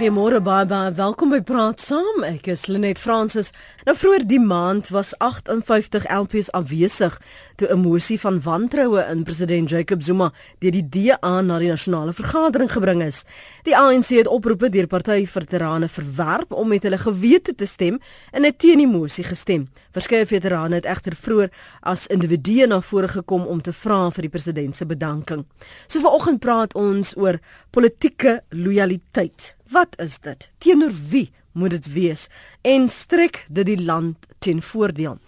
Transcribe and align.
Goeiemôre 0.00 0.38
baie 0.40 0.64
baie 0.64 0.92
welkom 0.96 1.28
by 1.28 1.42
Praat 1.44 1.82
Saam. 1.84 2.22
Ek 2.24 2.46
is 2.48 2.62
Lenet 2.72 2.96
Fransis. 2.96 3.50
Nou 3.84 3.92
vroeër 3.92 4.22
die 4.24 4.38
maand 4.40 4.88
was 4.96 5.10
58 5.20 6.06
LPs 6.08 6.48
afwesig 6.56 7.18
toe 7.60 7.68
'n 7.68 7.82
mosie 7.84 8.16
van 8.20 8.40
wantroue 8.40 9.04
in 9.12 9.24
president 9.24 9.68
Jacob 9.68 10.02
Zuma 10.02 10.32
deur 10.60 10.72
die 10.72 10.88
DA 10.88 11.40
na 11.42 11.58
die 11.58 11.68
nasionale 11.68 12.12
vergadering 12.12 12.72
gebring 12.72 13.02
is. 13.02 13.24
Die 13.64 13.76
ANC 13.76 14.08
het 14.16 14.26
oproepe 14.26 14.70
deur 14.70 14.86
partyveterane 14.86 15.88
verwerp 15.88 16.52
om 16.52 16.68
met 16.68 16.82
hulle 16.82 16.98
gewete 16.98 17.54
te 17.54 17.66
stem 17.66 18.00
en 18.32 18.44
het 18.44 18.58
teen 18.58 18.78
die 18.78 18.88
mosie 18.88 19.24
gestem. 19.24 19.68
Verskeie 19.92 20.26
veterane 20.26 20.74
het 20.74 20.86
egter 20.86 21.12
vroeër 21.14 21.50
as 21.82 22.06
individue 22.06 22.66
na 22.66 22.80
vore 22.80 23.08
gekom 23.08 23.46
om 23.46 23.60
te 23.60 23.72
vra 23.72 24.10
vir 24.10 24.22
die 24.22 24.30
president 24.30 24.76
se 24.76 24.86
bedanking. 24.86 25.44
So 25.86 26.00
vanoggend 26.00 26.40
praat 26.40 26.74
ons 26.74 27.16
oor 27.16 27.38
politieke 27.70 28.42
lojaliteit. 28.48 29.59
Wat 29.70 29.94
is 30.02 30.18
dit? 30.18 30.50
Teenoor 30.58 30.92
wie 31.08 31.30
moet 31.52 31.70
dit 31.70 31.92
wees? 31.92 32.26
En 32.66 32.88
strek 32.88 33.44
dit 33.46 33.66
die 33.66 33.78
land 33.78 34.26
ten 34.42 34.62
voordeel? 34.62 35.18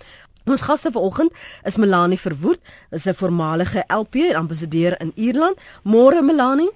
Ons 0.51 0.65
gaste 0.67 0.91
vanoggend 0.91 1.31
is 1.63 1.79
Melanie 1.79 2.19
Verwoerd, 2.19 2.61
is 2.91 3.07
'n 3.07 3.15
voormalige 3.15 3.85
LP 3.87 4.15
en 4.15 4.35
ambassadeur 4.35 5.01
in 5.01 5.13
Ierland. 5.15 5.61
Môre 5.85 6.23
Melanie. 6.23 6.71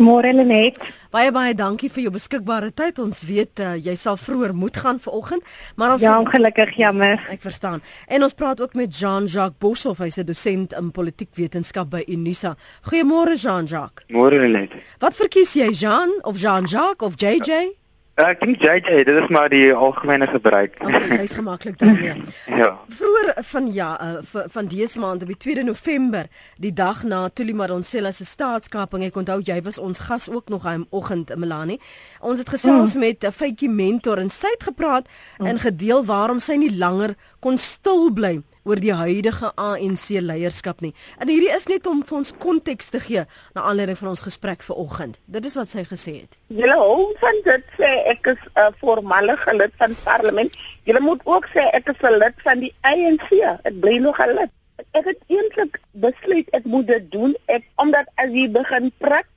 Môre 0.00 0.32
Lenet. 0.32 0.78
Baie 1.12 1.28
baie 1.28 1.52
dankie 1.52 1.90
vir 1.92 2.06
jou 2.06 2.12
beskikbare 2.14 2.70
tyd. 2.72 2.96
Ons 3.02 3.18
weet 3.28 3.60
uh, 3.60 3.74
jy 3.76 3.92
sal 4.00 4.16
vroeër 4.16 4.54
moet 4.56 4.78
gaan 4.80 4.96
vanoggend, 5.02 5.44
maar 5.76 5.98
Ja, 6.00 6.14
ongelukkig 6.22 6.72
jammer. 6.80 7.20
Ek 7.28 7.42
verstaan. 7.44 7.82
En 8.08 8.24
ons 8.24 8.32
praat 8.32 8.62
ook 8.64 8.72
met 8.78 8.96
Jean-Jacques 8.96 9.60
Boshoff, 9.60 10.00
hy's 10.00 10.16
'n 10.16 10.24
dosent 10.24 10.72
in 10.72 10.90
politiekwetenskap 10.90 11.90
by 11.90 12.04
Unisa. 12.08 12.56
Goeiemôre 12.88 13.36
Jean-Jacques. 13.36 14.08
Môre 14.08 14.48
net. 14.48 14.72
Wat 15.00 15.14
verkies 15.14 15.52
jy, 15.52 15.68
Jean 15.72 16.08
of 16.22 16.40
Jean-Jacques 16.40 17.02
of 17.02 17.20
JJ? 17.20 17.79
Ek 18.20 18.42
dink 18.42 18.60
JJ, 18.60 19.04
dit 19.08 19.16
is 19.16 19.28
maar 19.32 19.48
die 19.48 19.70
algemene 19.72 20.26
gebruik. 20.28 20.74
Okay, 20.84 21.16
hy's 21.22 21.32
gemaklik 21.32 21.78
daarmee. 21.80 22.12
ja. 22.46 22.68
Vroeger 22.88 23.44
van 23.52 23.72
ja, 23.72 23.88
uh, 24.02 24.42
van 24.52 24.66
dese 24.68 24.98
maand 25.00 25.22
op 25.22 25.32
die 25.32 25.38
2de 25.40 25.64
November, 25.64 26.28
die 26.60 26.72
dag 26.72 27.02
na 27.02 27.28
Tuli 27.28 27.54
Madonsela 27.56 28.12
se 28.12 28.24
staatskaping, 28.28 29.06
ek 29.08 29.16
onthou 29.16 29.40
jy 29.40 29.56
was 29.64 29.80
ons 29.80 30.04
gas 30.10 30.28
ook 30.28 30.52
nog 30.52 30.66
aan 30.68 30.84
oggend 30.90 31.32
in 31.32 31.40
Melanie. 31.40 31.80
Ons 32.20 32.44
het 32.44 32.52
gesels 32.52 32.94
mm. 32.94 33.00
met 33.00 33.24
'n 33.24 33.32
fytjie 33.32 33.70
mentor 33.70 34.20
en 34.20 34.30
sy 34.30 34.52
het 34.52 34.68
gepraat 34.68 35.08
mm. 35.38 35.46
en 35.46 35.58
gedeel 35.58 36.04
waarom 36.04 36.40
sy 36.40 36.60
nie 36.60 36.76
langer 36.76 37.16
kon 37.40 37.58
stil 37.58 38.12
bly 38.12 38.42
oor 38.64 38.80
die 38.80 38.92
huidige 38.92 39.50
ANC 39.56 40.08
leierskap 40.20 40.82
nie. 40.84 40.92
En 41.18 41.30
hierdie 41.32 41.52
is 41.54 41.66
net 41.70 41.86
om 41.90 42.02
vir 42.06 42.18
ons 42.20 42.32
konteks 42.42 42.90
te 42.92 43.00
gee 43.00 43.24
na 43.56 43.64
aanleiding 43.64 43.98
van 43.98 44.12
ons 44.12 44.24
gesprek 44.26 44.62
vanoggend. 44.66 45.18
Dit 45.24 45.48
is 45.48 45.56
wat 45.58 45.72
sy 45.72 45.84
gesê 45.88 46.14
het. 46.22 46.38
Julle 46.52 46.76
hou 46.76 47.10
van 47.22 47.42
dit 47.48 47.74
sê 47.78 47.90
ek 48.12 48.32
is 48.34 48.42
'n 48.44 48.60
uh, 48.60 48.70
voormalige 48.80 49.56
lid 49.56 49.72
van 49.78 49.96
parlement. 50.04 50.56
Julle 50.84 51.00
moet 51.00 51.20
ook 51.24 51.48
sê 51.54 51.66
ek 51.72 51.88
is 51.88 52.00
'n 52.02 52.18
lid 52.18 52.36
van 52.44 52.58
die 52.60 52.74
ANC. 52.80 53.28
Ek 53.64 53.80
bly 53.80 53.98
nog 53.98 54.20
'n 54.20 54.34
lid. 54.34 54.52
Ek 54.92 55.04
het 55.04 55.20
eintlik 55.28 55.80
besluit 55.92 56.48
ek 56.50 56.64
moet 56.64 56.86
dit 56.86 57.10
doen 57.12 57.36
ek 57.46 57.64
omdat 57.76 58.06
as 58.14 58.30
jy 58.30 58.50
begin 58.50 58.92
praat 58.98 59.28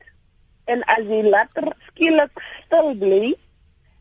en 0.66 0.84
as 0.84 1.04
jy 1.08 1.22
later 1.24 1.74
skielik 1.88 2.32
stil 2.66 2.96
bly, 2.96 3.36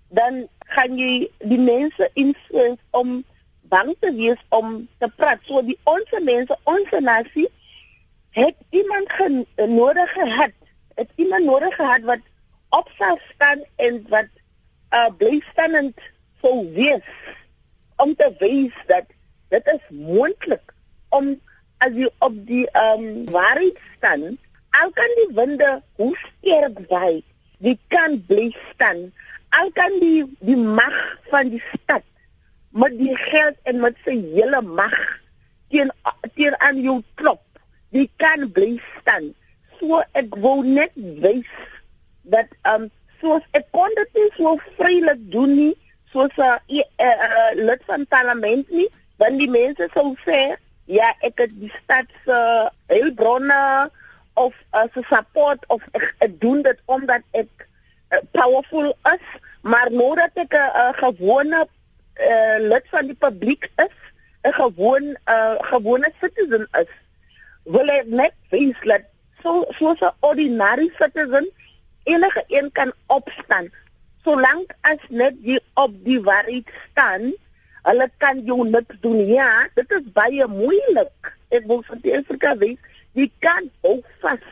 dan 0.09 0.47
gaan 0.75 0.99
jy 0.99 1.31
die 1.39 1.59
mense 1.59 2.11
influence 2.15 2.83
om 2.91 3.25
bang 3.73 3.95
te 4.01 4.13
wees 4.17 4.41
om 4.53 4.77
te 5.01 5.09
praat. 5.17 5.41
So 5.49 5.63
die 5.65 5.79
ons 5.89 6.13
mense, 6.21 6.57
ons 6.69 6.93
nasie 7.01 7.49
het 8.37 8.57
iemand 8.71 9.13
gen, 9.19 9.43
nodig 9.69 10.13
gehad. 10.13 10.57
Het 11.01 11.09
iemand 11.17 11.49
nodig 11.49 11.75
gehad 11.77 12.05
wat 12.09 12.25
op 12.77 12.89
sal 12.99 13.19
staan 13.33 13.65
en 13.77 14.01
wat 14.13 14.29
uh 14.93 15.09
blystandend 15.17 15.97
sou 16.45 16.69
wees 16.77 17.09
om 17.97 18.13
te 18.17 18.29
wys 18.41 18.77
dat 18.91 19.09
dit 19.53 19.69
is 19.73 19.85
moontlik 19.89 20.75
om 21.17 21.33
as 21.85 21.97
jy 21.97 22.09
op 22.25 22.37
die 22.49 22.65
um 22.79 23.25
waarheid 23.33 23.79
staan, 23.97 24.37
al 24.81 24.93
kan 24.97 25.17
die 25.19 25.29
winde 25.37 25.71
hoe 26.01 26.13
sterk 26.21 26.79
waai, 26.93 27.25
jy 27.65 27.75
kan 27.93 28.21
bly 28.29 28.51
staan. 28.71 29.09
Al 29.59 29.73
kan 29.77 29.99
die 30.01 30.25
die 30.45 30.57
mag 30.57 30.97
van 31.33 31.53
die 31.53 31.61
stad 31.73 32.05
met 32.73 32.97
die 32.99 33.17
geld 33.17 33.57
en 33.69 33.81
met 33.85 33.97
sy 34.05 34.17
hele 34.35 34.63
mag 34.63 34.97
teen 35.73 35.93
teen 36.37 36.57
aan 36.61 36.81
jou 36.81 36.99
klop. 37.21 37.45
Jy 37.93 38.09
kan 38.17 38.49
bly 38.53 38.75
staan. 38.99 39.33
So 39.79 40.01
ek 40.19 40.35
wou 40.41 40.61
net 40.65 40.93
wys 40.97 41.49
dat 42.23 42.49
um 42.73 42.89
soos 43.21 43.45
ek 43.57 43.69
kon 43.77 43.93
dit 43.99 44.19
nie 44.19 44.29
so 44.37 44.57
vrylik 44.79 45.21
doen 45.33 45.55
nie 45.57 45.75
soos 46.13 46.35
'n 46.37 46.43
uh, 46.45 46.59
uh, 46.77 47.17
uh, 47.29 47.51
lid 47.55 47.83
van 47.89 48.07
parlement 48.07 48.69
nie, 48.71 48.89
want 49.17 49.39
die 49.41 49.51
mense 49.51 49.89
sou 49.95 50.13
sê 50.27 50.57
ja, 50.85 51.09
ek 51.25 51.39
het 51.45 51.53
die 51.57 51.73
stad 51.83 52.09
se 52.25 52.37
uh, 52.37 52.69
hulpbronne 52.93 53.91
of 54.35 54.53
uh, 54.75 54.87
se 54.95 55.03
support 55.09 55.65
of 55.69 55.85
ek, 55.97 56.09
ek 56.27 56.35
doen 56.41 56.61
dit 56.67 56.79
omdat 56.85 57.25
ek 57.33 57.69
uh, 58.13 58.21
powerful 58.37 58.93
is, 59.15 59.27
maar 59.63 59.89
nou 59.93 60.13
dat 60.21 60.37
ek 60.37 60.53
'n 60.53 60.61
uh, 60.61 60.83
uh, 60.83 60.93
gewone 61.01 61.65
uh, 62.21 62.59
lid 62.59 62.89
van 62.91 63.07
die 63.07 63.19
publiek 63.19 63.71
is, 63.77 63.97
'n 64.43 64.53
gewoon 64.53 65.17
uh, 65.29 65.55
gewone 65.71 66.13
citizen 66.21 66.69
is, 66.81 66.91
wil 67.65 67.89
ek 67.89 68.07
net 68.07 68.35
wys 68.51 68.79
dat 68.83 69.07
so 69.43 69.65
so 69.79 69.95
'n 69.95 70.15
ordinary 70.21 70.91
citizen 70.99 71.47
enige 72.05 72.45
een 72.49 72.73
kan 72.73 72.93
opstaan 73.07 73.71
solank 74.25 74.75
as 74.81 75.03
net 75.09 75.35
jy 75.43 75.59
op 75.75 75.95
die 76.07 76.21
waarheid 76.23 76.69
staan 76.91 77.33
hulle 77.83 78.07
kan 78.23 78.43
jou 78.47 78.63
niks 78.69 78.99
doen. 79.03 79.27
Ja 79.27 79.69
dit 79.75 79.91
is 79.91 80.13
baie 80.15 80.47
moeilik. 80.47 81.33
Ek 81.51 81.67
wil 81.67 81.83
vir 81.83 81.99
die 82.03 82.15
Afrika 82.19 82.57
wees 82.57 82.79
jy 83.19 83.29
kan 83.45 83.69
hou 83.83 83.99
vas 84.23 84.45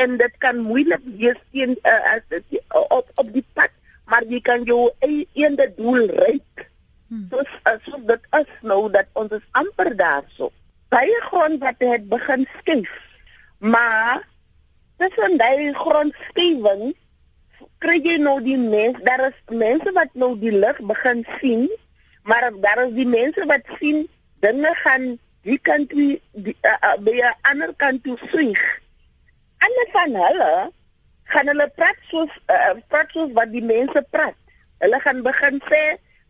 en 0.00 0.16
dit 0.20 0.38
kan 0.38 0.60
moeilik 0.62 1.02
wees 1.20 1.40
teen 1.52 1.74
uh, 1.82 2.14
as 2.14 2.22
dit 2.32 2.62
op 2.70 3.10
op 3.14 3.28
die 3.32 3.44
pad 3.58 3.72
maar 4.06 4.24
jy 4.30 4.40
kan 4.40 4.64
jou 4.64 4.88
eende 5.02 5.66
doel 5.76 6.06
bereik 6.06 6.66
hmm. 7.08 7.26
so 7.30 7.42
so 7.86 7.98
dit 8.06 8.30
is 8.40 8.52
nou 8.62 8.90
dat 8.90 9.06
ons 9.12 9.32
is 9.32 9.46
amper 9.52 9.96
daarso. 9.96 10.52
Baie 10.88 11.20
grond 11.30 11.60
wat 11.60 11.82
het 11.82 12.08
begin 12.08 12.46
skief 12.58 12.92
maar 13.58 14.28
tussen 14.96 15.36
daai 15.38 15.72
grondskewing 15.72 16.94
kry 17.80 17.96
jy 18.04 18.16
nou 18.20 18.38
die 18.44 18.58
mens 18.60 18.98
daar 19.04 19.26
is 19.28 19.38
mense 19.48 19.92
wat 19.96 20.12
nou 20.14 20.34
die 20.40 20.52
lig 20.52 20.80
begin 20.90 21.24
sien 21.40 21.68
maar 22.28 22.50
daar 22.60 22.84
is 22.86 22.94
die 22.96 23.08
mense 23.08 23.46
wat 23.48 23.64
sien 23.80 24.04
dinge 24.44 24.72
gaan 24.82 25.16
die 25.46 25.58
kant 25.58 25.90
die 25.90 26.20
uh, 26.36 26.72
uh, 26.72 26.96
by 27.00 27.16
'n 27.16 27.34
ander 27.50 27.72
kant 27.76 28.04
toe 28.04 28.16
swing 28.28 28.56
ander 29.64 29.88
van 29.92 30.18
hulle 30.22 30.52
gaan 31.32 31.48
hulle 31.52 31.68
praat 31.76 32.00
soos 32.10 32.32
uh, 32.52 32.74
praat 32.88 33.10
soos 33.12 33.32
wat 33.32 33.52
die 33.52 33.64
mense 33.64 34.04
praat 34.10 34.36
hulle 34.84 35.00
gaan 35.00 35.22
begin 35.22 35.60
sê 35.70 35.82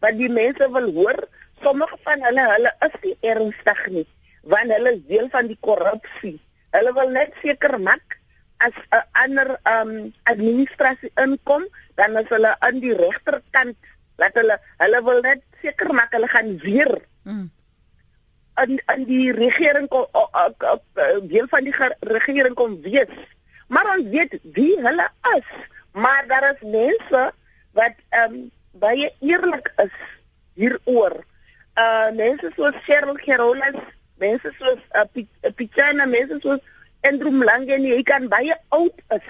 wat 0.06 0.20
die 0.22 0.32
mense 0.40 0.70
wil 0.78 0.92
hoor 1.00 1.18
sommige 1.64 1.98
van 2.08 2.22
hulle 2.30 2.50
hulle 2.54 2.76
is 2.88 3.00
nie 3.06 3.16
ernstig 3.34 3.82
nie 3.98 4.06
want 4.54 4.76
hulle 4.78 4.94
is 4.98 5.02
deel 5.10 5.28
van 5.34 5.50
die 5.50 5.58
korrupsie 5.68 6.36
hulle 6.78 6.94
wil 7.00 7.10
net 7.18 7.34
seker 7.42 7.78
maak 7.88 8.20
as 8.58 8.76
'n 8.90 9.04
ander 9.12 9.48
um 9.64 10.12
administrasie 10.22 11.12
inkom, 11.24 11.64
dan 11.94 12.16
is 12.16 12.28
hulle 12.28 12.52
aan 12.60 12.80
die 12.80 12.94
regterkant. 12.94 13.76
Laat 14.16 14.34
hulle 14.40 14.56
hulle 14.80 15.00
wil 15.04 15.20
net 15.20 15.42
seker 15.62 15.92
maak 15.92 16.12
hulle 16.16 16.28
gaan 16.28 16.56
weer 16.64 16.92
mm. 17.24 17.48
in 18.62 18.72
in 18.94 19.02
die 19.04 19.32
regering 19.32 19.88
kom 19.88 20.06
deel 21.28 21.48
van 21.52 21.64
die 21.64 21.76
regering 22.00 22.54
kom 22.56 22.80
wees. 22.82 23.12
Maar 23.68 23.96
ons 23.96 24.08
weet 24.08 24.38
wie 24.56 24.76
hulle 24.80 25.08
is, 25.36 25.50
maar 25.92 26.24
daar 26.28 26.54
is 26.54 26.62
mense 26.64 27.22
wat 27.76 27.96
um 28.24 28.48
baie 28.80 29.10
eerlik 29.20 29.72
is 29.84 29.96
hieroor. 30.54 31.18
Uh 31.76 32.10
mense 32.16 32.50
soos 32.56 32.76
Cheryl 32.86 33.18
Gerolas, 33.24 33.76
mense 34.18 34.52
soos 34.58 34.80
uh, 34.96 35.04
Pichana, 35.56 36.06
mense 36.06 36.40
soos 36.40 36.60
Andrew 37.04 37.32
Mlange 37.32 37.74
en 37.76 37.84
hy 37.84 38.02
kan 38.02 38.28
baie 38.32 38.56
oud 38.74 39.02
is. 39.16 39.28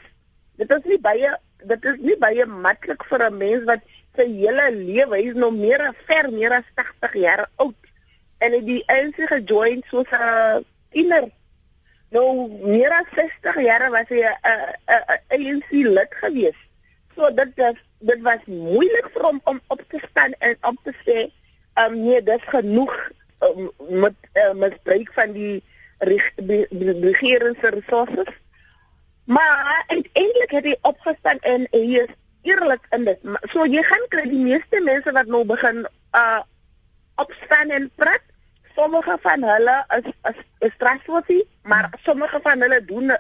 Dit 0.61 0.71
is 0.71 0.85
nie 0.93 1.01
baie 1.03 1.33
dit 1.67 1.89
is 1.91 1.99
nie 2.05 2.17
baie 2.21 2.47
maklik 2.47 3.03
vir 3.11 3.27
'n 3.27 3.39
mens 3.39 3.65
wat 3.71 3.83
sy 4.17 4.27
hele 4.33 4.71
lewe, 4.73 5.19
is 5.23 5.35
nog 5.35 5.53
meer 5.53 5.81
as 5.89 5.99
ver 6.09 6.31
meer 6.33 6.53
as 6.53 6.69
80 6.75 7.17
jaar 7.25 7.43
oud 7.57 7.91
en 8.41 8.53
hy 8.53 8.61
die 8.65 8.83
ANC 8.93 9.19
gejoin 9.33 9.83
soos 9.91 10.13
'n 10.13 10.65
tiener. 10.93 11.27
Nou 12.11 12.49
meer 12.63 12.93
as 12.93 13.09
60 13.15 13.61
jaar 13.65 13.91
was 13.91 14.09
hy 14.09 14.23
'n 14.23 14.33
ANC 15.35 15.71
lid 15.71 16.13
gewees. 16.23 16.59
So 17.15 17.31
dit 17.31 17.53
was 17.57 17.79
dit 17.99 18.21
was 18.21 18.43
moeilik 18.47 19.11
vir 19.13 19.23
hom 19.23 19.41
om 19.45 19.61
op 19.73 19.83
te 19.89 20.01
staan 20.11 20.33
en 20.39 20.57
op 20.61 20.77
te 20.85 20.93
sê, 21.05 21.31
"Um 21.85 22.03
nee, 22.05 22.23
dis 22.23 22.43
genoeg 22.53 22.95
um, 23.41 23.71
met 23.79 24.15
uh, 24.35 24.53
misbruik 24.53 25.13
van 25.13 25.33
die 25.33 25.63
regering 25.99 27.57
se 27.61 27.69
resources. 27.69 28.35
Maar 29.25 29.85
uiteindelik 29.87 30.51
het 30.51 30.65
hy 30.65 30.77
opgestaan 30.83 31.39
en 31.39 31.67
hy 31.71 31.99
is 32.03 32.13
eerlik 32.43 32.87
in 32.95 33.05
dit. 33.05 33.19
So 33.51 33.67
jy 33.67 33.83
gaan 33.83 34.07
kry 34.09 34.29
die 34.31 34.45
meeste 34.45 34.81
mense 34.85 35.13
wat 35.13 35.27
nou 35.27 35.45
begin 35.45 35.87
uh 36.15 36.43
opstaan 37.17 37.71
en 37.73 37.91
praat. 37.97 38.23
Sommige 38.77 39.17
van 39.25 39.43
hulle 39.43 39.77
is 39.97 40.09
is, 40.31 40.41
is 40.69 40.75
trustworthy, 40.79 41.41
maar 41.63 41.89
sommige 42.05 42.41
van 42.45 42.61
hulle 42.61 42.85
doen 42.85 43.13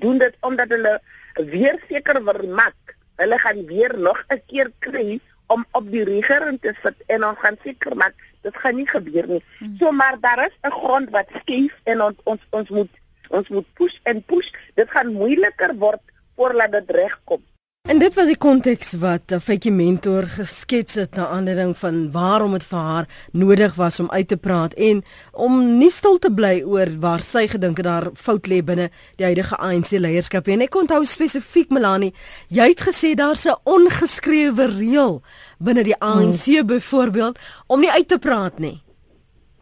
doen 0.00 0.18
dit 0.18 0.36
omdat 0.40 0.70
hulle 0.70 1.00
weer 1.34 1.80
seker 1.88 2.22
vermak. 2.22 2.94
Hulle 3.16 3.38
gaan 3.38 3.66
weer 3.66 3.98
nog 3.98 4.24
'n 4.28 4.42
keer 4.46 4.70
kry 4.78 5.20
om 5.46 5.64
op 5.72 5.90
die 5.90 6.04
regering 6.04 6.60
te 6.60 6.74
sit 6.82 6.96
en 7.06 7.24
ons 7.24 7.38
gaan 7.38 7.56
seker 7.62 7.96
maak 7.96 8.14
dit 8.42 8.56
gaan 8.56 8.76
nie 8.76 8.88
gebeur 8.88 9.26
nie. 9.28 9.42
Hmm. 9.58 9.76
So 9.78 9.92
maar 9.92 10.16
daar 10.20 10.46
is 10.46 10.56
'n 10.62 10.70
grond 10.70 11.10
wat 11.10 11.28
skief 11.40 11.74
en 11.84 12.02
ons 12.02 12.18
ons 12.24 12.40
ons 12.50 12.68
moet 12.68 12.92
ons 13.28 13.48
moet 13.48 13.66
push 13.74 13.96
en 14.02 14.22
push. 14.22 14.50
Dit 14.74 14.90
gaan 14.90 15.12
moeiliker 15.12 15.74
word 15.76 16.02
voordat 16.36 16.72
dit 16.72 16.90
regkom. 16.90 17.42
En 17.84 17.98
dit 18.00 18.14
was 18.16 18.30
die 18.30 18.38
konteks 18.40 18.94
wat 18.96 19.32
'n 19.32 19.40
feitjie 19.40 19.72
mentor 19.72 20.22
geskets 20.22 20.94
het 20.94 21.14
na 21.14 21.26
aanleiding 21.26 21.78
van 21.78 22.10
waarom 22.10 22.52
dit 22.52 22.64
vir 22.64 22.78
haar 22.78 23.08
nodig 23.32 23.74
was 23.74 24.00
om 24.00 24.10
uit 24.10 24.28
te 24.28 24.36
praat 24.36 24.72
en 24.72 25.02
om 25.32 25.78
nie 25.78 25.90
stil 25.90 26.18
te 26.18 26.32
bly 26.32 26.62
oor 26.62 26.88
waar 26.98 27.20
sy 27.20 27.46
gedink 27.46 27.76
het 27.76 27.86
daar 27.86 28.10
fout 28.14 28.46
lê 28.46 28.64
binne 28.64 28.90
die 29.16 29.24
huidige 29.24 29.56
ANC 29.56 29.90
leierskap 29.90 30.48
en 30.48 30.60
ek 30.60 30.74
onthou 30.74 31.04
spesifiek 31.04 31.68
Melanie 31.70 32.14
jy 32.48 32.68
het 32.68 32.80
gesê 32.80 33.14
daar's 33.14 33.44
'n 33.44 33.60
ongeskrewe 33.64 34.66
reël 34.66 35.22
binne 35.58 35.82
die 35.82 36.00
ANC 36.00 36.44
hmm. 36.44 36.66
byvoorbeeld 36.66 37.38
om 37.66 37.80
nie 37.80 37.90
uit 37.90 38.08
te 38.08 38.18
praat 38.18 38.58
nie. 38.58 38.82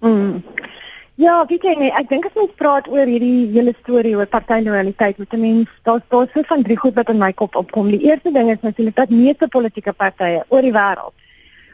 Mm. 0.00 0.42
Ja, 1.22 1.34
weet 1.46 1.62
jy 1.62 1.74
nie, 1.78 1.90
ek 1.94 2.08
dink 2.10 2.24
as 2.26 2.38
ons 2.42 2.54
praat 2.58 2.88
oor 2.90 3.06
hierdie 3.06 3.46
hele 3.54 3.74
storie 3.82 4.16
oor 4.18 4.26
partylojaliteit, 4.26 5.18
moet 5.18 5.34
'n 5.34 5.40
mens 5.40 5.68
daar's 5.86 6.02
daar's 6.10 6.32
so 6.34 6.42
van 6.50 6.62
drie 6.62 6.76
goed 6.76 6.94
wat 6.94 7.10
in 7.10 7.18
my 7.18 7.32
kop 7.32 7.54
opkom. 7.54 7.90
Die 7.90 8.04
eerste 8.08 8.32
ding 8.32 8.50
is 8.50 8.62
natuurlik 8.62 8.96
dat 8.96 9.10
meeste 9.10 9.48
politieke 9.48 9.92
partye 9.92 10.44
oor 10.48 10.62
die 10.62 10.72
wêreld 10.72 11.14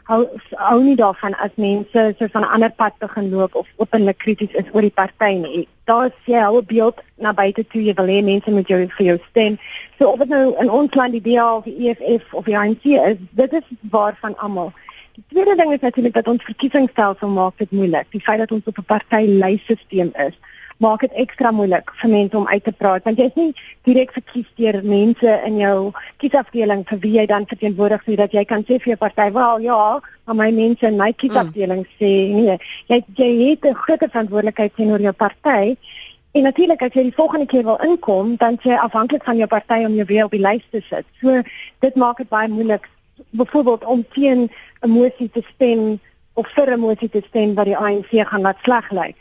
hou 0.09 0.23
hou 0.57 0.77
nie 0.83 0.95
daarvan 0.97 1.35
as 1.45 1.51
mense 1.63 2.03
so 2.19 2.27
van 2.33 2.43
'n 2.43 2.53
ander 2.55 2.71
pad 2.81 2.93
begin 2.99 3.29
loop 3.29 3.55
of 3.55 3.67
openlik 3.77 4.17
krities 4.17 4.53
is 4.61 4.71
oor 4.73 4.81
die 4.81 4.97
party 5.01 5.33
nie. 5.33 5.67
Daar's 5.85 6.17
jy 6.25 6.39
hou 6.41 6.57
'n 6.61 6.65
beeld 6.65 6.97
na 7.17 7.33
buite 7.33 7.63
toe 7.67 7.81
jy 7.83 7.93
wil 7.93 8.09
hê 8.13 8.23
mense 8.23 8.51
moet 8.51 8.67
jou 8.67 8.87
vir 8.97 9.05
jou 9.05 9.17
stem. 9.29 9.57
So 9.97 10.09
of 10.09 10.19
dit 10.19 10.29
nou 10.29 10.55
in 10.61 10.69
ons 10.69 10.93
land 10.93 11.11
die 11.11 11.27
DA 11.29 11.55
of 11.55 11.63
die 11.63 11.89
EFF 11.89 12.33
of 12.33 12.45
die 12.45 12.57
ANC 12.57 12.85
is, 12.85 13.17
dit 13.31 13.53
is 13.53 13.67
waar 13.91 14.17
van 14.21 14.37
almal. 14.37 14.73
Die 15.19 15.35
tweede 15.35 15.55
ding 15.55 15.73
is 15.73 15.81
natuurlik 15.83 16.13
dat 16.13 16.27
ons 16.31 16.43
verkiesingsstelsel 16.47 17.27
maak 17.27 17.57
dit 17.59 17.71
moeilik. 17.75 18.07
Die 18.15 18.21
feit 18.23 18.39
dat 18.39 18.51
ons 18.55 18.67
op 18.71 18.77
'n 18.77 18.85
partylysisteem 18.87 20.11
is, 20.15 20.35
maak 20.77 20.99
dit 20.99 21.11
ekstra 21.11 21.51
moeilik 21.51 21.91
vir 22.01 22.09
mense 22.09 22.37
om 22.37 22.47
uit 22.47 22.63
te 22.63 22.71
praat 22.71 23.03
want 23.03 23.17
jy 23.19 23.25
is 23.25 23.35
nie 23.35 23.53
direk 23.83 24.13
verkies 24.15 24.47
deur 24.55 24.77
mense 24.83 25.41
in 25.45 25.57
jou 25.59 25.91
kiesafdeling 26.17 26.85
vir 26.91 26.99
wie 26.99 27.11
jy 27.17 27.25
dan 27.25 27.45
verteenwoordig 27.45 28.03
sodat 28.05 28.31
jy 28.31 28.45
kan 28.45 28.63
sê 28.63 28.79
vir 28.79 28.93
jou 28.93 28.97
party, 28.97 29.31
"Wel, 29.31 29.59
ja, 29.59 29.99
maar 30.25 30.35
my 30.35 30.51
mense 30.51 30.87
in 30.87 30.97
my 30.97 31.11
kiesafdeling 31.11 31.83
mm. 31.83 31.91
sê 31.99 32.11
nee, 32.35 32.57
jy 32.87 33.03
jy 33.15 33.49
het 33.49 33.65
'n 33.65 33.73
groot 33.73 33.99
verantwoordelikheid 33.99 34.75
teenoor 34.75 35.01
jou 35.01 35.13
party." 35.13 35.75
En 36.31 36.43
natuurlik 36.43 36.81
as 36.81 36.93
jy 36.93 37.03
die 37.03 37.15
volgende 37.15 37.45
keer 37.45 37.63
wil 37.63 37.79
inkom, 37.83 38.35
dan 38.37 38.57
sê 38.63 38.77
afhanklik 38.77 39.23
van 39.23 39.37
jou 39.37 39.47
party 39.47 39.83
om 39.85 39.95
jou 39.95 40.05
weer 40.05 40.25
op 40.25 40.31
die 40.31 40.39
lys 40.39 40.63
te 40.71 40.81
sit. 40.89 41.05
So 41.21 41.41
dit 41.79 41.95
maak 41.95 42.17
dit 42.17 42.29
baie 42.29 42.47
moeilik 42.47 42.87
byvoorbeeld 43.29 43.83
om 43.85 44.05
teen 44.13 44.49
'n 44.81 44.89
motie 44.89 45.29
te 45.33 45.43
stem 45.53 45.99
of 46.33 46.47
vir 46.55 46.71
'n 46.71 46.79
motie 46.79 47.09
te 47.09 47.23
stem 47.27 47.53
wat 47.53 47.65
die 47.65 47.77
ANC 47.77 48.11
gaan 48.11 48.41
laat 48.41 48.57
sleg 48.61 48.91
lyk. 48.91 49.15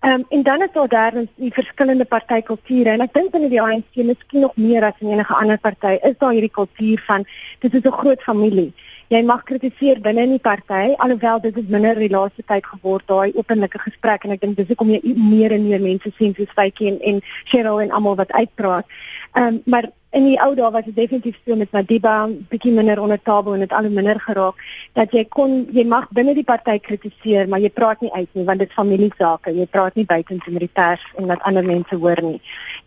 Ehm 0.00 0.12
um, 0.12 0.24
en 0.28 0.42
dan 0.42 0.62
is 0.62 0.72
daar 0.72 0.88
derdens 0.88 1.28
die 1.34 1.52
verskillende 1.52 2.04
partykulture 2.04 2.90
en 2.90 3.02
ek 3.04 3.12
dink 3.12 3.32
binne 3.32 3.48
die 3.52 3.60
ANC 3.60 3.98
miskien 4.08 4.40
nog 4.40 4.54
meer 4.56 4.84
as 4.84 5.02
in 5.04 5.10
enige 5.12 5.34
ander 5.34 5.58
party 5.58 5.98
is 6.08 6.16
daar 6.18 6.32
hierdie 6.32 6.56
kultuur 6.56 7.02
van 7.06 7.26
dit 7.58 7.74
is 7.74 7.84
'n 7.84 7.98
groot 8.02 8.22
familie. 8.22 8.72
Jy 9.10 9.24
mag 9.26 9.40
kritiseer 9.42 9.98
binne 9.98 10.22
in 10.22 10.36
die 10.36 10.42
party 10.42 10.92
alhoewel 11.02 11.40
dit 11.42 11.56
is 11.58 11.70
minder 11.74 11.98
die 11.98 12.10
laaste 12.12 12.44
tyd 12.46 12.66
geword 12.72 13.08
daai 13.10 13.32
openlike 13.34 13.80
gesprek 13.82 14.24
en 14.24 14.36
ek 14.36 14.44
dink 14.44 14.58
dis 14.60 14.68
hoekom 14.70 14.92
jy 14.94 15.14
meer 15.18 15.54
en 15.56 15.66
meer 15.66 15.82
mense 15.82 16.12
sien 16.18 16.36
soos 16.36 16.52
Faitjie 16.54 16.92
en, 16.92 17.00
en 17.10 17.18
Cheryl 17.50 17.82
en 17.82 17.90
almal 17.98 18.20
wat 18.22 18.36
uitpraat. 18.38 18.86
Ehm 19.34 19.56
um, 19.56 19.62
maar 19.66 19.90
in 20.10 20.24
die 20.26 20.38
ou 20.42 20.54
dae 20.58 20.70
was 20.74 20.84
dit 20.88 20.96
definitief 20.96 21.36
so 21.46 21.54
met 21.56 21.70
Madiba 21.74 22.14
bietjie 22.50 22.72
minder 22.74 22.98
onder 23.00 23.20
taboe 23.22 23.54
en 23.54 23.62
dit 23.62 23.72
al 23.72 23.86
hoe 23.86 23.94
minder 23.94 24.18
geraak 24.20 24.58
dat 24.98 25.12
jy 25.14 25.22
kon 25.30 25.52
jy 25.74 25.84
mag 25.86 26.08
binne 26.16 26.34
die 26.34 26.46
party 26.46 26.78
kritiseer 26.82 27.46
maar 27.50 27.62
jy 27.62 27.70
praat 27.70 28.02
nie 28.02 28.10
uit 28.16 28.28
nie 28.34 28.44
want 28.48 28.62
dit 28.62 28.72
familiesake. 28.74 29.54
Jy 29.54 29.66
praat 29.70 29.94
nie 29.94 30.06
buite 30.10 30.34
in 30.34 30.58
die 30.58 30.70
pers 30.80 31.04
en 31.18 31.30
dat 31.30 31.42
ander 31.46 31.66
mense 31.66 31.94
hoor 31.94 32.18
nie. 32.26 32.40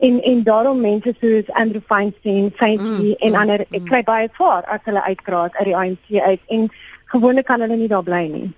En 0.04 0.20
en 0.20 0.44
daarom 0.44 0.82
mense 0.84 1.16
soos 1.22 1.52
Andrew 1.56 1.84
Feinstein, 1.88 2.52
Faintly 2.60 3.14
mm, 3.14 3.20
en 3.20 3.32
mm, 3.32 3.40
ander 3.40 3.64
mm, 3.64 3.80
ek 3.80 3.88
kry 3.88 4.04
baie 4.04 4.30
voor 4.36 4.68
as 4.68 4.84
hulle 4.84 5.04
uitkraak 5.08 5.56
uit 5.62 5.70
die 5.72 5.78
ANC 5.78 6.13
uit 6.22 6.42
en 6.48 6.70
gewoonlik 7.06 7.46
kan 7.46 7.62
hulle 7.62 7.76
nie 7.76 7.88
daar 7.88 8.04
bly 8.04 8.28
nie 8.28 8.52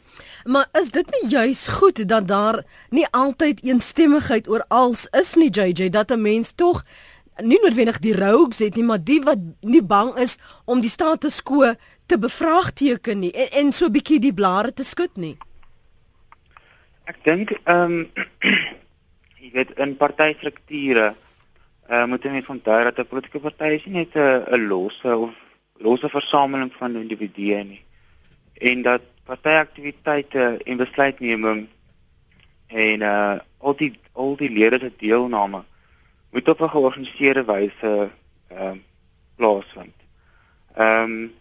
Maar 0.45 0.67
is 0.77 0.91
dit 0.93 1.07
nie 1.09 1.29
juis 1.29 1.67
goed 1.67 2.07
dat 2.07 2.27
daar 2.27 2.63
nie 2.89 3.07
altyd 3.11 3.63
eensstemmigheid 3.63 4.47
oor 4.47 4.65
als 4.67 5.07
is 5.11 5.33
nie 5.35 5.49
JJ 5.49 5.89
dat 5.89 6.11
'n 6.11 6.21
mens 6.21 6.51
tog 6.51 6.85
nie 7.43 7.59
noodwendig 7.61 7.99
die 7.99 8.15
rogues 8.15 8.59
het 8.59 8.75
nie, 8.75 8.83
maar 8.83 9.03
die 9.03 9.19
wat 9.21 9.39
nie 9.61 9.83
bang 9.83 10.13
is 10.15 10.37
om 10.65 10.81
die 10.81 10.89
status 10.89 11.41
quo 11.43 11.73
te 12.05 12.19
bevraagteken 12.19 13.19
nie 13.19 13.31
en, 13.31 13.49
en 13.51 13.71
so 13.71 13.85
'n 13.85 13.91
bietjie 13.91 14.19
die 14.19 14.33
blare 14.33 14.73
te 14.73 14.83
skud 14.83 15.17
nie. 15.17 15.37
Ek 17.05 17.17
dink 17.23 17.51
ehm 17.65 17.91
um, 17.91 18.09
jy 19.41 19.51
weet 19.53 19.71
in 19.77 19.97
partystrukture 19.97 21.15
uh, 21.89 22.05
moet 22.05 22.23
jy 22.23 22.31
net 22.31 22.49
onthou 22.49 22.83
dat 22.83 22.99
'n 22.99 23.07
politieke 23.07 23.39
party 23.39 23.75
is 23.75 23.85
nie 23.85 24.05
net 24.05 24.15
'n 24.15 24.67
losse 24.67 25.17
of 25.17 25.33
losse 25.77 26.09
versameling 26.09 26.73
van 26.73 26.95
individue 26.95 27.63
nie. 27.63 27.83
En 28.53 28.81
dat 28.81 29.01
partyaktiwiteite 29.25 30.59
en 30.63 30.77
besluitneming 30.77 31.67
en 32.67 33.01
uh 33.01 33.37
al 33.57 33.75
die 33.75 33.99
al 34.13 34.35
die 34.37 34.49
lede 34.49 34.79
se 34.79 34.91
deelname 34.97 35.63
moet 36.29 36.49
op 36.49 36.61
'n 36.61 36.69
georganiseerde 36.69 37.43
wyse 37.45 38.11
ehm 38.47 38.67
um, 38.67 38.83
plaasvind. 39.35 39.95
Ehm 40.73 41.11
um, 41.11 41.33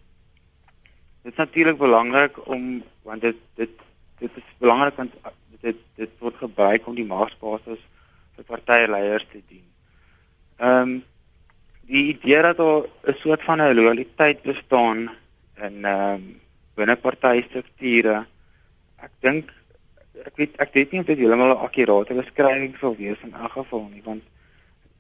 dit 1.23 1.33
is 1.33 1.39
natuurlik 1.39 1.79
belangrik 1.79 2.49
om 2.49 2.85
want 3.03 3.21
dit 3.21 3.37
dit 3.55 3.71
dit 4.19 4.31
is 4.35 4.43
belangrik 4.59 4.97
want 4.97 5.13
dit 5.61 5.77
dit 5.95 6.11
word 6.19 6.37
gebruik 6.37 6.87
om 6.87 6.95
die 6.95 7.07
magsbasis 7.07 7.83
vir 8.35 8.45
partyleiers 8.45 9.27
te 9.31 9.43
dien. 9.49 9.67
Ehm 10.57 10.89
um, 10.89 11.05
die 11.87 12.05
idee 12.15 12.43
dat 12.43 12.57
daar 12.57 12.83
'n 13.05 13.17
soort 13.23 13.43
van 13.45 13.61
'n 13.61 13.75
loyaliteit 13.75 14.43
bestaan 14.43 15.11
in 15.57 15.85
ehm 15.85 16.15
um, 16.15 16.41
binne 16.75 16.97
partystrukture. 16.97 18.27
Ek 18.97 19.11
dink 19.21 19.51
ek 20.25 20.37
weet 20.37 20.57
ek 20.57 20.73
weet 20.73 20.91
nie 20.91 21.01
of 21.01 21.07
dit 21.07 21.19
heeltemal 21.19 21.55
'n 21.55 21.65
akkurate 21.67 22.15
beskrywing 22.15 22.77
sou 22.81 22.97
wees 22.97 23.21
in 23.23 23.35
elk 23.35 23.53
geval 23.53 23.89
nie 23.93 24.03
want 24.05 24.23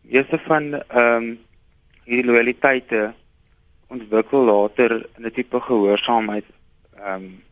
Eerste 0.08 0.38
van 0.38 0.74
ehm 0.74 1.22
um, 1.22 1.38
hierdie 2.04 2.26
loyaliteite 2.28 3.14
ontwikkel 3.88 4.44
later 4.44 5.06
in 5.16 5.24
'n 5.26 5.32
tipe 5.32 5.60
gehoorsaamheid 5.60 6.44
ehm 6.96 7.14
um, 7.14 7.42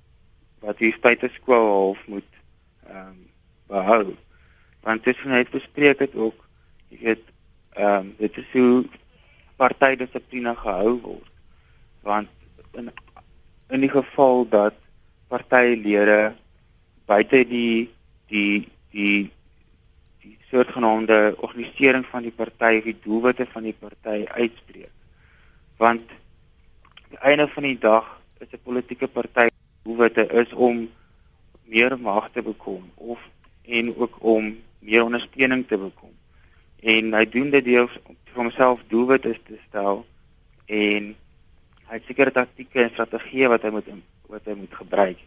wat 0.61 0.79
die 0.79 0.93
status 0.93 1.41
quo 1.45 1.59
half 1.69 2.07
moet 2.07 2.33
ehm 2.87 3.09
um, 3.09 3.29
behou. 3.67 4.17
Want 4.81 5.05
dit 5.05 5.17
is 5.17 5.25
net 5.25 5.51
bespreek 5.51 5.99
het 5.99 6.15
ook 6.15 6.45
jy 6.89 6.99
weet 7.01 7.25
ehm 7.73 7.97
um, 7.97 8.15
dit 8.19 8.37
is 8.37 8.51
hoe 8.53 8.85
partydissipline 9.63 10.55
gehou 10.59 10.95
word. 11.07 11.33
Want 12.03 12.29
in 12.75 12.91
in 13.73 13.81
die 13.81 13.91
geval 13.93 14.45
dat 14.53 14.75
partylede 15.33 16.35
buite 17.09 17.45
die 17.49 17.91
die 18.29 18.69
die 18.93 19.31
soortgenaamde 20.51 21.35
organisering 21.41 22.05
van 22.11 22.27
die 22.27 22.35
party 22.37 22.79
of 22.79 22.89
die 22.91 22.99
doelwitte 23.05 23.47
van 23.53 23.65
die 23.69 23.77
party 23.79 24.25
uitspreek. 24.29 24.93
Want 25.81 26.11
die 27.09 27.19
einde 27.19 27.49
van 27.49 27.63
die 27.63 27.79
dag 27.79 28.11
is 28.41 28.53
'n 28.53 28.65
politieke 28.65 29.09
party 29.09 29.49
doelwitte 29.83 30.27
is 30.43 30.53
om 30.53 30.89
meer 31.65 31.99
mag 31.99 32.29
te 32.33 32.43
bekom 32.43 32.91
of 32.95 33.21
en 33.65 33.97
ook 33.97 34.17
om 34.21 34.57
meer 34.79 35.05
ondersteuning 35.05 35.67
te 35.69 35.79
bekom. 35.79 36.13
En 36.83 37.15
hy 37.15 37.25
doen 37.31 37.51
dit 37.51 37.65
deur 37.65 37.91
vir 38.33 38.41
homself 38.41 38.81
doelwitte 38.91 39.35
te 39.47 39.59
stel 39.69 40.03
en 40.67 41.13
hy 41.89 41.99
het 41.99 42.09
sekere 42.09 42.33
taktieke 42.35 42.83
en 42.83 42.95
strategieë 42.95 43.51
wat 43.53 43.67
hy 43.67 43.71
moet 43.75 43.93
wat 44.33 44.49
hy 44.49 44.57
moet 44.57 44.75
gebruik. 44.75 45.19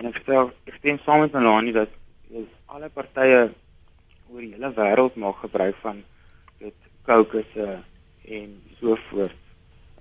En 0.00 0.08
ek 0.08 0.22
stel 0.22 0.50
ek 0.66 0.78
stem 0.80 0.98
saam 1.04 1.22
met 1.22 1.36
Melanie 1.36 1.76
dat 1.76 1.92
alle 2.74 2.88
partye 2.90 3.52
oor 4.32 4.40
die 4.40 4.54
hele 4.56 4.72
wêreld 4.74 5.16
maak 5.20 5.42
gebruik 5.44 5.76
van 5.84 6.00
dit 6.58 6.74
kokusse 7.06 7.78
en 8.24 8.54
so 8.80 8.96
voort 9.10 9.40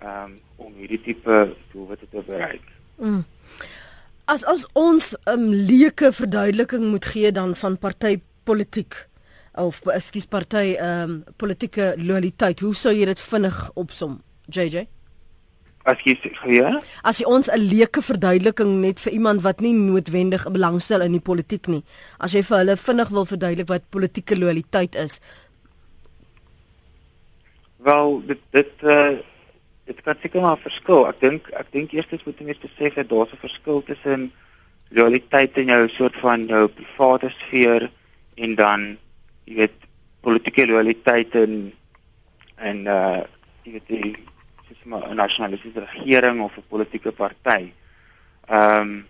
um, 0.02 0.38
om 0.58 0.74
hierdie 0.80 1.02
tipe 1.04 1.40
doelwitte 1.74 2.08
te 2.10 2.24
bereik. 2.26 2.66
Mm. 2.98 3.24
As 4.26 4.46
as 4.48 4.66
ons 4.74 5.14
'n 5.14 5.30
um, 5.30 5.50
leuke 5.52 6.12
verduideliking 6.12 6.90
moet 6.90 7.06
gee 7.06 7.32
dan 7.32 7.56
van 7.56 7.78
partypolitiek 7.78 9.08
of 9.56 9.82
ekskuus 9.86 10.26
party 10.26 10.76
ehm 10.76 11.10
um, 11.10 11.24
politieke 11.38 11.94
loyaliteit, 11.98 12.60
hoe 12.60 12.76
sou 12.76 12.94
jy 12.94 13.06
dit 13.06 13.20
vinnig 13.20 13.72
opsom, 13.76 14.22
JJ? 14.48 14.88
as 15.84 16.04
jy 16.06 16.16
ja? 16.48 16.80
As 17.04 17.20
jy 17.20 17.28
ons 17.28 17.50
'n 17.52 17.60
leuke 17.60 18.02
verduideliking 18.02 18.82
net 18.82 19.00
vir 19.00 19.14
iemand 19.14 19.44
wat 19.44 19.60
nie 19.62 19.74
noodwendig 19.74 20.46
belangstel 20.52 21.02
in 21.02 21.12
die 21.12 21.24
politiek 21.24 21.68
nie. 21.68 21.84
As 22.20 22.34
jy 22.34 22.42
vir 22.42 22.58
hulle 22.58 22.78
vinnig 22.78 23.10
wil 23.10 23.26
verduidelik 23.26 23.68
wat 23.68 23.90
politieke 23.90 24.36
lojaliteit 24.36 24.96
is. 24.96 25.20
Wel, 27.84 28.24
dit 28.28 28.40
dit 28.52 28.74
uh 28.84 29.20
dit 29.86 30.02
kan 30.02 30.16
seker 30.22 30.42
maar 30.42 30.58
verskil. 30.58 31.08
Ek 31.08 31.20
dink 31.20 31.50
ek 31.52 31.68
dink 31.72 31.92
eerstens 31.92 32.24
moet 32.24 32.40
mense 32.40 32.62
besef 32.62 32.96
dat 32.96 33.10
daar 33.10 33.28
'n 33.28 33.44
verskil 33.44 33.84
tussen 33.84 34.32
lojaliteit 34.90 35.58
in 35.58 35.68
jou 35.68 35.90
soort 35.90 36.16
van 36.16 36.48
jou 36.48 36.68
private 36.68 37.30
sfeer 37.30 37.92
en 38.36 38.56
dan 38.56 38.98
jy 39.46 39.56
weet 39.56 39.88
politieke 40.24 40.68
lojaliteit 40.68 41.36
in 41.36 41.74
en 42.56 42.86
uh 42.88 43.24
jy 43.64 43.72
weet 43.78 43.88
die 43.88 44.14
soos 44.68 44.84
'n 44.86 45.16
nasionalistiese 45.16 45.80
regering 45.80 46.42
of 46.42 46.58
'n 46.58 46.70
politieke 46.70 47.12
party. 47.12 47.74
Ehm 48.48 48.82
um, 48.82 49.08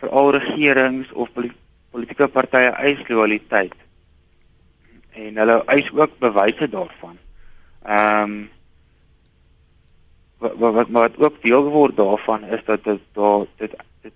vir 0.00 0.10
al 0.10 0.30
regerings 0.30 1.12
of 1.12 1.30
politieke 1.90 2.28
partye 2.28 2.70
eis 2.70 3.08
lojaliteit. 3.08 3.74
En 5.10 5.36
hulle 5.36 5.62
eis 5.64 5.90
ook 5.92 6.18
bewyse 6.18 6.68
daarvan. 6.68 7.18
Ehm 7.82 8.22
um, 8.22 8.50
wat 10.38 10.72
wat 10.74 10.88
wat 10.88 11.18
ook 11.18 11.42
deel 11.42 11.62
geword 11.62 11.96
daarvan 11.96 12.44
is 12.44 12.64
dat 12.64 12.84
dit 12.84 13.00
daar 13.12 13.46
dit 13.56 13.76
dit 14.00 14.12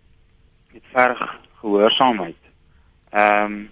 dit 0.73 0.83
verg 0.93 1.41
gehoorsaamheid. 1.61 2.43
Ehm 3.11 3.53
um, 3.53 3.71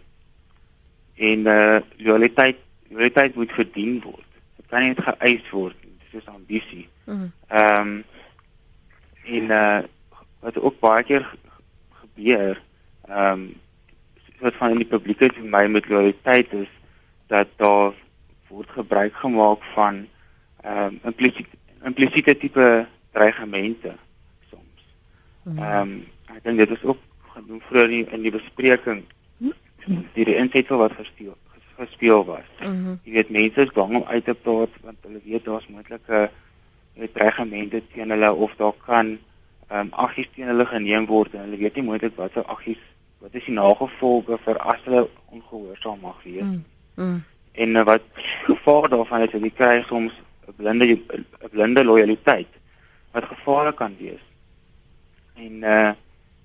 en 1.19 1.47
eh 1.47 1.75
uh, 1.75 1.81
loyaliteit 1.97 2.57
loyaliteit 2.89 3.35
moet 3.35 3.53
verdien 3.53 4.01
word. 4.01 4.27
Dit 4.57 4.67
kan 4.71 4.83
nie 4.83 4.95
geëis 4.95 5.51
word 5.51 5.77
nie. 5.83 5.95
Dit 6.11 6.21
is 6.21 6.31
ambisie. 6.31 6.89
Mhm. 7.05 7.31
Ehm 7.49 7.89
um, 7.89 8.05
en 9.25 9.51
eh 9.51 9.79
uh, 9.79 9.85
wat 10.41 10.59
ook 10.59 10.81
baie 10.81 11.05
keer 11.05 11.27
gebeur 12.01 12.63
ehm 13.09 13.33
um, 13.33 13.55
wat 14.39 14.55
van 14.55 14.71
in 14.71 14.83
die 14.85 14.93
publieke 14.93 15.33
domein 15.35 15.71
met 15.71 15.89
loyaliteit 15.89 16.53
is 16.53 16.71
dat 17.27 17.49
daar 17.57 17.93
word 18.49 18.71
gebruik 18.71 19.15
gemaak 19.15 19.65
van 19.75 20.07
ehm 20.63 20.85
um, 20.85 21.01
implisiete 21.03 21.57
implisiete 21.83 22.37
tipe 22.37 22.87
dreigemente 23.13 23.95
soms. 24.51 24.83
Mhm. 25.43 25.59
Ehm 25.59 25.81
um, 25.81 26.07
ek 26.37 26.45
dink 26.45 26.59
dit 26.59 26.71
is 26.71 26.83
ook 26.83 26.99
genoem 27.35 27.61
vroeër 27.61 28.13
in 28.13 28.23
die 28.23 28.35
bespreking 28.35 29.05
die 30.15 30.25
die 30.25 30.37
insetsel 30.37 30.79
wat 30.79 30.93
gesteel 30.93 31.37
gespeel 31.79 32.25
was. 32.25 32.49
Mm 32.61 32.85
-hmm. 32.85 32.99
Jy 33.03 33.13
weet 33.13 33.31
mense 33.31 33.61
is 33.61 33.73
bang 33.73 33.97
om 33.97 34.05
uit 34.05 34.25
te 34.25 34.35
praat 34.35 34.71
want 34.83 34.97
hulle 35.03 35.21
weet 35.25 35.45
daar's 35.45 35.67
moontlike 35.69 36.31
dreigemente 37.13 37.83
teen 37.93 38.11
hulle 38.11 38.33
of 38.33 38.55
daar 38.57 38.75
kan 38.87 39.19
ehm 39.69 39.81
um, 39.81 39.89
aggies 39.91 40.29
teen 40.35 40.47
hulle 40.47 40.67
geneem 40.67 41.07
word 41.07 41.35
en 41.35 41.41
hulle 41.41 41.57
weet 41.57 41.75
nie 41.75 41.85
moontlik 41.85 42.17
wat 42.17 42.33
se 42.33 42.45
aggies 42.45 42.81
wat 43.19 43.35
is 43.35 43.45
die 43.45 43.55
nagevolge 43.55 44.39
vir 44.45 44.59
as 44.59 44.81
hulle 44.85 45.09
ongehoorsaam 45.27 46.01
mag 46.01 46.23
wees. 46.23 46.43
Mm 46.43 46.65
-hmm. 46.95 47.23
En 47.53 47.69
uh, 47.69 47.85
wat 47.85 48.03
gevaar 48.47 48.89
daarvan 48.89 49.21
is 49.21 49.33
jy 49.33 49.51
kry 49.51 49.83
soms 49.83 50.13
'n 50.49 50.55
blinde 50.57 50.85
'n 50.87 51.27
blinde 51.51 51.85
lojaliteit 51.85 52.49
wat 53.13 53.25
gevaarlik 53.25 53.77
kan 53.77 53.97
wees. 53.99 54.25
En 55.35 55.53
uh 55.63 55.93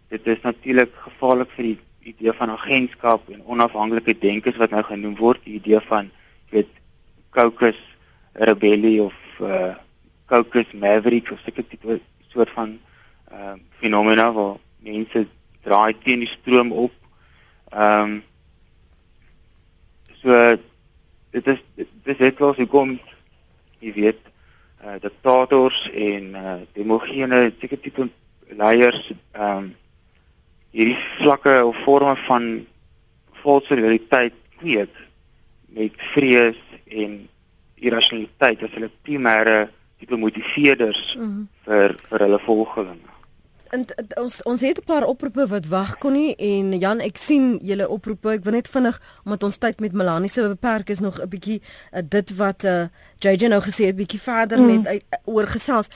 dit 0.08 0.28
is 0.28 0.42
natuurlik 0.42 0.92
gevaarlik 0.96 1.50
vir 1.56 1.64
die 1.64 1.80
idee 2.04 2.34
van 2.34 2.50
agentskap 2.50 3.30
en 3.30 3.46
onafhanklike 3.46 4.18
denkers 4.20 4.58
wat 4.58 4.74
nou 4.76 4.84
genoem 4.84 5.16
word, 5.16 5.44
die 5.44 5.60
idee 5.60 5.80
van 5.88 6.10
weet 6.50 6.70
caucus 7.30 7.80
rebellie 8.34 9.02
of 9.02 9.16
uh 9.40 9.76
caucus 10.26 10.72
maverick 10.72 11.32
of 11.32 11.40
sulke 11.44 11.68
tipe 11.68 12.00
soort 12.34 12.50
van 12.50 12.80
ehm 13.32 13.56
uh, 13.56 13.62
fenomena 13.80 14.32
waar 14.34 14.56
mense 14.80 15.28
draai 15.64 15.94
teen 16.04 16.24
die 16.24 16.30
stroom 16.32 16.72
op. 16.72 16.94
Ehm 17.70 18.10
um, 18.10 18.24
so 20.22 20.58
dit 21.32 21.48
is 21.48 21.62
dit 21.76 21.88
is 22.04 22.18
net 22.18 22.40
wat 22.40 22.58
hoekom 22.62 22.98
jy 23.80 23.94
weet 23.94 24.22
uh 24.84 24.98
diktators 25.02 25.80
en 25.92 26.36
uh 26.36 26.60
demogene 26.74 27.46
tipe 27.60 27.80
tipe 27.80 28.10
leiers 28.50 29.12
ehm 29.32 29.58
um, 29.58 29.72
hierdie 30.74 30.98
vlakke 31.22 31.56
of 31.66 31.78
forme 31.86 32.16
van 32.28 32.50
valse 33.44 33.78
realiteit 33.78 34.36
kweek 34.58 34.94
met 35.74 36.06
vrees 36.14 36.60
en 36.90 37.18
irrasionaliteit 37.84 38.64
as 38.66 38.76
hulle 38.78 38.92
primêre 39.06 39.58
tipe 40.00 40.18
motiveerders 40.18 41.16
mm 41.16 41.24
-hmm. 41.24 41.48
vir 41.66 41.98
vir 42.10 42.26
hulle 42.28 42.40
volgelinge 42.46 43.14
en 43.74 43.86
ons 44.22 44.42
ons 44.44 44.62
het 44.62 44.78
'n 44.80 44.86
paar 44.86 45.06
oproepe 45.06 45.48
wat 45.48 45.68
wag 45.68 45.98
kon 45.98 46.14
nie 46.14 46.36
en 46.36 46.78
Jan 46.80 47.00
ek 47.00 47.18
sien 47.18 47.60
julle 47.62 47.90
oproepe 47.90 48.30
ek 48.30 48.44
wil 48.44 48.54
net 48.54 48.68
vinnig 48.68 49.02
omdat 49.26 49.44
ons 49.44 49.58
tyd 49.58 49.80
met 49.80 49.94
Melanie 49.94 50.30
se 50.30 50.48
beperk 50.48 50.90
is 50.90 51.00
nog 51.00 51.22
'n 51.22 51.30
bietjie 51.30 51.62
uh, 51.94 52.02
dit 52.10 52.36
wat 52.36 52.64
uh, 52.64 52.82
eh, 52.82 52.88
JJ 53.20 53.48
nou 53.48 53.62
gesê 53.62 53.86
het 53.86 53.96
bietjie 53.96 54.22
verder 54.22 54.60
mm. 54.60 54.68
net 54.68 54.88
uh, 54.88 55.34
oor 55.34 55.48
gesels 55.48 55.90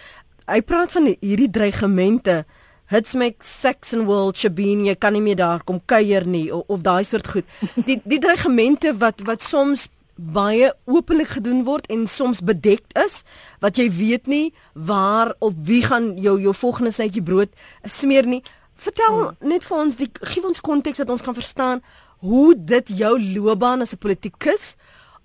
hy 0.48 0.62
praat 0.62 0.92
van 0.92 1.16
hierdie 1.20 1.50
dreigemente 1.50 2.32
hits 2.32 2.67
make 3.14 3.44
sex 3.44 3.94
and 3.94 4.08
world 4.08 4.36
chabin 4.38 4.86
jy 4.86 4.96
kan 4.96 5.14
nie 5.14 5.22
meer 5.22 5.36
daar 5.36 5.64
kom 5.64 5.82
kuier 5.86 6.26
nie 6.26 6.52
of, 6.52 6.64
of 6.68 6.82
daai 6.82 7.04
soort 7.04 7.28
goed 7.28 7.46
die 7.86 8.02
die 8.06 8.20
dreigemente 8.20 8.94
wat 8.98 9.22
wat 9.26 9.42
soms 9.42 9.90
baie 10.18 10.74
openlik 10.86 11.30
gedoen 11.38 11.64
word 11.64 11.86
en 11.94 12.08
soms 12.10 12.42
bedek 12.42 12.84
is 12.98 13.22
wat 13.62 13.78
jy 13.78 13.88
weet 13.94 14.28
nie 14.28 14.54
waar 14.74 15.36
of 15.40 15.54
wie 15.70 15.84
gaan 15.86 16.16
jou 16.18 16.40
jou 16.42 16.54
volgende 16.54 16.92
snytjie 16.92 17.22
brood 17.22 17.54
smeer 17.86 18.26
nie. 18.26 18.42
Vertel 18.78 19.14
hmm. 19.14 19.50
net 19.50 19.66
vir 19.66 19.78
ons 19.78 19.98
die 19.98 20.10
gee 20.22 20.46
ons 20.46 20.62
konteks 20.62 21.04
dat 21.04 21.14
ons 21.14 21.22
kan 21.22 21.38
verstaan 21.38 21.84
hoe 22.26 22.56
dit 22.58 22.94
jou 22.98 23.14
loopbaan 23.22 23.82
as 23.82 23.94
'n 23.94 24.02
politikus 24.02 24.76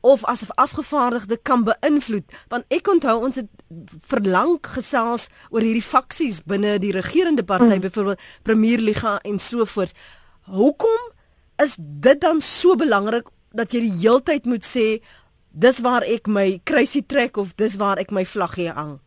of 0.03 0.25
as 0.25 0.43
'n 0.43 0.55
afgevaardigde 0.55 1.39
kan 1.43 1.65
beïnvloed 1.65 2.27
want 2.49 2.65
ek 2.69 2.89
onthou 2.89 3.17
ons 3.25 3.37
het 3.37 3.49
verlang 4.01 4.59
gesels 4.61 5.29
oor 5.51 5.63
hierdie 5.63 5.91
faksies 5.95 6.43
binne 6.43 6.79
die 6.79 6.93
regerende 6.93 7.45
party 7.45 7.65
hmm. 7.65 7.81
byvoorbeeld 7.81 8.21
Premier 8.43 8.79
Liga 8.79 9.19
en 9.23 9.39
so 9.39 9.65
voort. 9.65 9.93
Hoekom 10.51 11.13
is 11.57 11.77
dit 11.79 12.21
dan 12.21 12.41
so 12.41 12.77
belangrik 12.77 13.29
dat 13.51 13.73
jy 13.73 13.81
die 13.81 13.99
heeltyd 14.03 14.45
moet 14.45 14.65
sê 14.65 15.03
dis 15.53 15.81
waar 15.85 16.03
ek 16.03 16.27
my 16.27 16.61
kruisie 16.65 17.05
trek 17.07 17.37
of 17.37 17.55
dis 17.61 17.77
waar 17.77 17.99
ek 17.99 18.11
my 18.11 18.25
vlaggie 18.27 18.73
hang. 18.73 18.99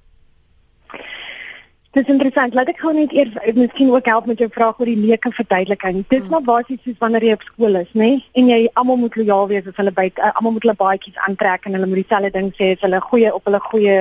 Dis 1.95 2.09
interessant. 2.11 2.55
Laat 2.57 2.67
ek 2.73 2.81
gou 2.83 2.91
net 2.91 3.13
eers 3.15 3.35
miskien 3.55 3.91
ook 3.93 4.07
help 4.11 4.25
met 4.27 4.41
jou 4.43 4.49
vraag 4.51 4.79
oor 4.81 4.89
die 4.89 4.99
leuke 4.99 5.29
verduideliking. 5.31 6.01
Dis 6.11 6.19
hmm. 6.19 6.33
maar 6.33 6.43
basies 6.43 6.81
soos 6.83 6.97
wanneer 6.99 7.23
jy 7.23 7.35
op 7.37 7.45
skool 7.47 7.79
is, 7.79 7.93
né? 7.95 8.09
En 8.35 8.49
jy 8.51 8.57
almal 8.73 8.99
moet 8.99 9.15
lojaal 9.15 9.47
wees 9.53 9.69
as 9.71 9.77
hulle 9.79 9.93
by 9.95 10.09
uh, 10.17 10.33
almal 10.33 10.57
moet 10.57 10.67
hulle 10.67 10.75
baadjies 10.81 11.21
aantrek 11.27 11.69
en 11.69 11.77
hulle 11.77 11.87
moet 11.87 12.01
dieselfde 12.03 12.33
ding 12.35 12.51
sê 12.57 12.73
as 12.75 12.83
hulle 12.83 12.99
goeie 13.07 13.31
op 13.31 13.47
hulle 13.47 13.63
goeie 13.69 13.95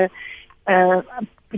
uh 0.74 0.98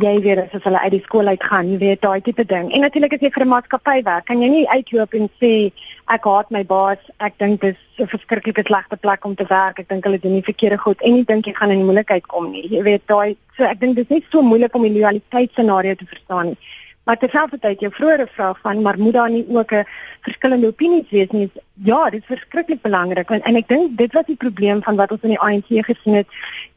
jy 0.02 0.20
weet 0.24 0.42
as 0.42 0.64
hulle 0.64 0.80
uit 0.80 0.92
die 0.92 1.02
skool 1.04 1.28
uit 1.28 1.42
gaan, 1.42 1.70
jy 1.72 1.78
weet 1.80 2.02
daai 2.02 2.20
tipe 2.20 2.44
ding. 2.44 2.68
En 2.72 2.84
natuurlik 2.84 3.14
as 3.16 3.20
jy 3.24 3.30
vir 3.30 3.44
'n 3.44 3.48
maatskappy 3.48 4.02
werk, 4.04 4.26
kan 4.26 4.42
jy 4.42 4.48
nie 4.48 4.68
uitloop 4.68 5.14
en 5.14 5.28
sê 5.40 5.72
ek 6.08 6.24
haat 6.24 6.50
my 6.50 6.62
baas, 6.64 6.98
ek 7.20 7.38
dink 7.38 7.60
dit 7.60 7.76
is 7.76 8.04
'n 8.04 8.08
verskriklike 8.08 8.66
slegte 8.66 8.96
plek 8.96 9.24
om 9.24 9.34
te 9.34 9.46
werk. 9.48 9.78
Ek 9.78 9.88
dink 9.88 10.04
hulle 10.04 10.18
doen 10.18 10.32
nie 10.32 10.42
verkeerde 10.42 10.78
goed 10.78 11.00
en 11.02 11.12
nie 11.12 11.24
dink 11.24 11.46
jy 11.46 11.54
gaan 11.54 11.70
in 11.70 11.78
die 11.78 11.84
moeilikheid 11.84 12.26
kom 12.26 12.50
nie. 12.50 12.68
Jy 12.68 12.82
weet 12.82 13.06
daai 13.06 13.36
so 13.56 13.64
ek 13.64 13.80
dink 13.80 13.96
dit 13.96 14.10
is 14.10 14.16
net 14.16 14.24
so 14.30 14.42
moeilik 14.42 14.74
om 14.74 14.82
die 14.82 14.92
loyaliteitsscenario 14.92 15.94
te 15.94 16.06
verstaan 16.06 16.46
nie. 16.46 16.58
Maar 17.06 17.18
terselfdertyd 17.22 17.80
jou 17.80 17.92
vroeëre 17.94 18.26
vraag 18.34 18.58
van 18.60 18.80
maar 18.82 18.98
moet 18.98 19.14
daar 19.14 19.30
nie 19.30 19.44
ook 19.48 19.72
'n 19.72 19.84
verskillende 20.20 20.66
opinies 20.66 21.10
wees 21.10 21.30
nie? 21.30 21.50
Ja, 21.74 22.10
dit 22.10 22.20
is 22.20 22.26
verskriklik 22.26 22.82
belangrik 22.82 23.30
en, 23.30 23.42
en 23.42 23.56
ek 23.56 23.68
dink 23.68 23.98
dit 23.98 24.12
was 24.12 24.26
die 24.26 24.36
probleem 24.36 24.82
van 24.82 24.96
wat 24.96 25.10
ons 25.10 25.22
in 25.22 25.28
die 25.28 25.38
ANC 25.38 25.68
gesien 25.68 26.14
het. 26.14 26.26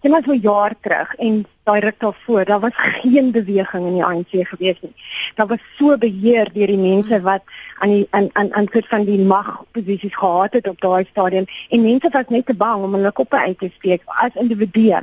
Dit 0.01 0.11
was 0.11 0.23
so 0.23 0.33
jaar 0.33 0.75
terug 0.81 1.15
en 1.15 1.45
daai 1.69 1.79
ruk 1.85 1.99
daarvoor, 2.01 2.45
daar 2.45 2.59
was 2.59 2.75
geen 3.01 3.31
beweging 3.31 3.85
in 3.87 3.97
die 3.99 4.05
ANC 4.05 4.33
gewees 4.51 4.81
nie. 4.81 4.93
Daar 5.35 5.47
was 5.47 5.63
so 5.77 5.97
beheer 5.97 6.49
deur 6.53 6.73
die 6.73 6.81
mense 6.81 7.21
wat 7.21 7.43
aan 7.79 7.93
die 7.95 8.07
aan 8.09 8.29
aan 8.33 8.53
aan 8.53 8.67
soort 8.71 8.87
van 8.87 9.05
die 9.05 9.19
magposisies 9.19 10.15
gehad 10.15 10.53
het 10.57 10.67
op 10.67 10.81
daai 10.81 11.05
stadium 11.11 11.45
en 11.69 11.81
mense 11.81 12.09
was 12.11 12.33
net 12.35 12.45
te 12.45 12.57
bang 12.65 12.83
om 12.83 12.97
hulle 12.97 13.11
koppe 13.11 13.37
uit 13.37 13.57
te 13.59 13.71
steek 13.77 14.01
as 14.05 14.35
individue. 14.43 15.01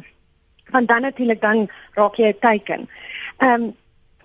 Want 0.71 0.89
dan 0.89 1.03
natuurlik 1.07 1.41
dan 1.41 1.69
raak 1.95 2.17
jy 2.17 2.29
'n 2.29 2.39
teiken. 2.41 2.89
Ehm 3.39 3.63
um, 3.63 3.75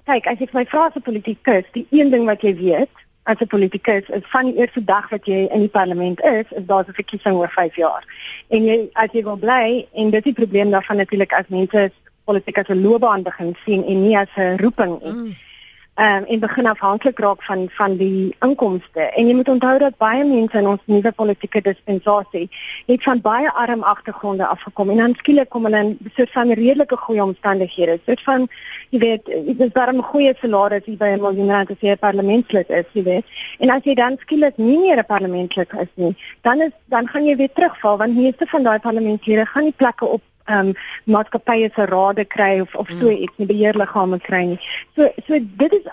kyk, 0.06 0.28
as 0.28 0.42
ek 0.42 0.54
my 0.54 0.66
vra 0.66 0.88
as 0.88 0.96
'n 0.96 1.02
politikus, 1.02 1.66
die 1.72 1.88
een 1.92 2.10
ding 2.10 2.26
wat 2.26 2.42
jy 2.42 2.56
weet 2.56 2.94
as 3.24 3.38
'n 3.40 3.48
politikus 3.48 4.10
is 4.10 4.26
van 4.34 4.46
die 4.46 4.58
eerste 4.58 4.84
dag 4.84 5.10
wat 5.10 5.26
jy 5.26 5.48
in 5.52 5.60
die 5.60 5.70
parlement 5.70 6.22
is, 6.22 6.46
is 6.50 6.66
daar 6.66 6.86
'n 6.88 6.94
verkiesing 6.94 7.36
oor 7.36 7.52
5 7.52 7.76
jaar. 7.76 8.04
En 8.50 8.66
jy 8.66 8.90
as 8.94 9.12
jy 9.12 9.24
wil 9.24 9.38
bly 9.38 9.88
en 9.94 10.10
dit 10.10 10.26
is 10.26 10.34
die 10.34 10.40
probleem 10.42 10.72
daarvan 10.72 10.98
natuurlik 10.98 11.34
as 11.34 11.48
mense 11.48 11.92
politiek 12.32 12.58
as 12.64 12.74
'n 12.74 12.84
loopbaan 12.88 13.24
begin 13.30 13.56
sien 13.66 13.86
en 13.86 14.04
nie 14.08 14.18
as 14.18 14.36
'n 14.36 14.58
roeping 14.64 15.00
nie. 15.04 15.12
Mm. 15.12 15.36
um, 15.96 16.24
en 16.26 16.40
begin 16.40 16.68
afhanklik 16.68 17.20
raak 17.20 17.44
van 17.44 17.68
van 17.70 17.98
die 17.98 18.36
inkomste. 18.40 19.02
En 19.02 19.28
jy 19.28 19.34
moet 19.36 19.50
onthou 19.50 19.78
dat 19.80 19.98
baie 19.98 20.24
mense 20.26 20.58
in 20.58 20.68
ons 20.68 20.82
nuwe 20.86 21.12
politieke 21.12 21.62
dispensasie 21.62 22.50
het 22.88 23.04
van 23.04 23.22
baie 23.22 23.52
arm 23.52 23.84
agtergronde 23.84 24.46
afgekom 24.46 24.90
en 24.90 24.98
dan 25.04 25.16
skielik 25.20 25.50
kom 25.50 25.68
hulle 25.68 25.84
in 25.84 25.98
soort 26.16 26.32
van 26.32 26.54
redelike 26.62 26.98
goeie 26.98 27.24
omstandighede. 27.24 28.00
Soort 28.06 28.24
van 28.24 28.48
jy 28.90 29.00
weet, 29.00 29.26
dit 29.26 29.60
is 29.68 29.74
daarom 29.74 29.98
'n 29.98 30.10
goeie 30.14 30.34
salaris 30.42 30.86
hier 30.86 30.98
by 30.98 31.12
'n 31.12 31.22
miljoen 31.22 31.52
rand 31.52 31.72
as 31.72 31.80
jy 31.80 31.92
'n 31.92 31.98
parlementslid 32.08 32.70
is, 32.70 32.86
jy 32.94 33.04
weet. 33.04 33.26
En 33.60 33.70
as 33.70 33.84
jy 33.84 33.94
dan 33.94 34.18
skielik 34.20 34.58
nie 34.58 34.80
meer 34.80 34.98
'n 34.98 35.06
parlementslid 35.06 35.74
is 35.74 35.92
nie, 35.96 36.16
dan 36.42 36.62
is 36.62 36.72
dan 36.86 37.08
gaan 37.08 37.26
jy 37.26 37.36
weer 37.36 37.54
terugval 37.54 37.98
want 37.98 38.16
meeste 38.16 38.46
van 38.48 38.64
daai 38.64 38.80
parlementslede 38.80 39.46
gaan 39.46 39.64
nie 39.64 39.78
plekke 39.78 40.06
op 40.06 40.22
ehm 40.46 40.72
um, 40.72 40.74
maatskappye 41.04 41.70
se 41.76 41.86
rade 41.86 42.26
kry 42.26 42.60
of 42.60 42.76
of 42.76 42.90
so 42.90 43.08
hmm. 43.08 43.24
iets 43.28 43.38
nie 43.38 43.52
beheerliggame 43.54 44.20
kry 44.20 44.44
nie. 44.54 44.60
So 44.96 45.12
so 45.28 45.40
dit 45.40 45.74
is 45.74 45.86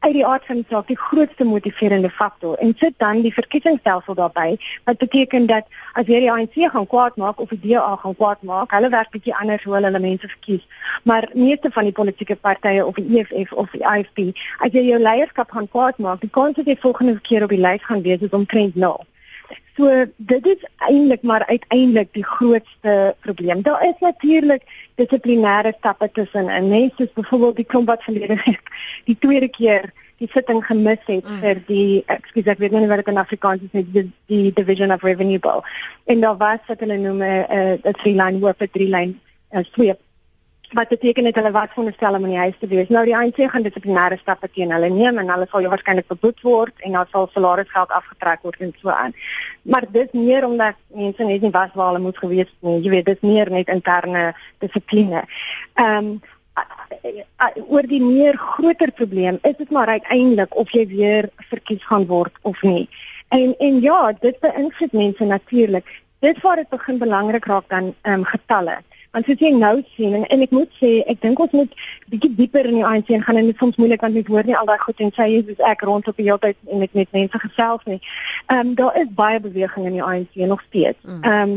uit 0.00 0.14
die 0.16 0.24
aard 0.26 0.44
van 0.48 0.56
die 0.56 0.66
saak 0.68 0.86
die 0.88 0.98
grootste 0.98 1.44
motiverende 1.44 2.10
faktor 2.10 2.56
en 2.64 2.72
sit 2.80 2.94
dan 3.02 3.20
die 3.24 3.32
verkiesingsstelsel 3.36 4.16
daarbey 4.16 4.56
wat 4.88 4.98
beteken 5.02 5.46
dat 5.50 5.66
as 6.00 6.08
jy 6.08 6.22
die 6.24 6.30
ANC 6.32 6.56
gaan 6.72 6.86
kwaad 6.88 7.18
maak 7.20 7.40
of 7.44 7.52
die 7.52 7.60
DA 7.66 7.96
gaan 8.00 8.16
kwaad 8.16 8.40
maak, 8.50 8.72
hulle 8.72 8.88
werk 8.94 9.12
bietjie 9.12 9.34
anders 9.42 9.66
hoe 9.68 9.76
hulle 9.76 9.92
mense 9.98 10.28
verkies. 10.28 10.64
Maar 11.04 11.28
meeste 11.34 11.68
van 11.76 11.84
die 11.84 11.92
politieke 11.92 12.36
partye 12.36 12.86
of 12.86 12.96
die 12.96 13.20
EFF 13.20 13.52
of 13.52 13.76
die 13.76 13.84
IFP, 13.84 14.32
as 14.64 14.72
jy 14.72 14.86
jou 14.88 15.00
leierskap 15.02 15.52
gaan 15.52 15.68
kwaad 15.68 16.00
maak, 16.00 16.24
die 16.24 16.32
kans 16.32 16.56
dat 16.56 16.72
jy 16.72 16.78
volgende 16.80 17.18
keer 17.20 17.44
op 17.44 17.52
die 17.52 17.60
lys 17.60 17.84
gaan 17.84 18.04
wees 18.06 18.24
is 18.24 18.36
omtrent 18.40 18.80
nul. 18.80 19.04
So 19.76 20.04
dit 20.16 20.46
is 20.46 20.64
eintlik 20.88 21.22
maar 21.22 21.46
uiteindelik 21.46 22.12
die 22.12 22.24
grootste 22.24 23.14
probleem. 23.20 23.62
Daar 23.62 23.84
is 23.86 23.98
natuurlik 24.00 24.62
dissiplinêre 24.94 25.72
stappe 25.78 26.10
tussen 26.12 26.48
en 26.48 26.68
net 26.68 26.92
soos 26.96 27.12
byvoorbeeld 27.14 27.56
die 27.56 27.64
klomp 27.64 27.88
wat 27.88 28.04
verlede 28.04 28.36
week 28.44 28.72
die 29.04 29.16
tweede 29.18 29.48
keer 29.48 29.92
die 30.20 30.28
sitting 30.32 30.60
gemis 30.66 31.00
het 31.06 31.24
mm. 31.24 31.38
vir 31.40 31.62
die 31.66 32.02
ekskuus 32.12 32.50
ek 32.52 32.60
weet 32.60 32.76
nie 32.76 32.90
wat 32.90 33.00
dit 33.00 33.08
in 33.08 33.22
Afrikaans 33.22 33.64
is 33.64 33.72
nie 33.72 33.86
die, 33.94 34.04
die 34.28 34.52
division 34.52 34.92
of 34.92 35.06
revenue 35.06 35.40
bill. 35.40 35.64
En 36.12 36.20
daar 36.20 36.36
was 36.36 36.60
wat 36.68 36.84
hulle 36.84 36.98
noem 37.00 37.24
'n 37.24 37.44
uh, 37.48 37.74
'n 37.80 37.96
three 38.02 38.14
line 38.14 38.44
work, 38.44 38.60
'n 38.60 38.72
three 38.74 38.90
line 38.92 39.14
uh, 39.52 39.64
sweep 39.72 39.98
wat 40.72 40.88
beteken 40.88 41.24
dit 41.24 41.34
hulle 41.34 41.50
wat 41.50 41.72
veronderstel 41.74 42.14
om 42.14 42.24
in 42.24 42.34
die 42.34 42.38
huis 42.38 42.58
te 42.60 42.68
wees. 42.70 42.88
Nou 42.88 43.02
die 43.04 43.16
ANC 43.16 43.38
gaan 43.50 43.64
dissiplinêre 43.66 44.18
stappe 44.20 44.48
teen 44.54 44.72
hulle 44.74 44.90
neem 44.92 45.18
en 45.18 45.30
hulle 45.32 45.46
sal 45.50 45.68
waarskynlik 45.72 46.08
verboet 46.10 46.42
word 46.46 46.84
en 46.86 46.98
dan 46.98 47.08
sal 47.10 47.28
salarisgeld 47.34 47.94
afgetrek 47.96 48.42
word 48.46 48.60
en 48.66 48.74
so 48.80 48.92
aan. 48.94 49.14
Maar 49.62 49.86
dis 49.92 50.12
meer 50.12 50.46
omdat 50.46 50.78
mense 50.94 51.24
net 51.24 51.46
nie 51.46 51.54
was 51.54 51.72
waar 51.74 51.92
hulle 51.92 52.04
moes 52.06 52.18
gewees 52.18 52.46
het 52.48 52.68
nie. 52.68 52.80
Jy 52.84 52.90
weet, 52.96 53.08
dis 53.10 53.24
meer 53.26 53.50
net 53.50 53.72
interne 53.72 54.30
dissipline. 54.58 55.24
Ehm 55.74 56.12
um, 56.12 56.20
oor 57.70 57.86
die 57.88 58.02
meer 58.02 58.36
groter 58.36 58.90
probleem 58.92 59.38
is 59.48 59.54
dit 59.56 59.70
maar 59.70 59.88
uiteindelik 59.88 60.56
of 60.58 60.72
jy 60.74 60.82
weer 60.90 61.30
verkies 61.48 61.84
gaan 61.88 62.04
word 62.06 62.34
of 62.42 62.62
nie. 62.62 62.88
En 63.28 63.54
en 63.58 63.80
ja, 63.80 64.12
dit 64.20 64.40
beïnvloed 64.40 64.92
mense 64.92 65.24
natuurlik. 65.24 65.86
Dit 66.20 66.40
waar 66.42 66.56
dit 66.56 66.68
begin 66.68 66.98
belangrik 66.98 67.44
raak 67.44 67.68
dan 67.68 67.94
ehm 68.02 68.20
um, 68.20 68.24
getalle. 68.24 68.80
Want 69.10 69.26
soos 69.26 69.40
jy 69.42 69.50
nou 69.50 69.80
sien 69.96 70.12
en, 70.14 70.24
en 70.30 70.42
ek 70.44 70.52
moet 70.54 70.70
sê, 70.78 70.90
ek 71.10 71.18
dink 71.24 71.40
ons 71.42 71.54
moet 71.58 71.72
bietjie 72.12 72.30
dieper 72.36 72.68
in 72.70 72.76
die 72.78 72.86
ANC 72.86 73.08
gaan 73.10 73.40
en 73.40 73.48
dit 73.48 73.56
is 73.56 73.58
soms 73.58 73.78
moeilik 73.80 74.02
want 74.04 74.14
jy 74.14 74.22
hoor 74.28 74.46
nie 74.46 74.54
al 74.54 74.68
daai 74.68 74.78
goed 74.78 75.00
en 75.02 75.10
sê 75.16 75.26
jy 75.32 75.40
is 75.54 75.62
ek 75.66 75.82
rond 75.88 76.06
op 76.06 76.20
die 76.20 76.28
hele 76.28 76.38
tyd 76.42 76.58
en 76.70 76.82
met 76.84 76.92
met 76.94 77.10
mense 77.16 77.40
gesels 77.42 77.82
nie. 77.90 77.98
Ehm 78.46 78.68
um, 78.70 78.74
daar 78.78 78.98
is 79.00 79.08
baie 79.18 79.40
beweging 79.42 79.88
in 79.90 79.96
die 79.98 80.04
ANC 80.06 80.38
nog 80.52 80.62
steeds. 80.68 80.98
Mm. 81.02 81.24
Ehm 81.26 81.56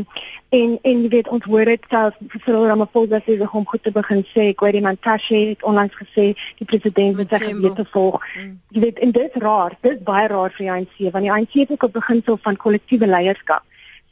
en 0.58 0.74
en 0.82 1.04
jy 1.04 1.10
weet 1.12 1.30
ons 1.36 1.46
hoor 1.50 1.70
dit 1.70 1.86
self 1.90 2.18
vir 2.46 2.58
Ramaphosa 2.70 3.20
sê 3.22 3.36
hy 3.38 3.50
kom 3.52 3.66
goed 3.70 3.82
te 3.86 3.92
begin 3.94 4.24
sê 4.32 4.48
ek 4.54 4.64
weet 4.66 4.80
iemand 4.80 5.02
Tashi 5.06 5.42
het 5.52 5.62
onlangs 5.62 5.94
gesê 6.00 6.32
die 6.58 6.66
president 6.66 7.20
moet 7.20 7.30
sy 7.30 7.42
gewete 7.44 7.86
volg. 7.92 8.18
Mm. 8.34 8.56
Jy 8.74 8.82
weet 8.88 8.98
en 8.98 9.14
dit 9.14 9.30
is 9.30 9.42
raar, 9.46 9.78
dit 9.80 9.92
is 9.92 10.02
baie 10.10 10.26
raar 10.34 10.50
vir 10.58 10.66
die 10.66 10.72
ANC 10.78 10.98
want 11.06 11.28
die 11.28 11.34
ANC 11.36 11.54
het 11.62 11.70
ook 11.76 11.86
'n 11.86 11.98
beginsel 12.00 12.40
van 12.42 12.58
kollektiewe 12.66 13.06
leierskap. 13.06 13.62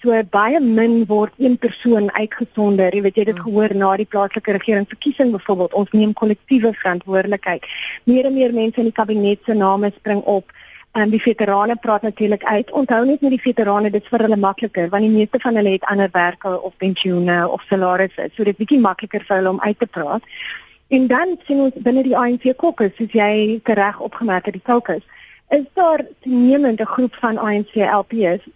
So 0.03 0.11
baie 0.35 0.59
min 0.61 1.05
word 1.07 1.33
een 1.39 1.53
persoon 1.63 2.09
uitgesonder. 2.17 2.91
Jy 2.91 3.03
weet 3.05 3.19
jy 3.21 3.25
dit 3.29 3.37
hmm. 3.39 3.45
gehoor 3.47 3.75
na 3.79 3.91
die 4.01 4.07
plaaslike 4.11 4.55
regeringsverkiesing 4.57 5.31
byvoorbeeld. 5.31 5.77
Ons 5.79 5.93
neem 5.95 6.13
kollektiewe 6.19 6.73
verantwoordelikheid. 6.75 7.69
Meer 8.11 8.27
en 8.27 8.35
meer 8.35 8.55
mense 8.57 8.81
in 8.83 8.89
die 8.89 8.97
kabinet 8.97 9.45
se 9.47 9.55
name 9.55 9.93
spring 9.95 10.25
op. 10.27 10.51
En 10.99 11.13
die 11.13 11.21
veterane 11.23 11.77
praat 11.79 12.03
natuurlik 12.03 12.43
uit. 12.45 12.73
Onthou 12.75 12.99
net 13.07 13.23
met 13.23 13.31
die 13.31 13.41
veterane, 13.45 13.93
dit 13.95 14.03
is 14.03 14.11
vir 14.11 14.25
hulle 14.27 14.37
makliker 14.37 14.91
want 14.91 15.07
die 15.07 15.13
meeste 15.13 15.39
van 15.45 15.61
hulle 15.61 15.77
het 15.77 15.87
ander 15.93 16.11
werke 16.13 16.51
of 16.59 16.75
pensioene 16.83 17.37
of 17.49 17.63
salarisse. 17.69 18.27
So 18.35 18.43
dit 18.43 18.57
is 18.57 18.59
bietjie 18.59 18.81
makliker 18.83 19.23
vir 19.29 19.37
hulle 19.37 19.53
om 19.55 19.61
uit 19.63 19.79
te 19.79 19.87
praat. 19.87 20.27
En 20.91 21.07
dan 21.07 21.37
sien 21.47 21.61
ons 21.69 21.79
binne 21.79 22.03
die 22.03 22.17
ANC 22.19 22.49
kokes, 22.59 22.91
soos 22.99 23.15
jy 23.15 23.63
reg 23.65 24.03
opgemerk 24.03 24.51
het, 24.51 24.59
die 24.59 24.67
kokes, 24.67 25.07
is 25.55 25.63
daar 25.79 26.03
'n 26.03 26.43
nemende 26.49 26.87
groep 26.87 27.15
van 27.23 27.39
ANC 27.39 27.79
LPs 27.79 28.51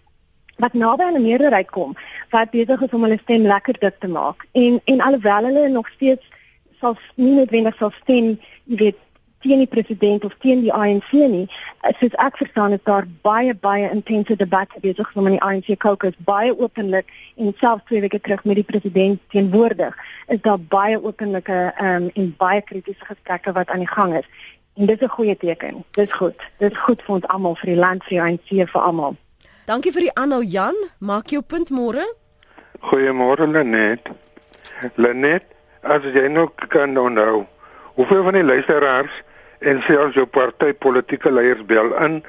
wat 0.57 0.73
naby 0.73 1.03
aan 1.03 1.17
'n 1.19 1.21
meerderheid 1.21 1.69
kom 1.69 1.95
wat 2.29 2.49
besig 2.49 2.81
is 2.81 2.93
om 2.93 3.03
hulle 3.03 3.19
stem 3.23 3.41
lekker 3.41 3.79
dik 3.79 3.99
te 3.99 4.07
maak. 4.07 4.47
En 4.51 4.81
en 4.85 5.01
alhoewel 5.01 5.43
hulle 5.43 5.67
nog 5.69 5.87
steeds 5.87 6.25
sal 6.79 6.97
nie 7.15 7.33
noodwendig 7.35 7.75
sal 7.77 7.91
stem 8.01 8.39
jy 8.65 8.77
weet 8.77 8.97
teen 9.39 9.61
die 9.61 9.69
president 9.69 10.25
of 10.25 10.33
teen 10.41 10.61
die 10.61 10.73
ANC 10.73 11.11
nie 11.11 11.45
soos 11.99 12.15
ek 12.25 12.39
verstaan 12.41 12.75
is 12.77 12.83
daar 12.89 13.05
baie 13.27 13.53
baie 13.53 13.89
intense 13.89 14.35
debatte 14.35 14.81
besig 14.81 15.11
om 15.15 15.29
in 15.29 15.37
die 15.37 15.43
ANC 15.49 15.69
caucus 15.85 16.17
baie 16.29 16.53
openlik 16.57 17.11
en 17.35 17.53
selfs 17.61 17.85
twee 17.89 18.01
weke 18.05 18.19
terug 18.19 18.43
met 18.49 18.59
die 18.61 18.67
president 18.71 19.21
teenwoordig 19.33 19.97
is 20.27 20.41
daar 20.41 20.59
baie 20.59 20.97
openlike 21.03 21.59
um, 21.81 22.09
en 22.13 22.33
baie 22.37 22.61
kritiese 22.61 23.05
gesprekke 23.05 23.53
wat 23.53 23.69
aan 23.69 23.85
die 23.85 23.93
gang 23.93 24.17
is. 24.17 24.27
En 24.77 24.85
dit 24.85 25.01
is 25.01 25.07
'n 25.07 25.15
goeie 25.17 25.37
teken. 25.37 25.83
Dis 25.91 26.11
goed. 26.13 26.35
Dis 26.57 26.77
goed 26.77 27.01
vir 27.01 27.15
ons 27.15 27.27
almal 27.27 27.55
vir 27.55 27.69
die 27.73 27.81
land 27.85 28.03
vir 28.03 28.09
die 28.09 28.21
ANC 28.21 28.69
vir 28.71 28.81
almal 28.81 29.15
Dankie 29.67 29.91
vir 29.91 30.05
die 30.05 30.13
aanhou 30.15 30.45
Jan. 30.47 30.77
Maak 31.03 31.33
jou 31.33 31.41
punt 31.43 31.73
môre. 31.75 32.05
Goeiemôre 32.87 33.49
Lenet. 33.51 34.05
Lenet, 34.95 35.43
as 35.83 36.05
jy 36.07 36.29
nog 36.31 36.53
kan 36.71 36.95
onthou, 36.95 37.41
hoeveel 37.99 38.23
van 38.23 38.37
die 38.37 38.45
luisteraars 38.47 39.17
en 39.59 39.81
selfs 39.83 40.15
jou 40.15 40.23
party 40.23 40.71
politieke 40.71 41.33
leiers 41.33 41.65
bel 41.67 41.91
in, 42.05 42.21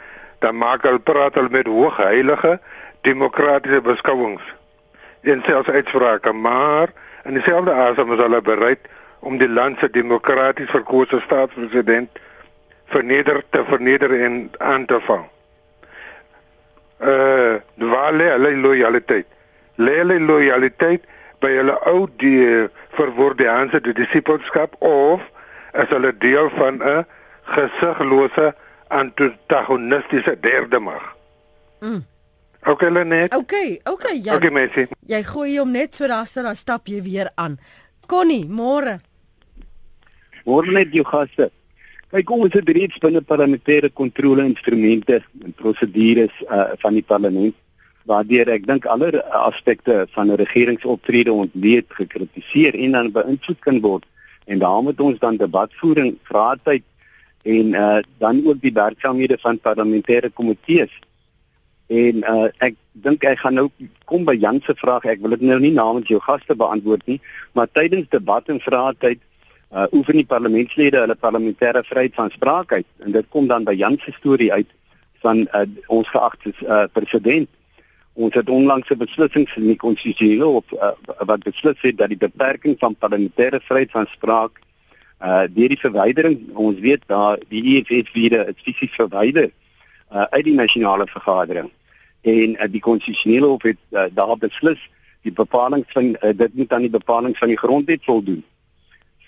dan 0.42 0.59
maak 0.59 0.83
hulle 0.88 0.98
praat 0.98 1.38
hulle 1.38 1.55
met 1.55 1.70
hoogheilige 1.70 2.57
demokratiese 3.07 3.85
beskouings 3.87 4.42
en 5.22 5.46
selfs 5.46 5.70
uitsprake, 5.70 6.33
maar 6.35 6.90
in 7.22 7.38
dieselfde 7.38 7.79
asem 7.87 8.18
is 8.18 8.22
hulle 8.24 8.42
bereid 8.42 8.90
om 9.22 9.38
die 9.38 9.53
land 9.53 9.79
se 9.79 9.92
demokraties 9.94 10.74
verkose 10.74 11.22
staatspresident 11.22 12.22
verneder 12.90 13.44
te 13.55 13.62
verneder 13.70 14.20
en 14.24 14.46
aan 14.59 14.90
te 14.90 14.98
val 15.07 15.29
uh 17.01 17.59
waar 17.91 18.13
lê 18.13 18.31
hulle 18.35 18.57
lojaliteit? 18.57 19.27
Lê 19.79 19.99
hulle 20.01 20.21
lojaliteit 20.21 21.05
by 21.41 21.53
hulle 21.61 21.75
ou 21.87 22.07
die 22.19 22.69
verwoordehanse 22.99 23.81
die 23.81 23.95
disipelskap 23.95 24.75
of 24.83 25.23
is 25.73 25.91
hulle 25.95 26.13
deel 26.19 26.51
van 26.59 26.83
'n 26.83 27.07
gesiglose 27.55 28.55
antagonistiese 28.89 30.41
derde 30.41 30.79
mag? 30.81 31.15
Mm. 31.81 32.05
Okay, 32.67 32.91
Lenet. 32.91 33.35
Okay, 33.35 33.81
okay, 33.85 34.21
ja. 34.23 34.35
Okay, 34.35 34.51
mensie. 34.51 34.89
Jy 35.07 35.23
gooi 35.25 35.59
hom 35.59 35.71
net 35.71 35.95
so 35.95 36.09
daar 36.11 36.27
sit 36.27 36.43
dan 36.43 36.57
stap 36.57 36.89
jy 36.91 37.03
weer 37.03 37.31
aan. 37.35 37.59
Connie, 38.07 38.45
môre. 38.49 38.99
Môre 40.45 40.73
net 40.73 40.93
jou 40.93 41.05
gaste. 41.07 41.51
Kyk, 42.09 42.31
ons 42.33 42.55
het 42.57 42.71
reeds 42.73 42.97
binne 43.03 43.21
parlementêre 43.21 43.90
kontrole 43.92 44.47
instrumente 44.49 45.18
en 45.44 45.53
prosedures 45.59 46.38
uh, 46.47 46.71
van 46.81 46.94
die 46.97 47.05
parlement 47.05 47.53
waardeur 48.09 48.49
ek 48.55 48.64
dink 48.64 48.87
alle 48.88 49.11
aspekte 49.37 50.07
van 50.14 50.33
'n 50.33 50.38
regeringsoptrede 50.40 51.33
ontleed 51.33 51.85
gekritiseer 51.99 52.73
en 52.75 52.97
dan 52.97 53.12
beïnvloed 53.12 53.61
kan 53.61 53.81
word. 53.85 54.07
En 54.47 54.59
daarom 54.59 54.87
het 54.87 55.01
ons 55.01 55.18
dan 55.18 55.37
debatvoering, 55.37 56.16
vraatyd 56.23 56.83
en 57.44 57.77
uh, 57.77 58.01
dan 58.18 58.40
ook 58.47 58.61
die 58.61 58.73
werksaamhede 58.73 59.37
van 59.44 59.61
parlementêre 59.61 60.33
komitees. 60.33 60.92
En 61.87 62.25
uh, 62.25 62.49
ek 62.59 62.75
dink 62.92 63.25
ek 63.25 63.38
gaan 63.44 63.55
nou 63.55 63.68
kom 64.05 64.25
by 64.25 64.37
Jan 64.40 64.61
se 64.64 64.73
vraag. 64.75 65.05
Ek 65.05 65.21
wil 65.21 65.37
dit 65.37 65.44
nou 65.44 65.61
nie 65.61 65.77
namens 65.77 66.09
jou 66.09 66.21
gaste 66.21 66.57
beantwoord 66.57 67.07
nie, 67.07 67.21
maar 67.53 67.68
tydens 67.68 68.09
debat 68.09 68.49
en 68.49 68.61
vraatyd 68.61 69.21
uh 69.71 69.85
oefen 69.93 70.17
die 70.17 70.27
parlementslede 70.27 71.03
hulle 71.03 71.17
parlementêre 71.21 71.83
vryheid 71.85 72.15
van 72.15 72.31
spraak 72.31 72.73
uit. 72.73 72.87
En 73.05 73.13
dit 73.13 73.27
kom 73.29 73.47
dan 73.47 73.65
by 73.65 73.75
Jan 73.77 73.99
se 74.01 74.13
storie 74.17 74.53
uit 74.53 74.71
van 75.21 75.45
uh, 75.53 75.67
ons 75.87 76.09
geagte 76.09 76.53
uh, 76.63 76.85
president. 76.93 77.49
Ons 78.13 78.35
het 78.35 78.49
onlangs 78.49 78.89
'n 78.91 78.97
beslissing 78.99 79.49
in 79.57 79.67
die 79.67 79.77
konstitusionele 79.77 80.45
hof 80.45 80.73
uh, 80.73 80.91
wat 81.27 81.45
beslis 81.45 81.81
het 81.81 81.99
dat 81.99 82.09
die 82.09 82.17
beperking 82.17 82.79
van 82.79 82.97
parlementêre 82.97 83.61
vryheid 83.61 83.91
van 83.91 84.07
spraak 84.07 84.61
uh 85.21 85.45
deur 85.51 85.69
die 85.69 85.81
verwydering 85.81 86.55
ons 86.55 86.79
weet 86.79 87.03
daar 87.07 87.39
die 87.49 87.63
EFF 87.75 88.13
weer 88.13 88.49
is 88.49 88.63
fisies 88.63 88.95
verwyder 88.95 89.51
uh 90.13 90.27
uit 90.31 90.45
die 90.45 90.55
nasionale 90.55 91.07
vergadering. 91.07 91.71
En 92.21 92.55
uh, 92.55 92.65
die 92.71 92.81
konstitusionele 92.81 93.47
hof 93.47 93.63
het 93.63 93.79
uh, 93.91 94.05
daar 94.11 94.39
beslis 94.39 94.91
die 95.23 95.33
bepalinge 95.33 95.85
van 95.89 96.05
uh, 96.05 96.31
dit 96.35 96.55
moet 96.55 96.73
aan 96.73 96.87
die 96.87 96.97
bepalinge 96.97 97.37
van 97.37 97.49
die 97.49 97.59
grondwet 97.59 98.05
voldoen 98.05 98.45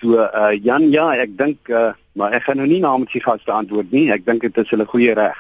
So 0.01 0.17
uh 0.17 0.53
Jan 0.65 0.91
ja, 0.93 1.11
ek 1.15 1.37
dink 1.39 1.69
uh 1.69 1.93
maar 2.19 2.33
ek 2.33 2.43
gaan 2.49 2.59
nou 2.59 2.67
nie 2.67 2.81
namens 2.83 3.13
die 3.13 3.23
gaste 3.23 3.53
antwoord 3.53 3.93
nie. 3.93 4.11
Ek 4.11 4.25
dink 4.27 4.43
dit 4.43 4.57
is 4.59 4.71
hulle 4.75 4.87
goeie 4.89 5.15
reg. 5.15 5.37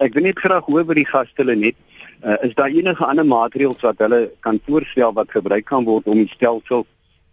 Ek 0.00 0.14
wil 0.14 0.28
net 0.28 0.38
graag 0.38 0.66
hoor 0.70 0.86
by 0.86 0.94
die 0.94 1.08
gaste 1.08 1.42
hulle 1.42 1.56
net 1.58 1.76
uh, 2.24 2.36
is 2.46 2.54
daar 2.54 2.70
enige 2.70 3.04
ander 3.04 3.26
maatreëls 3.26 3.82
wat 3.82 3.98
hulle 4.04 4.30
kan 4.46 4.60
voorstel 4.66 5.12
wat 5.14 5.34
gebruik 5.34 5.66
kan 5.66 5.84
word 5.84 6.06
om 6.06 6.22
die 6.22 6.30
stelsel 6.30 6.86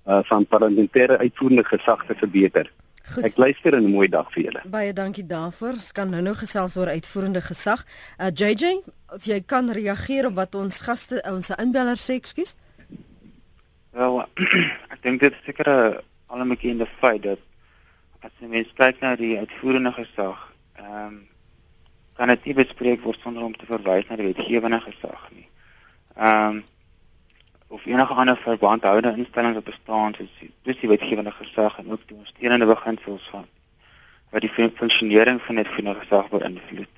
uh 0.06 0.21
van 0.30 0.45
parlementêre 0.45 1.17
uitvoerende 1.17 1.63
gesag 1.65 2.06
te 2.06 2.17
verbeter? 2.17 2.69
Goed. 3.13 3.23
Ek 3.23 3.38
luister 3.38 3.73
en 3.73 3.84
'n 3.84 3.91
mooi 3.91 4.08
dag 4.10 4.32
vir 4.34 4.43
julle. 4.43 4.62
Baie 4.65 4.93
dankie 4.93 5.25
daarvoor. 5.25 5.78
Ons 5.78 5.91
kan 5.91 6.10
nou 6.10 6.21
nou 6.21 6.36
gesels 6.36 6.75
oor 6.75 6.88
uitvoerende 6.88 7.41
gesag. 7.41 7.86
Uh 8.17 8.30
JJ, 8.34 8.82
as 9.08 9.25
jy 9.25 9.41
kan 9.45 9.69
reageer 9.69 10.25
op 10.25 10.36
wat 10.36 10.56
ons 10.56 10.80
gaste 10.80 11.21
ons 11.30 11.49
inbeller 11.49 11.97
sê, 11.97 12.17
ekskuus. 12.17 12.56
Wel, 13.93 14.25
ek 14.93 15.01
dink 15.01 15.21
dit 15.21 15.34
is 15.34 15.45
seker 15.45 15.69
'n 15.69 16.01
algemene 16.36 16.88
feit 17.00 17.24
dat 17.24 17.39
as 18.26 18.32
jy 18.39 18.50
mens 18.50 18.71
kyk 18.76 19.02
na 19.02 19.15
die 19.15 19.38
uitvoerende 19.39 19.91
gesag, 19.95 20.52
ehm 20.82 21.08
um, 21.08 21.24
kan 22.15 22.32
dit 22.32 22.45
nie 22.48 22.54
bespreek 22.56 23.02
word 23.04 23.19
sonder 23.19 23.43
om 23.43 23.56
te 23.60 23.67
verwys 23.67 24.06
na 24.08 24.15
die 24.15 24.30
wetgewende 24.30 24.80
gesag 24.84 25.28
nie. 25.32 25.48
Ehm 26.15 26.56
um, 26.56 26.63
of 27.76 27.86
enige 27.86 28.13
ander 28.13 28.38
verbandhoude 28.38 29.12
instellings 29.17 29.58
wat 29.58 29.67
bestaan 29.67 30.13
soos 30.15 30.32
dis 30.63 30.80
die 30.80 30.89
wetgewende 30.89 31.32
gesag 31.32 31.78
en 31.82 31.91
ook 31.91 32.06
die 32.08 32.15
ondersteunende 32.15 32.69
beginsels 32.69 33.28
van 33.34 33.48
wat 34.32 34.45
die 34.45 34.69
funksionering 34.80 35.41
van 35.41 35.56
dit 35.56 35.67
'n 35.67 35.95
gesag 36.02 36.30
beïnvloed. 36.30 36.95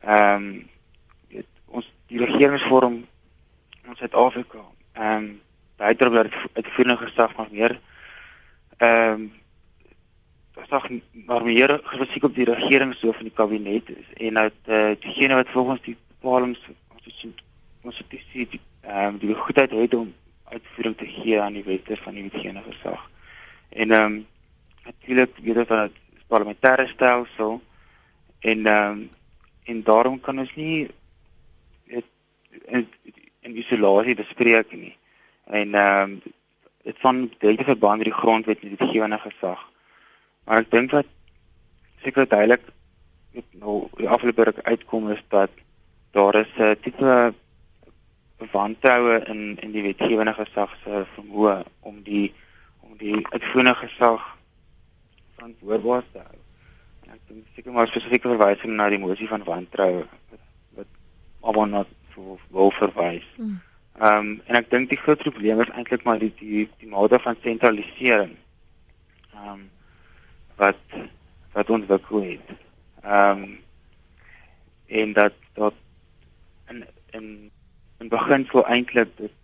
Ehm 0.00 0.34
um, 0.34 1.44
ons 1.66 1.92
die 2.06 2.18
regeringsvorm 2.24 3.04
in 3.84 3.96
Suid-Afrika 3.96 4.64
ehm 4.92 5.16
um, 5.16 5.40
bydrae 5.76 6.10
dat 6.10 6.30
dit 6.30 6.40
uitvoerende 6.52 7.06
gesag 7.06 7.36
maar 7.36 7.48
meer 7.50 7.80
ehm 8.80 9.12
um, 9.12 9.28
gesag 10.60 10.88
maar 11.26 11.44
meer 11.44 11.80
gesiek 11.82 12.24
op 12.24 12.34
die 12.34 12.44
regering 12.44 12.94
so 12.94 13.12
van 13.12 13.28
die 13.28 13.32
kabinet 13.32 13.90
en 14.16 14.34
dat 14.34 14.56
uh, 14.66 14.90
diegene 15.00 15.34
wat 15.34 15.48
volgens 15.48 15.80
die 15.86 15.96
bepalings 16.08 16.60
ons 17.82 17.98
het 17.98 18.06
gesien 18.08 18.48
die 18.50 18.60
ehm 18.80 19.14
um, 19.14 19.18
die 19.18 19.34
goedheid 19.34 19.70
het 19.70 19.94
om 19.94 20.12
uitvoering 20.44 20.96
te 20.96 21.06
gee 21.06 21.40
aan 21.40 21.52
die 21.52 21.64
wette 21.64 21.96
van 21.96 22.14
die 22.14 22.22
wetgewende 22.22 22.62
gesag. 22.62 23.10
En 23.68 23.90
ehm 23.90 24.12
um, 24.12 24.26
natuurlik 24.84 25.36
weet 25.42 25.54
dit 25.54 25.68
dat 25.68 25.92
parlementêre 26.28 26.88
stelsel 26.88 27.60
en 28.40 28.66
ehm 28.66 28.90
um, 28.90 29.10
en 29.64 29.82
daarom 29.82 30.20
kan 30.20 30.38
ons 30.38 30.54
nie 30.54 30.88
dit 31.84 32.04
in, 32.66 32.88
in 33.40 33.56
isolasie 33.56 34.14
bespreek 34.14 34.72
nie 34.72 34.96
en 35.44 35.74
ehm 35.74 36.10
um, 36.10 36.22
dit 36.90 37.00
van 37.00 37.30
delike 37.38 37.64
verband 37.64 38.02
met 38.02 38.10
die 38.10 38.20
grondwet 38.22 38.60
en 38.60 38.72
die 38.72 38.78
wetgewende 38.78 39.18
gesag. 39.22 39.62
Maar 40.44 40.64
ek 40.64 40.70
dink 40.74 40.90
dat 40.90 41.06
seker 42.02 42.26
duidelik 42.28 42.64
met 43.36 43.46
nou 43.62 43.76
die 44.00 44.08
afgelope 44.08 44.52
uitkom 44.62 45.10
is 45.14 45.22
dat 45.34 45.50
daar 46.16 46.34
is 46.40 46.50
'n 46.58 46.80
tipe 46.82 47.34
wantroue 48.52 49.20
in 49.32 49.56
in 49.60 49.70
die 49.76 49.82
wetgewende 49.82 50.34
gesag 50.34 50.70
se 50.82 51.06
vermoë 51.14 51.62
om 51.80 52.02
die 52.02 52.32
om 52.80 52.96
die 52.96 53.26
uitvoerende 53.30 53.74
gesag 53.74 54.22
verantwoordbaar 55.36 56.04
te 56.12 56.18
hou. 56.18 56.38
En 57.04 57.12
ek 57.12 57.20
dink 57.28 57.46
seker 57.54 57.72
maar 57.72 57.88
spesifieke 57.88 58.28
verwysing 58.28 58.72
na 58.74 58.88
die 58.88 58.98
mosie 58.98 59.28
van 59.28 59.44
wantroue 59.44 60.06
wat 60.30 60.44
wat 60.74 60.90
almal 61.40 61.66
na 61.66 61.84
wil 62.50 62.70
verwys. 62.70 63.26
Mm. 63.36 63.60
Ehm 64.00 64.16
um, 64.16 64.28
en 64.48 64.56
ek 64.56 64.70
dink 64.72 64.88
die 64.88 64.96
groot 64.96 65.20
probleem 65.20 65.58
is 65.60 65.72
eintlik 65.76 66.06
maar 66.08 66.20
die 66.20 66.30
die 66.38 66.62
die 66.80 66.88
mate 66.88 67.18
van 67.20 67.36
sentralisering. 67.44 68.32
Ehm 69.34 69.50
um, 69.50 69.66
wat 70.62 70.96
wat 71.52 71.72
ontwikkel 71.76 72.24
het. 72.30 72.54
Ehm 73.02 73.42
um, 73.42 73.52
en 75.02 75.12
dat 75.12 75.36
dat 75.60 75.76
in 76.72 76.86
in 77.12 77.28
in 78.00 78.08
beginsel 78.08 78.64
eintlik 78.64 79.12
dit 79.20 79.36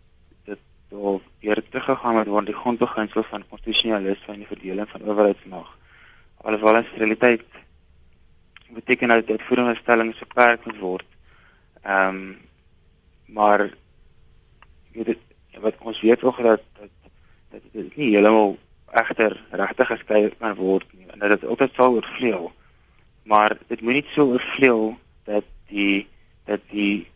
dit 0.49 0.65
daar 0.89 1.21
weer 1.45 1.63
teruggegaan 1.69 2.17
het 2.23 2.33
word 2.33 2.49
die 2.49 2.61
grondbeginsel 2.63 3.29
van 3.29 3.49
konstitusionalisme 3.49 4.33
en 4.33 4.45
die 4.45 4.53
verdeling 4.55 4.89
van 4.89 5.05
owerheidsmag. 5.05 5.79
Alhoewel 6.37 6.77
in 6.77 6.93
realiteit 6.97 7.45
beteken 8.69 9.09
dat 9.09 9.27
dit 9.27 9.43
voerende 9.43 9.77
stellings 9.77 10.19
beperk 10.19 10.65
moet 10.65 10.79
word. 10.79 11.11
Ehm 11.83 12.09
um, 12.09 12.39
maar 13.27 13.71
weet 14.97 15.13
dit 15.13 15.61
wat 15.61 15.75
ons 15.81 16.01
weet 16.01 16.23
ook 16.23 16.43
dat 16.43 16.63
dat 16.79 16.93
dat 17.51 17.63
dit 17.73 17.97
nie 17.97 18.11
heeltemal 18.15 18.57
egter 18.93 19.37
regtig 19.51 19.91
geskei 19.93 20.23
kan 20.39 20.57
word 20.59 20.87
nie 20.93 21.07
en 21.13 21.19
dat 21.19 21.37
dit 21.37 21.45
altyd 21.49 21.75
sal 21.75 21.95
oorvleuel. 21.99 22.53
Maar 23.23 23.57
dit 23.67 23.81
moet 23.81 23.99
nie 23.99 24.05
so 24.15 24.33
oorvleuel 24.33 24.97
dat 25.25 25.45
die 25.73 26.09
dat 26.45 26.61
die 26.71 27.07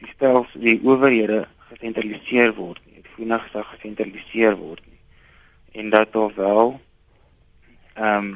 die 0.00 0.08
stels 0.12 0.50
die 0.54 0.80
owerhede 0.84 1.46
gesentraliseer 1.70 2.54
word 2.54 2.80
nie. 2.86 3.02
Dit 3.02 3.26
nog 3.26 3.46
gesag 3.46 3.70
gesentraliseer 3.74 4.56
word 4.56 4.82
nie. 4.86 5.00
En 5.82 5.90
dat 5.90 6.12
daar 6.12 6.34
wel 6.34 6.80
ehm 7.94 8.24
um, 8.24 8.34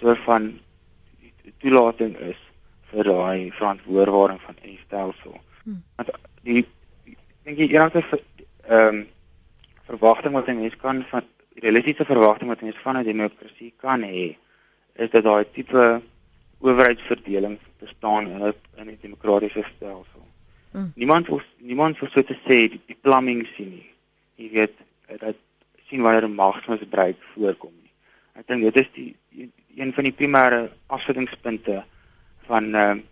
so 0.00 0.14
van 0.24 0.58
toelating 1.60 2.16
is 2.16 2.38
vir 2.90 3.04
daai 3.04 3.50
verantwoording 3.52 4.40
van 4.42 4.56
die 4.62 4.78
stelsel. 4.86 5.36
Hmm. 5.62 5.82
Want 5.96 6.10
die 6.42 6.64
dink 7.50 7.70
jy 7.70 7.78
enige 7.78 8.02
ehm 8.70 8.94
um, 8.94 9.06
verwagting 9.90 10.34
wat 10.34 10.46
'n 10.48 10.60
mens 10.60 10.76
kan 10.76 11.04
van 11.10 11.24
realistiese 11.54 12.04
verwagting 12.04 12.48
wat 12.48 12.60
'n 12.60 12.64
mens 12.64 12.82
van 12.82 12.96
'n 12.96 13.04
demokrasie 13.04 13.72
kan 13.76 14.02
hê 14.02 14.36
is 14.94 15.10
dat 15.10 15.24
daai 15.24 15.44
tipe 15.52 16.02
owerheidsverdeling 16.60 17.58
bestaan 17.78 18.28
in 18.28 18.42
'n 18.42 18.54
in 18.76 18.88
'n 18.88 18.98
demokratiese 19.00 19.64
stelsel. 19.76 20.26
Mm. 20.72 20.92
Niemand 20.94 21.26
wil 21.26 21.42
niemand 21.58 21.98
wil 21.98 22.08
so 22.08 22.22
te 22.22 22.38
sê 22.46 22.70
die, 22.70 22.80
die 22.86 22.98
plumbing 23.00 23.46
sien 23.54 23.70
nie. 23.70 23.90
Jy 24.34 24.50
weet 24.50 24.74
dat 25.18 25.36
sien 25.88 26.02
wanneer 26.02 26.30
magsmisbruik 26.30 27.16
voorkom 27.34 27.72
nie. 27.82 27.90
Ek 28.32 28.46
dink 28.46 28.62
dit 28.62 28.76
is 28.76 28.90
die, 28.92 29.16
die 29.28 29.50
een 29.74 29.92
van 29.92 30.04
die 30.04 30.12
primêre 30.12 30.70
afsettingspunte 30.86 31.84
van 32.46 32.74
ehm 32.74 32.98
uh, 32.98 33.02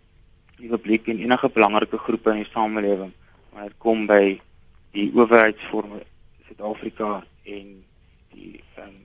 die 0.59 0.69
publiek 0.69 1.07
en 1.07 1.19
enige 1.19 1.49
belangrike 1.49 1.97
groepe 1.97 2.29
in 2.29 2.43
die 2.43 2.51
samelewing 2.51 3.13
maar 3.53 3.69
dit 3.69 3.77
kom 3.77 4.05
by 4.09 4.39
die 4.95 5.09
owerheidsvorme 5.15 6.01
Suid-Afrika 6.47 7.23
en 7.43 7.69
die 8.33 8.63
ehm 8.75 8.87
um, 8.87 8.97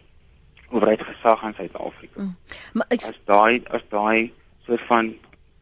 owerheidsgesag 0.74 1.42
in 1.42 1.54
Suid-Afrika. 1.54 2.20
Mm. 2.20 2.36
Maar 2.72 2.86
ek 2.96 3.04
as 3.10 3.20
daai 3.30 3.62
as 3.70 3.84
daai 3.92 4.32
soort 4.66 4.86
van 4.90 5.14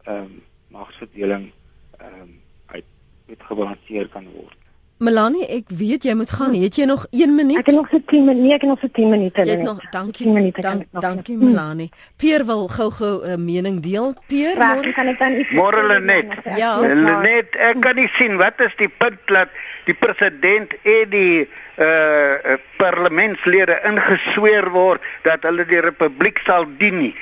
ehm 0.03 0.23
um, 0.23 0.41
magsverdeling 0.73 1.51
ehm 1.99 2.21
um, 2.21 2.33
uit 2.65 2.85
uitgebalanseer 3.29 4.09
kan 4.09 4.29
word. 4.33 4.57
Melanie, 5.03 5.43
ek 5.51 5.71
weet 5.75 6.05
jy 6.07 6.13
moet 6.15 6.29
gaan. 6.31 6.53
Het 6.55 6.77
jy 6.79 6.85
nog 6.87 7.01
1 7.11 7.35
minuut? 7.35 7.57
Ek 7.59 7.67
het 7.67 7.75
nog 7.75 7.89
so 7.91 7.99
10 8.07 8.23
minute. 8.23 8.41
Nee, 8.41 8.53
ek 8.55 8.61
het 8.63 8.69
nog 8.69 8.79
so 8.79 8.87
10 8.87 9.09
minute. 9.09 9.43
Jy 9.43 9.51
het 9.57 9.65
nog, 9.67 9.81
dankie. 9.91 10.27
Minute, 10.31 10.61
dank, 10.61 10.85
dankie 10.91 11.35
nog. 11.37 11.49
Melanie. 11.49 11.89
Pier 12.15 12.45
wil 12.45 12.67
gou-gou 12.71 13.25
'n 13.25 13.31
uh, 13.31 13.35
mening 13.35 13.81
deel. 13.83 14.15
Pier, 14.27 14.55
môre 14.55 14.93
kan 14.93 15.07
ek 15.07 15.19
dan 15.19 15.35
iets 15.41 15.51
Môre 15.51 15.99
net. 15.99 16.31
Ja. 16.55 16.79
Net 16.79 17.55
ek 17.55 17.81
kan 17.83 17.95
nie 17.95 18.07
sien 18.15 18.37
wat 18.39 18.63
is 18.63 18.75
die 18.79 18.87
punt 18.87 19.19
dat 19.25 19.49
die 19.85 19.93
president 19.93 20.71
en 20.83 21.09
die 21.09 21.49
uh 21.77 22.55
parlementslede 22.77 23.79
ingesweer 23.83 24.69
word 24.71 25.01
dat 25.23 25.43
hulle 25.43 25.65
die 25.65 25.81
republiek 25.81 26.39
sal 26.45 26.65
dien 26.77 26.97
nie. 26.97 27.15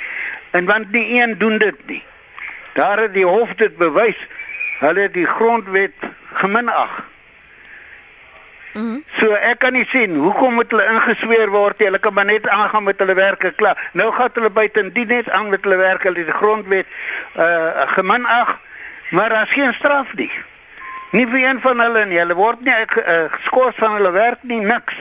En 0.51 0.65
want 0.65 0.91
nie 0.91 1.21
een 1.21 1.37
doen 1.37 1.57
dit 1.57 1.87
nie. 1.87 2.03
Daar 2.73 2.99
het 2.99 3.13
die 3.13 3.25
hof 3.25 3.53
dit 3.55 3.77
bewys. 3.77 4.27
Hulle 4.79 5.09
die 5.09 5.25
grondwet 5.25 5.97
geminag. 6.33 7.10
Mm 8.73 8.81
-hmm. 8.81 9.03
So 9.19 9.33
ek 9.33 9.59
kan 9.59 9.73
nie 9.73 9.85
sien 9.87 10.15
hoekom 10.15 10.53
moet 10.53 10.71
hulle 10.71 10.85
ingesweer 10.85 11.49
word 11.49 11.79
nie. 11.79 11.87
Hulle 11.87 11.99
kan 11.99 12.13
maar 12.13 12.25
net 12.25 12.47
aangaan 12.47 12.83
met 12.83 12.99
hulle 12.99 13.13
werke 13.13 13.51
klaar. 13.51 13.89
Nou 13.93 14.11
gaan 14.11 14.29
hulle 14.33 14.49
buitendien 14.49 15.07
net 15.07 15.29
aan 15.29 15.49
met 15.49 15.63
hulle 15.63 15.77
werke, 15.77 16.07
hulle 16.07 16.25
die 16.25 16.33
grondwet 16.33 16.87
uh 17.35 17.81
geminag, 17.85 18.59
maar 19.11 19.29
daar 19.29 19.43
is 19.43 19.53
geen 19.53 19.73
straf 19.73 20.13
nie. 20.13 20.31
Nie 21.11 21.27
vir 21.27 21.49
een 21.49 21.59
van 21.61 21.79
hulle 21.79 22.05
nie. 22.05 22.17
Hulle 22.17 22.35
word 22.35 22.61
nie 22.61 22.73
uh, 22.73 23.23
geskort 23.31 23.75
van 23.75 23.93
hulle 23.93 24.11
werk 24.11 24.43
nie, 24.43 24.59
niks. 24.59 24.95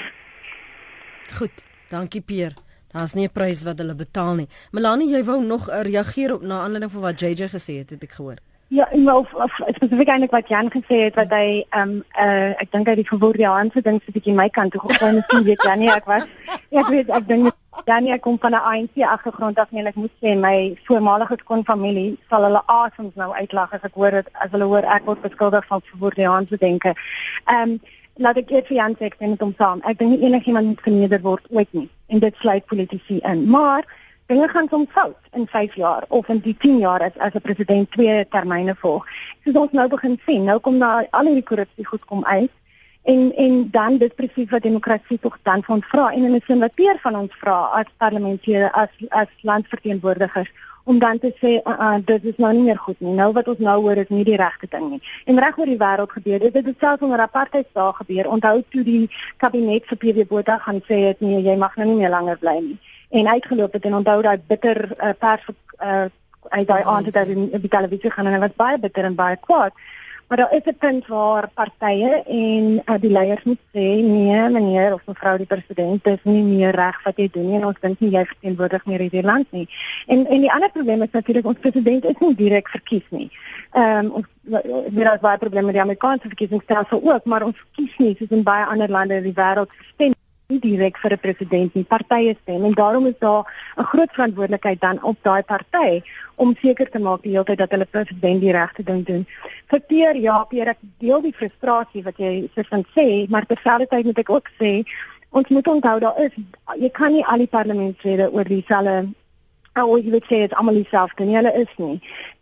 Goed. 1.39 1.65
Dankie 1.89 2.21
Pier. 2.21 2.55
Daar's 2.93 3.15
nie 3.15 3.27
'n 3.27 3.33
prys 3.33 3.63
wat 3.63 3.79
hulle 3.79 3.95
betaal 3.95 4.35
nie. 4.35 4.49
Melanie, 4.71 5.11
jy 5.15 5.25
wou 5.25 5.43
nog 5.43 5.69
uh, 5.69 5.81
reageer 5.83 6.35
op 6.35 6.43
na 6.43 6.61
aanleiding 6.61 6.91
van 6.91 7.01
wat 7.01 7.21
JJ 7.21 7.49
gesê 7.55 7.79
het, 7.79 7.91
het 7.91 8.03
ek 8.03 8.13
gehoor. 8.13 8.39
Ja, 8.73 8.89
maar 9.05 9.17
of, 9.17 9.35
of 9.35 9.55
spesifiek 9.75 10.09
eintlik 10.09 10.31
wat 10.31 10.49
Jan 10.49 10.69
gesê 10.71 10.99
het 11.07 11.17
wat 11.19 11.33
hy 11.35 11.65
ehm 11.69 11.89
um, 11.89 11.95
uh 12.25 12.51
ek 12.63 12.69
dink 12.71 12.87
hy 12.87 12.95
die 13.01 13.09
verwoordiaanse 13.09 13.81
ding 13.83 13.97
so 13.99 14.13
'n 14.13 14.15
bietjie 14.15 14.35
my 14.35 14.47
kant 14.49 14.71
toe 14.73 14.81
gekom 14.85 15.17
het, 15.19 15.25
sien 15.31 15.43
weet 15.49 15.65
Jan 15.67 15.81
nie 15.83 15.91
ek 15.91 16.07
was 16.07 16.29
ek 16.83 16.91
weet 16.95 17.11
ek 17.11 17.27
dink 17.27 17.51
Jan 17.91 18.05
nie 18.05 18.19
kom 18.19 18.39
van 18.39 18.55
'n 18.55 18.63
ANC 18.73 19.03
agtergrond 19.03 19.59
af 19.59 19.71
nie 19.71 19.81
en 19.81 19.91
ek 19.91 19.99
moet 19.99 20.15
sê 20.23 20.37
my 20.39 20.79
voormalige 20.87 21.37
skoon 21.41 21.65
familie 21.65 22.17
sal 22.29 22.47
hulle 22.47 22.63
asems 22.67 23.15
nou 23.15 23.33
uitlag 23.35 23.75
as 23.75 23.83
ek 23.83 23.95
hoor 23.95 24.11
dit 24.11 24.29
as 24.33 24.51
hulle 24.53 24.71
hoor 24.73 24.87
ek 24.97 25.05
word 25.05 25.23
beskuldig 25.23 25.67
van 25.67 25.83
verwoordiaanse 25.91 26.57
denke. 26.57 26.95
Ehm 27.47 27.71
um, 27.71 27.81
laat 28.19 28.37
ek 28.37 28.51
eers 28.51 28.69
vir 28.69 28.77
Jan 28.77 28.95
sê 28.95 29.11
ek 29.11 29.15
stem 29.15 29.31
met 29.31 29.41
hom 29.41 29.55
saam. 29.59 29.81
Ek 29.83 29.99
dink 29.99 30.23
enigiemand 30.23 30.67
moet 30.67 30.81
verneder 30.87 31.21
word 31.21 31.45
ooit 31.51 31.73
nie 31.73 31.89
en 32.07 32.19
dit 32.19 32.35
sluit 32.39 32.67
politici 32.67 33.19
in. 33.19 33.51
Maar 33.51 33.83
dinge 34.31 34.49
gaan 34.49 34.69
soms 34.71 34.91
fout 34.95 35.17
in 35.33 35.47
5 35.47 35.75
jaar 35.75 36.05
of 36.09 36.29
in 36.29 36.41
die 36.45 36.57
10 36.59 36.79
jaar 36.79 37.03
as 37.03 37.19
as 37.19 37.35
'n 37.35 37.41
president 37.41 37.91
twee 37.91 38.29
termyne 38.29 38.75
volg. 38.83 39.07
Soos 39.45 39.57
ons 39.57 39.73
nou 39.73 39.89
begin 39.89 40.19
sien, 40.27 40.45
nou 40.45 40.59
kom 40.59 40.79
daar 40.79 41.07
al 41.11 41.27
hierdie 41.27 41.51
korrupsie 41.51 41.87
goed 41.87 42.05
kom 42.05 42.25
uit 42.25 42.51
en 43.03 43.33
en 43.37 43.71
dan 43.71 43.99
dis 43.99 44.15
presies 44.15 44.51
wat 44.51 44.63
demokrasie 44.63 45.19
tog 45.19 45.39
dan 45.43 45.63
van 45.63 45.83
vra 45.83 46.11
en 46.11 46.25
in 46.25 46.35
'n 46.35 46.43
sin 46.47 46.61
wat 46.61 46.75
peer 46.75 46.99
van 47.03 47.17
ons 47.17 47.35
vra 47.43 47.59
as 47.81 47.87
parlementêre 47.97 48.71
as 48.73 48.93
as 49.09 49.31
landverteenwoordigers 49.41 50.51
om 50.85 50.99
dan 50.99 51.19
te 51.19 51.33
sê 51.41 51.51
uh, 51.71 51.79
uh, 51.87 51.99
dit 52.05 52.25
is 52.25 52.37
nou 52.37 52.53
nie 52.53 52.63
meer 52.63 52.79
goed 52.79 53.01
nie. 53.01 53.15
Nou 53.15 53.33
wat 53.33 53.49
ons 53.49 53.59
nou 53.59 53.81
hoor 53.81 53.97
is 53.97 54.09
nie 54.09 54.25
die 54.25 54.37
regte 54.37 54.67
ding 54.71 54.91
nie. 54.91 55.03
En 55.25 55.39
reg 55.39 55.59
oor 55.59 55.67
die 55.67 55.79
wêreld 55.79 56.13
gebeur 56.13 56.39
dit. 56.39 56.53
Dit 56.53 56.67
het 56.67 56.77
selfs 56.81 57.03
onder 57.03 57.21
apartheid 57.21 57.67
daar 57.73 57.95
gebeur. 57.95 58.29
Onthou 58.29 58.63
toe 58.69 58.85
die 58.85 59.11
kabinet 59.37 59.87
vir 59.87 59.97
PW 59.97 60.27
Botha 60.29 60.59
gaan 60.59 60.81
sê 60.89 60.97
het 61.09 61.21
nee, 61.21 61.43
jy 61.43 61.57
mag 61.57 61.77
nou 61.77 61.89
nie 61.89 62.01
meer 62.03 62.11
langer 62.11 62.39
bly 62.39 62.59
nie. 62.61 62.79
En 63.11 63.29
uitgeloop 63.29 63.73
het 63.73 63.85
en 63.85 63.95
onthou 63.95 64.23
daai 64.23 64.39
bitter 64.47 64.79
uh, 64.97 65.11
pers 65.19 65.47
uh, 65.83 66.05
uit 66.49 66.67
daai 66.67 66.83
aand 66.83 67.07
het 67.07 67.19
hy 67.21 67.49
op 67.53 67.61
die 67.61 67.73
televisie 67.73 68.11
gaan 68.11 68.27
en 68.27 68.39
hy 68.39 68.45
was 68.47 68.57
baie 68.57 68.79
bitter 68.79 69.05
en 69.05 69.19
baie 69.19 69.37
kwaad. 69.41 69.75
Maar 70.31 70.39
daar 70.39 70.53
is 70.53 70.65
'n 70.65 70.77
punt 70.79 71.07
waar 71.07 71.51
partye 71.55 72.23
en 72.27 72.83
uh, 72.85 73.01
die 73.01 73.11
leiers 73.11 73.43
moet 73.43 73.59
sê 73.73 73.87
nee, 74.15 74.49
meneer 74.49 74.93
of 74.95 75.03
mevrou 75.07 75.37
die 75.37 75.47
president, 75.47 76.05
dit 76.05 76.19
is 76.19 76.25
nie 76.25 76.43
meer 76.43 76.75
reg 76.75 77.03
wat 77.03 77.17
jy 77.17 77.29
doen 77.33 77.47
nie 77.47 77.57
en 77.59 77.67
ons 77.67 77.81
dink 77.81 78.01
nie 78.01 78.11
jy 78.11 78.25
verteenwoordig 78.25 78.87
meer 78.87 79.01
hierdie 79.01 79.23
land 79.23 79.47
nie. 79.51 79.69
En 80.07 80.27
en 80.27 80.41
die 80.41 80.53
ander 80.53 80.71
probleem 80.71 81.03
is 81.03 81.11
natuurlik 81.11 81.47
ons 81.47 81.59
president 81.59 82.05
is 82.05 82.19
nie 82.19 82.35
direk 82.35 82.69
verkies 82.69 83.09
nie. 83.09 83.31
Ehm 83.73 84.07
um, 84.07 84.13
ons 84.13 84.27
weer 84.91 85.11
as 85.11 85.21
baie 85.21 85.39
probleme 85.39 85.67
met 85.67 85.75
die 85.75 85.83
Amerikaanse 85.83 86.29
verkiesingsstelsel 86.29 87.01
ook, 87.03 87.25
maar 87.25 87.43
ons 87.43 87.57
kies 87.75 87.99
nie 87.99 88.15
soos 88.19 88.31
in 88.31 88.43
baie 88.43 88.65
ander 88.65 88.91
lande 88.91 89.15
in 89.15 89.23
die 89.23 89.39
wêreld 89.43 89.71
stem 89.95 90.15
nie 90.51 90.61
direk 90.61 90.99
vir 91.03 91.13
'n 91.13 91.19
president 91.19 91.75
nie, 91.75 91.85
partye 91.85 92.37
stem 92.43 92.65
en 92.65 92.75
daarom 92.75 93.07
is 93.07 93.19
daar 93.19 93.45
'n 93.79 93.85
groot 93.93 94.13
verantwoordelikheid 94.13 94.81
dan 94.81 95.03
op 95.03 95.17
daai 95.23 95.43
party 95.43 96.03
om 96.37 96.57
seker 96.63 96.91
te 96.91 96.99
maak 96.99 97.23
die 97.23 97.33
hele 97.33 97.45
tyd 97.45 97.59
dat 97.59 97.71
hulle 97.71 97.87
president 97.87 98.41
die 98.41 98.53
regte 98.53 98.83
ding 98.83 99.07
doen. 99.07 99.27
Vir 99.67 99.81
Pierre, 99.81 100.21
ja, 100.21 100.45
Pierre, 100.45 100.71
ek 100.71 100.79
deel 100.99 101.23
die 101.23 101.35
frustrasie 101.35 102.03
wat 102.03 102.17
jy 102.19 102.51
sê 102.55 102.63
sê, 102.97 103.29
maar 103.29 103.47
terselfdertyd 103.47 104.05
moet 104.05 104.19
ek 104.19 104.31
ook 104.31 104.49
sê 104.61 104.85
ons 105.31 105.49
moet 105.49 105.69
onthou 105.69 105.99
daar 106.01 106.19
is 106.19 106.33
jy 106.77 106.91
kan 106.91 107.13
nie 107.13 107.25
al 107.25 107.39
die 107.39 107.51
parlementslede 107.51 108.33
oor 108.33 108.45
dieselfde 108.45 109.09
ou 109.79 109.97
jy 109.99 110.11
weet 110.11 110.27
sê 110.27 110.39
dit 110.45 110.55
almal 110.59 110.75
dieselfde 110.75 111.25
nie 111.27 111.37
hulle 111.39 111.53
is 111.55 111.71
nie. 111.79 111.97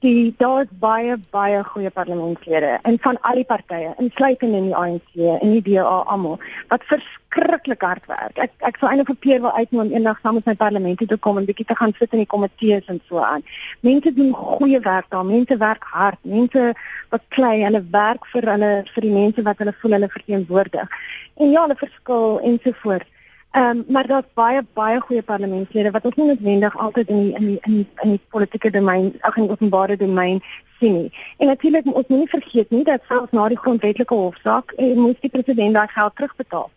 Die 0.04 0.34
daar's 0.40 0.70
baie 0.80 1.16
baie 1.34 1.60
goeie 1.70 1.90
parlementslede 1.92 2.78
en 2.88 2.96
van 3.04 3.18
al 3.28 3.40
die 3.40 3.44
partye 3.48 3.92
insluitend 4.00 4.56
in 4.56 4.70
die 4.70 4.76
ANC 4.76 5.18
en 5.18 5.52
die 5.52 5.64
DA 5.66 5.98
almal 6.14 6.38
wat 6.72 6.86
verskriklik 6.88 7.84
hard 7.84 8.08
werk. 8.08 8.40
Ek 8.46 8.54
ek 8.70 8.80
sou 8.80 8.88
eintlik 8.88 9.12
verpeer 9.12 9.42
wil 9.44 9.52
uitnooi 9.52 9.84
om 9.84 9.92
eendag 9.92 10.22
saam 10.22 10.38
met 10.40 10.48
my 10.48 10.56
parlement 10.62 11.04
te 11.04 11.20
kom 11.26 11.38
en 11.38 11.48
bietjie 11.48 11.68
te 11.68 11.76
gaan 11.76 11.92
sit 11.98 12.16
in 12.16 12.24
die 12.24 12.32
komitees 12.32 12.88
en 12.88 13.02
so 13.10 13.20
aan. 13.20 13.44
Mense 13.84 14.14
doen 14.16 14.32
goeie 14.32 14.80
werk 14.80 15.10
daar 15.12 15.28
mense 15.28 15.60
werk 15.60 15.84
hard 15.92 16.18
mense 16.22 16.72
wat 17.12 17.28
klei 17.36 17.60
hulle 17.66 17.84
werk 17.92 18.24
vir 18.32 18.50
hulle 18.54 18.72
vir 18.94 19.08
die 19.08 19.14
mense 19.14 19.44
wat 19.44 19.60
hulle 19.60 19.76
voel 19.82 19.98
hulle 19.98 20.10
verteenwoordig. 20.16 20.98
En 21.36 21.52
ja 21.52 21.68
hulle 21.68 21.76
verskil 21.84 22.40
ensovoorts 22.52 23.17
Ehm 23.50 23.78
um, 23.78 23.84
maar 23.88 24.06
daar's 24.06 24.32
baie 24.34 24.60
baie 24.72 25.00
goeie 25.00 25.22
parlementslede 25.22 25.90
wat 25.90 26.04
ons 26.04 26.14
nie 26.14 26.26
noodwendig 26.26 26.78
altyd 26.78 27.08
in 27.08 27.22
die, 27.22 27.34
in 27.34 27.46
die, 27.46 27.58
in 27.60 27.72
die, 27.72 27.86
in 28.02 28.10
die 28.10 28.20
politieke 28.28 28.70
domein, 28.70 29.14
ag 29.20 29.36
in 29.36 29.46
die 29.46 29.50
openbare 29.50 29.96
domein 29.96 30.40
sien 30.78 30.92
nie. 30.92 31.12
En 31.38 31.46
natuurlik 31.46 31.84
moet 31.84 31.94
ons 31.94 32.08
nie 32.08 32.28
vergeet 32.28 32.70
nie 32.70 32.84
dat 32.84 33.06
selfs 33.08 33.32
na 33.32 33.48
die 33.48 33.58
grondwetlike 33.58 34.14
hofsaak 34.14 34.74
eh, 34.76 34.92
moet 34.94 35.16
die 35.20 35.30
president 35.30 35.74
daai 35.74 35.88
geld 35.94 36.16
terugbetaal. 36.16 36.68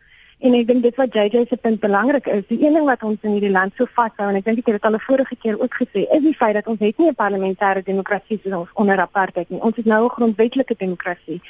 En 0.42 0.56
ek 0.58 0.68
dink 0.68 0.82
dit 0.88 0.96
wat 0.98 1.14
JJ 1.14 1.44
se 1.50 1.58
punt 1.58 1.80
belangrik 1.80 2.26
is, 2.26 2.46
die 2.48 2.62
een 2.64 2.74
ding 2.74 2.88
wat 2.88 3.04
ons 3.04 3.28
in 3.28 3.36
hierdie 3.36 3.52
land 3.52 3.76
so 3.78 3.86
vashou 3.98 4.30
en 4.32 4.40
ek 4.40 4.48
dink 4.48 4.64
ek 4.64 4.72
het 4.72 4.80
dit 4.80 4.88
al 4.90 4.96
'n 4.98 5.04
vorige 5.08 5.36
keer 5.44 5.60
ook 5.60 5.76
gesê, 5.82 6.08
is 6.08 6.24
die 6.24 6.34
feit 6.40 6.56
dat 6.56 6.72
ons 6.72 6.80
het 6.80 6.98
nie 6.98 7.10
'n 7.10 7.20
parlementêre 7.20 7.84
demokrasie 7.84 8.40
soos 8.44 8.72
onder 8.74 8.98
apartheid 8.98 9.50
nie. 9.50 9.62
Ons 9.62 9.76
het 9.76 9.86
nou 9.86 10.06
'n 10.06 10.16
grondwetlike 10.18 10.76
demokrasie. 10.78 11.42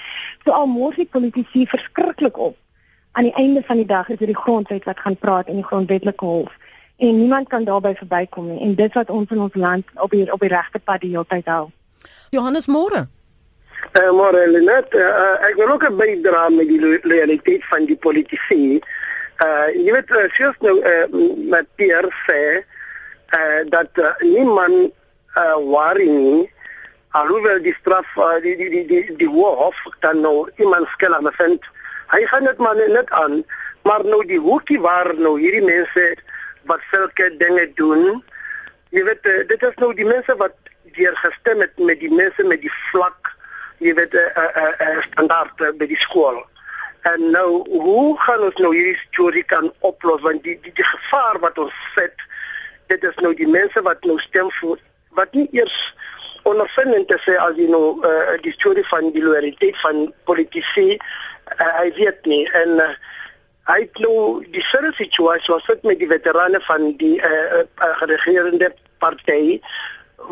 So 0.43 0.51
al 0.51 0.67
mors 0.67 0.95
die 0.95 1.05
politici 1.05 1.67
verskriklik 1.67 2.37
op 2.37 2.57
aan 3.11 3.23
die 3.23 3.33
einde 3.33 3.61
van 3.65 3.75
die 3.75 3.85
dag 3.85 4.09
is 4.09 4.17
dit 4.17 4.27
die 4.27 4.37
grondwet 4.37 4.83
wat 4.83 4.99
gaan 4.99 5.17
praat 5.17 5.47
in 5.47 5.55
die 5.55 5.65
grondwetlike 5.65 6.25
hof 6.25 6.51
en 6.97 7.17
niemand 7.17 7.47
kan 7.47 7.63
daarbey 7.63 7.95
verbykom 7.95 8.47
nie 8.47 8.61
en 8.61 8.75
dit 8.75 8.93
wat 8.93 9.09
ons 9.09 9.31
in 9.31 9.39
ons 9.39 9.55
land 9.55 9.87
op 9.95 10.11
die 10.11 10.31
op 10.31 10.39
die 10.39 10.51
regte 10.53 10.79
pad 10.79 11.01
die 11.01 11.09
hele 11.09 11.25
tyd 11.27 11.49
hou. 11.49 11.69
Johannes 12.29 12.67
Moore. 12.67 13.07
Eh 13.91 14.01
uh, 14.01 14.11
Moore 14.11 14.45
net 14.61 14.93
uh, 14.93 15.47
ek 15.49 15.57
wil 15.57 15.73
ook 15.73 15.87
bydra 15.97 16.49
met 16.49 16.67
die 16.69 16.99
realiteit 17.01 17.65
van 17.65 17.85
die 17.89 17.97
politici. 17.97 18.79
Eh 18.79 19.47
uh, 19.47 19.67
jy 19.75 19.91
weet 19.97 20.13
uh, 20.15 20.27
sies 20.37 20.61
nou 20.67 20.77
uh, 20.77 21.05
met 21.55 21.67
Pierre 21.75 22.13
sê 22.27 22.41
eh 22.61 23.39
uh, 23.39 23.61
dat 23.69 23.89
uh, 23.97 24.15
niemand 24.19 24.91
eh 25.33 25.43
uh, 25.43 25.57
worry 25.57 26.07
nie 26.07 26.49
alhoewel 27.11 27.61
die 27.61 27.75
straf 27.79 28.07
uh, 28.17 28.37
die 28.43 28.55
die 28.55 28.69
die 28.69 28.85
die 28.87 29.15
die 29.15 29.29
hof 29.29 29.75
dan 29.99 30.21
nou 30.21 30.49
iemand 30.55 30.87
skelm 30.87 31.27
vind 31.31 31.71
hy 32.11 32.25
gaan 32.31 32.47
dit 32.49 32.57
maar 32.57 32.75
net 32.75 33.11
aan 33.11 33.43
maar 33.87 34.03
nou 34.05 34.21
die 34.25 34.39
hoekie 34.39 34.79
waar 34.81 35.13
nou 35.17 35.39
hierdie 35.39 35.65
mense 35.65 36.07
wat 36.69 36.81
sulke 36.91 37.29
dinge 37.37 37.67
doen 37.75 38.23
jy 38.89 39.03
weet 39.03 39.25
eh, 39.25 39.43
dit 39.47 39.63
is 39.63 39.77
nou 39.83 39.93
die 39.95 40.07
mense 40.07 40.35
wat 40.35 40.55
deur 40.95 41.15
gestem 41.15 41.59
het 41.63 41.77
met 41.79 41.99
die 41.99 42.11
mense 42.11 42.43
met 42.43 42.61
die 42.61 42.73
vlak 42.91 43.35
jy 43.81 43.93
weet 43.97 44.13
'n 44.13 44.17
uh, 44.17 44.49
uh, 44.63 44.73
uh, 44.87 45.01
standaard 45.01 45.61
uh, 45.61 45.71
by 45.77 45.87
die 45.89 45.97
skool. 45.97 46.37
En 47.01 47.29
nou 47.31 47.49
hoe 47.69 48.19
gaan 48.19 48.43
ons 48.45 48.59
nou 48.61 48.75
hierdie 48.75 48.99
storie 49.07 49.43
kan 49.43 49.73
oplos? 49.79 50.21
Want 50.21 50.43
die 50.43 50.59
die, 50.61 50.73
die 50.73 50.85
gevaar 50.85 51.39
wat 51.39 51.57
ons 51.57 51.73
set 51.95 52.27
dit 52.87 53.03
is 53.03 53.17
nou 53.25 53.33
die 53.33 53.47
mense 53.47 53.81
wat 53.81 54.03
nou 54.05 54.19
stem 54.19 54.51
vir 54.59 54.77
wat 55.17 55.33
nie 55.33 55.47
eers 55.51 55.77
ondervindend 56.49 57.07
te 57.07 57.17
sê 57.25 57.37
as 57.37 57.57
jy 57.59 57.67
nou 57.69 58.01
uh, 58.01 58.35
die 58.45 58.53
storie 58.55 58.85
van 58.89 59.11
die 59.15 59.23
loyaliteit 59.23 59.77
van 59.83 60.07
politici 60.29 60.97
uh, 60.97 61.71
hy 61.79 61.87
weet 61.99 62.25
nie 62.31 62.43
en 62.63 62.77
uh, 62.81 62.91
hy 63.69 63.79
het 63.83 64.03
nou 64.03 64.41
die 64.53 64.63
selfe 64.65 65.03
situasie 65.03 65.53
was 65.53 65.83
met 65.85 65.99
die 66.01 66.09
veterane 66.09 66.61
van 66.67 66.91
die 66.97 67.17
uh, 67.21 67.61
uh, 67.61 68.05
regerende 68.09 68.71
party 68.99 69.59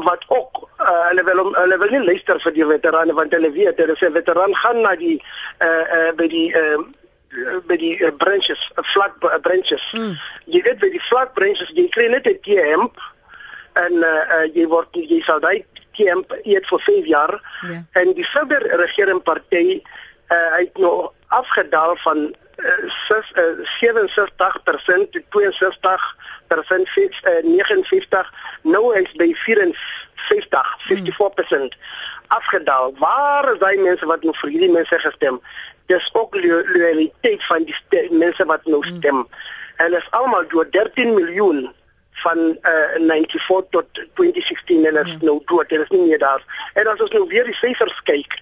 wat 0.06 0.26
ook 0.28 0.70
uh, 0.82 1.08
hulle 1.08 1.24
wil 1.24 1.54
hulle 1.56 1.78
wil 1.78 1.94
nie 1.94 2.06
luister 2.06 2.40
vir 2.40 2.56
die 2.58 2.66
veterane 2.66 3.14
want 3.14 3.34
hulle 3.34 3.52
weet 3.54 3.82
hulle 3.82 3.98
sê 4.00 4.10
veteran 4.14 4.56
gaan 4.64 4.82
na 4.86 4.96
die 4.96 5.18
uh, 5.18 5.86
uh, 5.98 6.10
by 6.18 6.28
die 6.32 6.48
uh, 6.58 6.82
by 7.70 7.78
die 7.78 7.96
uh, 8.02 8.12
branches 8.22 8.70
flat 8.94 9.14
uh, 9.26 9.38
branches 9.46 9.86
hmm. 9.94 10.18
jy 10.46 10.62
weet 10.66 10.82
by 10.82 10.92
die 10.94 11.06
flat 11.10 11.34
branches 11.38 11.74
jy 11.78 11.88
kry 11.96 12.10
net 12.10 12.30
'n 12.30 12.42
TM 12.46 12.90
en 13.86 13.94
uh, 14.04 14.10
uh, 14.10 14.46
jy 14.56 14.66
word 14.72 15.00
jy 15.00 15.22
sal 15.28 15.42
daai 15.44 15.64
camp 16.00 16.36
eet 16.44 16.68
vir 16.72 16.84
5 16.88 17.08
jaar 17.14 17.34
yeah. 17.38 17.72
Ja. 17.72 17.80
en 18.02 18.14
die 18.18 18.28
verder 18.34 18.66
regering 18.82 19.24
party 19.24 19.66
uh, 19.80 20.48
hy 20.56 20.64
het 20.68 20.78
nou 20.78 21.10
afgedaal 21.40 21.96
van 22.04 22.30
uh, 22.30 22.90
6, 23.08 23.32
uh, 23.36 23.66
67% 23.80 25.10
tot 25.16 25.24
62% 25.36 26.92
fix 26.96 27.22
uh, 27.24 27.40
59 27.44 28.34
nou 28.62 28.86
is 29.00 29.12
by 29.22 29.32
54 29.46 30.78
54% 30.90 31.50
hmm. 31.50 31.70
afgedaal 32.40 32.94
waar 33.00 33.54
is 33.54 33.60
daai 33.64 33.78
mense 33.78 34.06
wat 34.06 34.24
nou 34.24 34.36
vir 34.44 34.56
hierdie 34.56 34.74
mense 34.78 35.04
gestem 35.06 35.42
dis 35.92 36.10
ook 36.14 36.36
loyaliteit 36.44 37.46
van 37.50 37.66
die 37.66 38.08
mense 38.12 38.46
wat 38.46 38.66
nou 38.66 38.82
hmm. 38.86 38.98
stem 38.98 39.24
hmm. 39.24 39.28
en 39.86 40.00
is 40.02 40.12
almal 40.22 40.48
deur 40.54 40.70
13 40.78 41.14
miljoen 41.16 41.70
van 42.22 42.38
uh, 42.38 42.96
eh, 42.96 43.26
94 43.28 43.64
tot 43.70 43.86
2016 44.14 44.86
en 44.86 45.06
is 45.06 45.12
ja. 45.12 45.18
nou 45.22 45.42
dood. 45.46 45.70
Dit 45.70 45.82
is 45.82 45.90
nie 45.90 46.08
meer 46.08 46.20
daar. 46.20 46.44
En 46.74 46.88
as 46.88 47.02
ons 47.02 47.12
nou 47.12 47.28
weer 47.28 47.46
die 47.46 47.56
syfers 47.56 48.02
kyk 48.04 48.40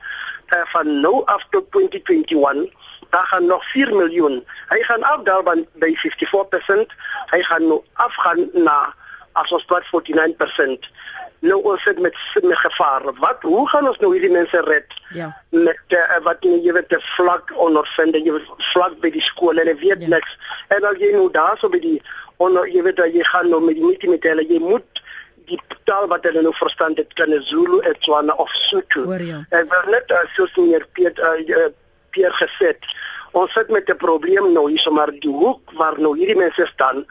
uh, 0.53 0.61
van 0.73 0.99
nou 1.01 1.25
af 1.25 1.45
tot 1.49 1.71
2021, 1.71 2.73
daar 3.09 3.27
gaan 3.27 3.45
nog 3.45 3.65
4 3.71 3.95
miljoen. 3.95 4.43
Hy 4.69 4.81
gaan 4.81 5.03
afdaal 5.03 5.43
by 5.43 5.91
54%. 5.95 6.95
Hy 7.33 7.41
gaan 7.41 7.67
nou 7.67 7.83
afgaan 7.93 8.49
na 8.53 8.93
as 9.31 9.51
ons 9.51 9.65
praat 9.65 9.85
49% 9.93 10.89
nou 11.39 11.59
ons 11.61 11.83
sit 11.83 11.99
met 11.99 12.15
met 12.41 12.57
gevaar. 12.57 13.03
Wat 13.19 13.41
hoe 13.41 13.67
gaan 13.69 13.87
ons 13.87 13.99
nou 13.99 14.11
hierdie 14.13 14.31
mense 14.31 14.61
red? 14.61 14.93
Ja. 15.13 15.29
Met 15.49 15.95
uh, 15.95 16.19
wat 16.23 16.37
jy 16.41 16.73
weet 16.73 16.89
te 16.89 16.99
vlak 17.15 17.53
ondervind, 17.55 18.15
jy 18.15 18.31
weet 18.31 18.69
vlak 18.71 18.97
by 19.03 19.11
die 19.13 19.21
skool 19.21 19.59
en 19.59 19.69
jy 19.69 19.77
weet 19.81 20.05
ja. 20.05 20.13
niks. 20.17 20.37
En 20.73 20.87
as 20.89 20.97
jy 21.01 21.11
nou 21.15 21.29
daar 21.31 21.57
so 21.61 21.69
by 21.69 21.81
die 21.83 21.99
onder 22.43 22.67
jy 22.69 22.83
weet 22.85 23.01
jy 23.13 23.25
gaan 23.31 23.49
nou 23.49 23.61
met 23.63 23.77
die 23.77 23.85
meeting 23.85 24.15
met 24.15 24.23
hulle, 24.29 24.45
jy 24.47 24.59
moet 24.63 25.03
die 25.47 25.59
taal 25.87 26.07
wat 26.11 26.25
hulle 26.27 26.41
nou 26.43 26.53
verstaan 26.55 26.95
dit 26.97 27.13
kan 27.19 27.31
Zulu, 27.47 27.79
Tswana 27.99 28.33
of 28.33 28.51
Sotho. 28.67 29.05
Ja. 29.23 29.43
Ek 29.55 29.69
wil 29.71 29.93
net 29.95 30.11
uh, 30.11 30.23
soos 30.35 30.55
meneer 30.59 30.85
Piet 30.93 31.19
uh, 31.23 31.69
Pier 32.11 32.33
gesit. 32.41 32.89
Ons 33.37 33.53
sit 33.53 33.69
met 33.69 33.89
'n 33.89 33.97
probleem 33.97 34.51
nou 34.53 34.69
hier 34.69 34.79
sommer 34.79 35.11
die 35.11 35.31
hoek 35.31 35.71
waar 35.79 35.99
nou 35.99 36.15
hierdie 36.17 36.39
mense 36.39 36.65
staan 36.73 37.05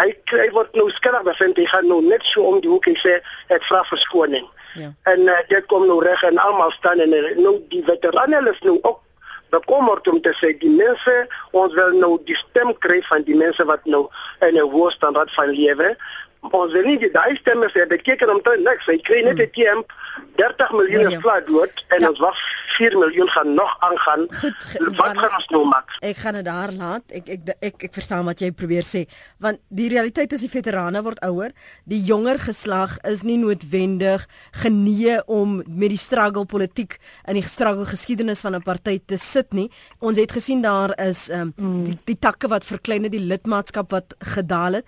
hy 0.00 0.10
hy 0.32 0.48
word 0.56 0.74
nou 0.78 0.88
skuldig 0.90 1.24
bevind 1.28 1.58
hy 1.60 1.66
gaan 1.70 1.88
nou 1.88 2.00
net 2.02 2.24
so 2.30 2.44
om 2.50 2.60
die 2.60 2.70
hoek 2.72 2.88
hy 2.90 2.96
sê 3.02 3.14
ek 3.54 3.64
vra 3.68 3.82
verskoning 3.90 4.46
ja. 4.80 4.90
en 5.12 5.28
uh, 5.28 5.40
dit 5.50 5.66
kom 5.70 5.86
nou 5.86 6.00
reg 6.04 6.22
en 6.26 6.40
almal 6.42 6.74
staan 6.74 7.02
en 7.04 7.14
uh, 7.14 7.30
nou 7.38 7.56
die 7.72 7.84
veterane 7.86 8.42
is 8.50 8.60
nou 8.66 8.78
ook 8.82 9.00
bekommerd 9.54 10.08
om 10.10 10.20
te 10.22 10.32
sê 10.40 10.52
die 10.58 10.72
mense 10.72 11.14
ons 11.52 11.74
wil 11.78 11.94
nou 12.00 12.12
die 12.28 12.38
stem 12.40 12.72
kry 12.86 13.00
van 13.10 13.26
die 13.28 13.38
mense 13.38 13.64
wat 13.70 13.84
nou 13.86 14.06
in 14.40 14.58
'n 14.58 14.70
hoë 14.74 14.90
standaard 14.96 15.34
van 15.34 15.54
lewe 15.54 15.94
ons 16.50 16.72
wil 16.72 16.82
nie 16.84 17.10
daai 17.12 17.36
stemme 17.36 17.68
sê 17.72 17.86
dit 17.88 18.02
kyk 18.02 18.26
om 18.28 18.40
te 18.42 18.56
niks. 18.60 18.86
Hy 18.86 18.98
kry 19.06 19.22
net 19.24 19.40
'n 19.40 19.50
temp 19.50 19.92
30 20.36 20.72
miljoen 20.72 21.12
is 21.12 21.18
klaar 21.22 21.44
dood 21.46 21.84
en 21.88 22.00
ja. 22.00 22.08
ons 22.08 22.18
wag 22.18 22.38
4 22.76 22.98
miljoen 22.98 23.28
gaan 23.28 23.54
nog 23.54 23.76
aangaan. 23.80 24.26
Wat 24.96 25.18
gaan 25.18 25.36
ons 25.36 25.48
nou 25.48 25.64
maak? 25.64 25.90
ek 26.00 26.16
gaan 26.16 26.34
dit 26.34 26.44
daar 26.44 26.72
laat. 26.72 27.02
Ek 27.08 27.28
ek 27.28 27.48
ek 27.48 27.56
ek, 27.60 27.82
ek 27.88 27.94
verstaan 27.94 28.24
wat 28.28 28.40
jy 28.40 28.50
probeer 28.52 28.84
sê. 28.86 29.04
Want 29.38 29.58
die 29.68 29.88
realiteit 29.88 30.32
is 30.32 30.44
die 30.44 30.52
veterane 30.52 31.02
word 31.02 31.22
ouer 31.24 31.54
die 31.84 32.02
jonger 32.04 32.38
geslag 32.38 32.98
is 33.08 33.22
nie 33.22 33.38
noodwendig 33.38 34.26
genee 34.62 35.20
om 35.26 35.62
met 35.66 35.90
die 35.94 36.00
struggle 36.00 36.44
politiek 36.44 36.98
in 37.28 37.38
die 37.38 37.46
struggle 37.46 37.86
geskiedenis 37.86 38.44
van 38.44 38.54
'n 38.56 38.62
party 38.62 38.98
te 39.06 39.16
sit 39.16 39.52
nie. 39.52 39.70
Ons 40.00 40.18
het 40.18 40.32
gesien 40.32 40.62
daar 40.62 40.92
is 40.98 41.28
um, 41.30 41.52
mm. 41.56 41.84
die, 41.84 41.98
die 42.04 42.18
takke 42.18 42.48
wat 42.48 42.64
verklein 42.64 43.02
het 43.02 43.12
die 43.12 43.26
lidmaatskap 43.26 43.90
wat 43.90 44.14
gedaal 44.18 44.80
het 44.80 44.86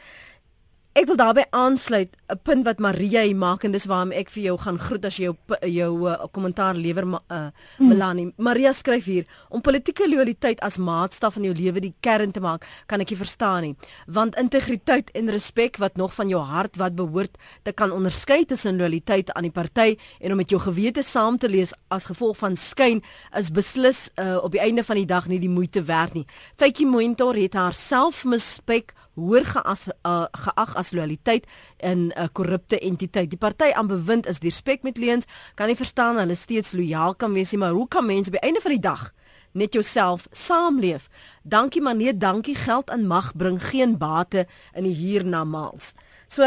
Ek 0.97 1.05
wil 1.11 1.19
daarbey 1.21 1.45
aansluit 1.53 2.15
'n 2.33 2.39
punt 2.43 2.65
wat 2.65 2.79
Maria 2.81 3.21
hier 3.21 3.37
maak 3.37 3.65
en 3.65 3.73
dis 3.73 3.85
waarom 3.85 4.13
ek 4.17 4.31
vir 4.31 4.43
jou 4.43 4.57
gaan 4.59 4.79
groet 4.79 5.05
as 5.05 5.19
jy 5.19 5.25
jou 5.25 5.37
jou 5.69 6.09
uh, 6.09 6.25
kommentaar 6.33 6.75
lewer 6.75 7.05
uh, 7.05 7.51
Melanie. 7.79 8.33
Maria 8.39 8.73
skryf 8.73 9.05
hier 9.05 9.27
om 9.51 9.61
politieke 9.61 10.09
loyaliteit 10.09 10.61
as 10.61 10.79
maatstaf 10.79 11.37
in 11.37 11.45
jou 11.45 11.55
lewe 11.55 11.81
die 11.81 11.95
kern 12.01 12.33
te 12.33 12.41
maak, 12.41 12.65
kan 12.87 13.01
ek 13.01 13.11
nie 13.11 13.19
verstaan 13.19 13.63
nie. 13.63 13.77
Want 14.07 14.39
integriteit 14.41 15.11
en 15.13 15.29
respek 15.29 15.77
wat 15.77 15.97
nog 15.97 16.15
van 16.15 16.29
jou 16.29 16.41
hart 16.41 16.77
wat 16.77 16.97
behoort 16.97 17.37
te 17.63 17.73
kan 17.73 17.93
onderskei 17.93 18.47
tussen 18.47 18.79
loyaliteit 18.79 19.31
aan 19.37 19.43
die 19.43 19.53
party 19.53 19.99
en 20.21 20.31
om 20.31 20.37
met 20.37 20.49
jou 20.49 20.61
gewete 20.61 21.03
saam 21.03 21.37
te 21.37 21.49
lees 21.49 21.75
as 21.91 22.09
gevolg 22.09 22.39
van 22.39 22.57
skyn 22.57 23.03
is 23.37 23.53
beslis 23.53 24.09
uh, 24.17 24.41
op 24.41 24.53
die 24.53 24.65
einde 24.65 24.83
van 24.83 24.97
die 24.97 25.07
dag 25.07 25.29
nie 25.29 25.41
die 25.45 25.53
moeite 25.53 25.85
werd 25.85 26.15
nie. 26.15 26.27
Faitjie 26.57 26.89
Mentor 26.89 27.37
het 27.37 27.53
haar 27.53 27.75
selfmispek 27.75 28.97
hoor 29.17 29.45
geas, 29.49 29.89
uh, 30.07 30.27
geag 30.33 30.77
as 30.77 30.93
loyaliteit 30.93 31.47
in 31.81 32.09
'n 32.09 32.13
uh, 32.17 32.29
korrupte 32.33 32.79
entiteit. 32.79 33.31
Die 33.31 33.39
party 33.39 33.73
aan 33.73 33.87
bewind 33.87 34.27
is 34.27 34.39
respek 34.39 34.83
met 34.83 34.99
leuns, 34.99 35.25
kan 35.55 35.67
nie 35.67 35.77
verstaan 35.77 36.17
hulle 36.17 36.35
steeds 36.35 36.73
lojaal 36.73 37.15
kan 37.15 37.33
wees 37.33 37.51
nie, 37.51 37.59
maar 37.59 37.73
hoe 37.73 37.89
kan 37.89 38.07
mense 38.07 38.31
by 38.31 38.37
einde 38.37 38.61
van 38.61 38.71
die 38.71 38.81
dag 38.81 39.13
net 39.53 39.73
jouself 39.73 40.29
saamleef? 40.31 41.09
Dankie 41.43 41.83
maar 41.83 41.97
nee, 41.97 42.17
dankie 42.17 42.55
geld 42.55 42.91
en 42.91 43.07
mag 43.07 43.37
bring 43.37 43.63
geen 43.63 43.99
bate 43.99 44.47
in 44.75 44.85
die 44.85 44.95
hiernamaals. 44.95 45.95
So 46.29 46.43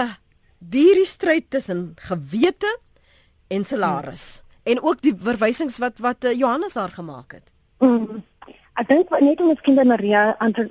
hierdie 0.59 1.05
stryd 1.05 1.49
tussen 1.49 1.93
gewete 1.95 2.79
en 3.47 3.63
salaris 3.63 4.41
hmm. 4.41 4.71
en 4.71 4.83
ook 4.83 5.01
die 5.01 5.15
verwysings 5.17 5.77
wat 5.77 5.99
wat 5.99 6.23
uh, 6.23 6.33
Johannes 6.37 6.73
daar 6.73 6.91
gemaak 6.91 7.31
het. 7.31 7.51
Hmm. 7.79 8.23
Ek 8.79 8.87
dink 8.87 9.11
net 9.19 9.41
om 9.43 9.51
miskien 9.51 9.75
by 9.75 9.83
Maria 9.87 10.35
aan 10.39 10.53
te 10.55 10.67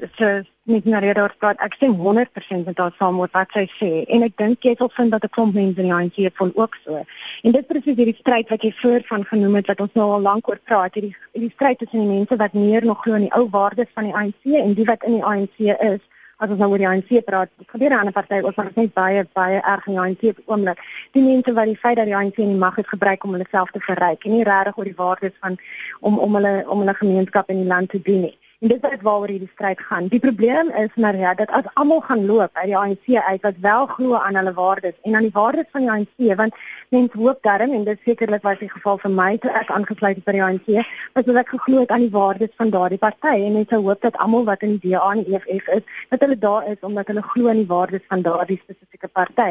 met 0.69 0.85
Maria 0.85 1.13
daar 1.17 1.35
praat, 1.39 1.61
ek 1.65 1.77
stem 1.79 1.95
100% 1.97 2.67
met 2.69 2.79
haar 2.79 2.95
saam 2.99 3.17
met 3.21 3.33
wat 3.37 3.55
sy 3.57 3.65
sê 3.79 3.91
en 4.15 4.27
ek 4.27 4.37
dink 4.41 4.67
jy 4.67 4.75
sal 4.79 4.91
vind 4.97 5.15
dat 5.15 5.25
'n 5.25 5.33
klomp 5.37 5.55
mense 5.55 5.81
in 5.81 5.89
die 5.89 5.95
ANC 5.97 6.37
voel 6.37 6.53
ook 6.55 6.77
so. 6.85 7.05
En 7.43 7.53
dit 7.53 7.67
presies 7.67 7.97
hierdie 7.97 8.19
stryd 8.21 8.49
wat 8.49 8.63
jy 8.63 8.73
voor 8.83 9.01
van 9.05 9.25
genoem 9.25 9.55
het 9.55 9.67
wat 9.67 9.81
ons 9.81 9.95
nou 9.95 10.11
al 10.13 10.21
lank 10.21 10.49
oor 10.49 10.61
praat, 10.65 10.95
hierdie 10.95 11.17
hierdie 11.33 11.55
stryd 11.55 11.79
tussen 11.79 12.01
die 12.01 12.17
mense 12.17 12.37
wat 12.37 12.53
meer 12.53 12.85
nog 12.85 13.03
glo 13.03 13.15
in 13.15 13.27
die 13.29 13.35
ou 13.39 13.49
waardes 13.51 13.91
van 13.95 14.05
die 14.05 14.15
ANC 14.15 14.45
en 14.63 14.75
die 14.75 14.85
wat 14.85 15.03
in 15.05 15.13
die 15.13 15.25
ANC 15.25 15.59
is. 15.93 16.01
As 16.39 16.51
ons 16.51 16.59
nou 16.59 16.69
oor 16.71 16.79
die 16.79 16.87
ANC 16.87 17.25
praat, 17.27 17.51
dit 17.59 17.71
gebeur 17.71 17.93
aan 17.93 18.07
'n 18.07 18.13
party 18.13 18.41
ook 18.43 18.57
maar 18.57 18.71
net 18.75 18.95
baie 18.95 19.27
baie 19.33 19.61
erg 19.61 19.87
in 19.87 19.93
die 19.93 20.01
ANC 20.01 20.23
op 20.23 20.39
oomblik. 20.45 20.79
Die 21.13 21.23
mense 21.23 21.53
wat 21.53 21.65
die 21.65 21.77
feit 21.77 21.97
dat 21.97 22.07
die 22.07 22.17
ANC 22.17 22.37
in 22.39 22.53
die 22.55 22.63
mag 22.67 22.77
het 22.77 22.89
gebruik 22.89 23.25
om 23.25 23.33
hulle 23.33 23.47
self 23.51 23.71
te 23.71 23.81
verryk 23.81 24.25
en 24.25 24.31
nie 24.31 24.45
regtig 24.45 24.79
oor 24.79 24.85
die 24.85 24.95
waardes 24.97 25.35
van 25.41 25.57
om 26.01 26.19
om 26.19 26.35
hulle 26.35 26.65
om 26.69 26.79
hulle 26.79 26.95
gemeenskap 26.95 27.51
in 27.51 27.57
die 27.57 27.67
land 27.75 27.91
te 27.91 28.03
dien 28.03 28.21
nie. 28.21 28.38
En 28.61 28.69
dit 28.69 28.87
is 28.91 29.03
waaroor 29.07 29.31
hierdie 29.31 29.51
stryd 29.53 29.81
gaan. 29.87 30.07
Die 30.11 30.19
probleem 30.19 30.71
is 30.81 30.95
maar 30.95 31.17
ja 31.17 31.35
dat 31.35 31.51
as 31.55 31.67
almal 31.79 32.01
gaan 32.01 32.25
loop 32.27 32.51
uit 32.53 32.65
die 32.67 32.77
ANC 32.77 33.07
uit 33.27 33.43
wat 33.43 33.59
wel 33.67 33.85
glo 33.87 34.17
aan 34.19 34.35
hulle 34.35 34.53
waardes 34.53 34.97
en 35.03 35.15
aan 35.15 35.29
die 35.29 35.37
waardes 35.37 35.69
van 35.71 35.85
die 35.87 35.91
ANC 35.91 36.35
want 36.41 36.57
mense 36.89 37.19
hoop 37.19 37.39
daarin 37.43 37.73
en 37.73 37.85
dit 37.85 38.01
sekerlik 38.05 38.43
was 38.43 38.59
die 38.59 38.71
geval 38.71 38.99
vir 38.99 39.15
my 39.21 39.29
toe 39.39 39.53
ek 39.61 39.71
aangesluit 39.77 40.19
het 40.19 40.25
by 40.25 40.35
die 40.35 40.43
ANC, 40.43 40.67
was 41.15 41.29
dat 41.29 41.39
ek 41.45 41.53
geglo 41.55 41.85
het 41.85 41.95
aan 41.95 42.03
die 42.07 42.11
waardes 42.17 42.51
van 42.59 42.75
daardie 42.75 42.99
party 43.05 43.37
en 43.37 43.55
mense 43.61 43.81
hoop 43.87 44.03
dat 44.03 44.19
almal 44.27 44.45
wat 44.51 44.67
in 44.67 44.75
die 44.75 44.91
DA 44.91 45.05
en 45.13 45.23
die 45.23 45.39
EFF 45.39 45.71
is, 45.77 46.03
dat 46.11 46.27
hulle 46.27 46.39
daar 46.49 46.67
is 46.73 46.83
omdat 46.91 47.15
hulle 47.15 47.23
glo 47.29 47.55
aan 47.55 47.63
die 47.63 47.71
waardes 47.71 48.07
van 48.11 48.27
daardie 48.27 48.59
spesifieke 48.65 49.13
party. 49.21 49.49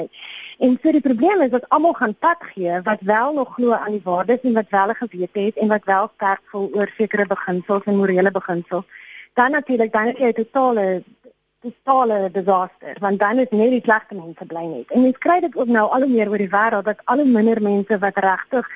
En 0.59 0.75
so 0.83 0.91
die 0.91 1.05
probleem 1.07 1.47
is 1.47 1.55
dat 1.55 1.69
almal 1.69 1.95
gaan 1.95 2.17
pad 2.27 2.43
gee 2.51 2.83
wat 2.83 3.07
wel 3.07 3.39
nog 3.39 3.55
glo 3.55 3.71
aan 3.79 3.95
die 3.95 4.03
waardes 4.03 4.43
en 4.43 4.59
wat 4.59 4.75
wel 4.75 4.95
gewete 4.99 5.47
het 5.47 5.63
en 5.63 5.71
wat 5.71 5.87
wel 5.87 6.11
sterk 6.15 6.43
voel 6.51 6.69
oor 6.75 6.91
sekere 6.99 7.31
beginsels 7.31 7.87
en 7.87 8.01
morele 8.03 8.35
beginsels 8.35 8.96
dan 9.39 9.51
natuurlik 9.57 9.93
dan 9.93 10.11
is 10.13 10.19
jy 10.25 10.33
totale 10.41 10.87
totale 11.65 12.29
disaster 12.33 12.97
want 12.99 13.19
dan 13.19 13.39
is 13.43 13.51
net 13.51 13.73
die 13.75 13.83
slegste 13.85 14.15
mense 14.15 14.45
bly 14.45 14.65
net. 14.65 14.91
En 14.91 15.01
mens 15.05 15.17
kry 15.25 15.39
dit 15.45 15.57
ook 15.57 15.73
nou 15.79 15.87
al 15.89 16.05
hoe 16.05 16.13
meer 16.13 16.29
oor 16.29 16.43
die 16.43 16.53
wêreld 16.53 16.89
dat 16.89 17.03
al 17.05 17.23
hoe 17.23 17.33
minder 17.37 17.61
mense 17.61 17.99
wat 18.05 18.23
regtig 18.29 18.69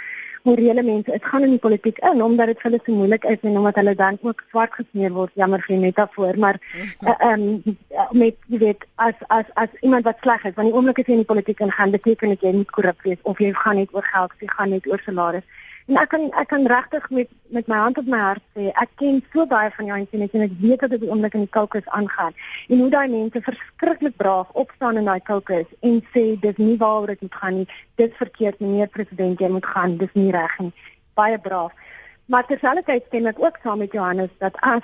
morele 0.44 0.84
mense 0.84 1.14
is 1.14 1.24
gaan 1.30 1.44
in 1.44 1.54
die 1.56 1.62
politiek 1.66 1.98
in 2.10 2.24
omdat 2.24 2.52
dit 2.52 2.62
vir 2.62 2.70
hulle 2.70 2.80
so 2.86 2.96
moeilik 2.98 3.26
is 3.30 3.44
en 3.48 3.58
omdat 3.60 3.78
hulle 3.82 3.94
dan 3.96 4.18
ook 4.22 4.42
swart 4.50 4.74
gesmeer 4.80 5.14
word 5.18 5.36
jammer 5.42 5.62
vir 5.68 5.82
metafoor 5.84 6.40
maar 6.46 6.58
mhm. 6.62 7.12
eh, 7.12 7.28
ehm 7.30 7.44
uh, 7.46 7.74
um, 8.06 8.18
met 8.24 8.38
jy 8.54 8.62
weet 8.66 8.86
as 9.08 9.26
as 9.38 9.52
as 9.64 9.76
iemand 9.82 10.10
wat 10.10 10.24
sleg 10.26 10.46
is 10.50 10.56
want 10.58 10.70
die 10.70 10.78
oomblik 10.78 11.02
as 11.04 11.12
jy 11.12 11.18
in 11.18 11.24
die 11.26 11.32
politiek 11.34 11.62
ingaan 11.68 11.94
beteken 11.98 12.34
dit 12.34 12.48
jy 12.48 12.54
nie 12.58 12.70
korrup 12.78 13.06
wees 13.10 13.22
of 13.34 13.44
jy 13.46 13.54
gaan 13.64 13.78
net 13.82 13.94
oor 13.98 14.08
geld 14.14 14.34
jy 14.46 14.50
gaan 14.56 14.74
net 14.76 14.90
oor 14.90 15.06
salaris 15.06 15.61
ek 15.98 16.10
kan 16.10 16.30
ek 16.40 16.48
kan 16.48 16.66
regtig 16.68 17.10
met 17.10 17.30
met 17.50 17.68
my 17.68 17.76
hand 17.76 17.98
op 17.98 18.06
my 18.06 18.18
hart 18.18 18.44
sê 18.56 18.70
ek 18.84 18.92
ken 19.02 19.22
so 19.34 19.46
baie 19.46 19.72
van 19.78 19.86
jou 19.90 19.98
en 19.98 20.30
en 20.34 20.44
ek 20.46 20.54
weet 20.62 20.80
dat 20.80 20.90
dit 20.90 21.04
oomblik 21.10 21.34
in 21.34 21.46
die 21.46 21.54
kokes 21.58 21.88
aangaan. 21.98 22.34
En 22.70 22.80
hoe 22.80 22.90
daai 22.90 23.10
mense 23.10 23.42
verskriklik 23.42 24.16
braaf 24.18 24.50
opstaan 24.64 24.98
in 24.98 25.06
daai 25.06 25.20
kokes 25.20 25.68
en 25.82 26.02
sê 26.14 26.24
dis 26.40 26.58
nie 26.58 26.78
waaroor 26.78 27.08
dit 27.08 27.22
moet 27.22 27.36
gaan 27.42 27.56
nie. 27.56 27.68
Dis 27.96 28.14
verkeerd 28.24 28.60
meneer 28.60 28.88
president 28.88 29.40
jy 29.40 29.50
moet 29.50 29.66
gaan. 29.66 29.98
Dis 29.98 30.14
nie 30.14 30.32
reg 30.32 30.60
nie. 30.60 30.74
Baie 31.14 31.40
braaf. 31.40 31.72
Maar 32.26 32.46
terselfdertyd 32.48 33.08
stem 33.08 33.28
ek 33.28 33.42
ook 33.44 33.58
saam 33.64 33.82
met 33.84 33.92
Johannes 33.92 34.32
dat 34.40 34.56
as 34.62 34.84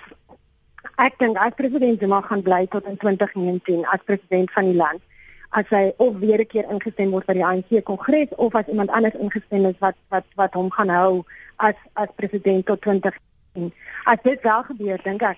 ek 0.98 1.20
dink 1.20 1.38
as 1.38 1.54
president 1.56 2.02
mag 2.08 2.28
gaan 2.28 2.42
bly 2.42 2.66
tot 2.68 2.86
in 2.86 2.98
2019 2.98 3.86
as 3.86 4.04
president 4.06 4.52
van 4.52 4.66
die 4.66 4.76
land 4.76 5.02
as 5.50 5.66
hy 5.70 5.94
of 5.98 6.18
weer 6.20 6.40
'n 6.40 6.48
keer 6.48 6.66
ingestem 6.70 7.12
word 7.12 7.26
by 7.26 7.34
die 7.34 7.46
ANC 7.46 7.84
kongres 7.84 8.34
of 8.36 8.56
as 8.56 8.68
iemand 8.68 8.90
anders 8.90 9.16
ingestem 9.16 9.66
is 9.66 9.78
wat 9.80 9.96
wat 10.10 10.26
wat 10.36 10.54
hom 10.54 10.72
gaan 10.72 10.90
hou 10.90 11.24
as 11.58 11.76
as 11.94 12.08
president 12.16 12.66
tot 12.66 12.82
2010. 12.82 13.74
As 14.06 14.18
dit 14.24 14.42
wel 14.42 14.64
gebeur, 14.64 15.00
dink 15.04 15.22
ek, 15.22 15.38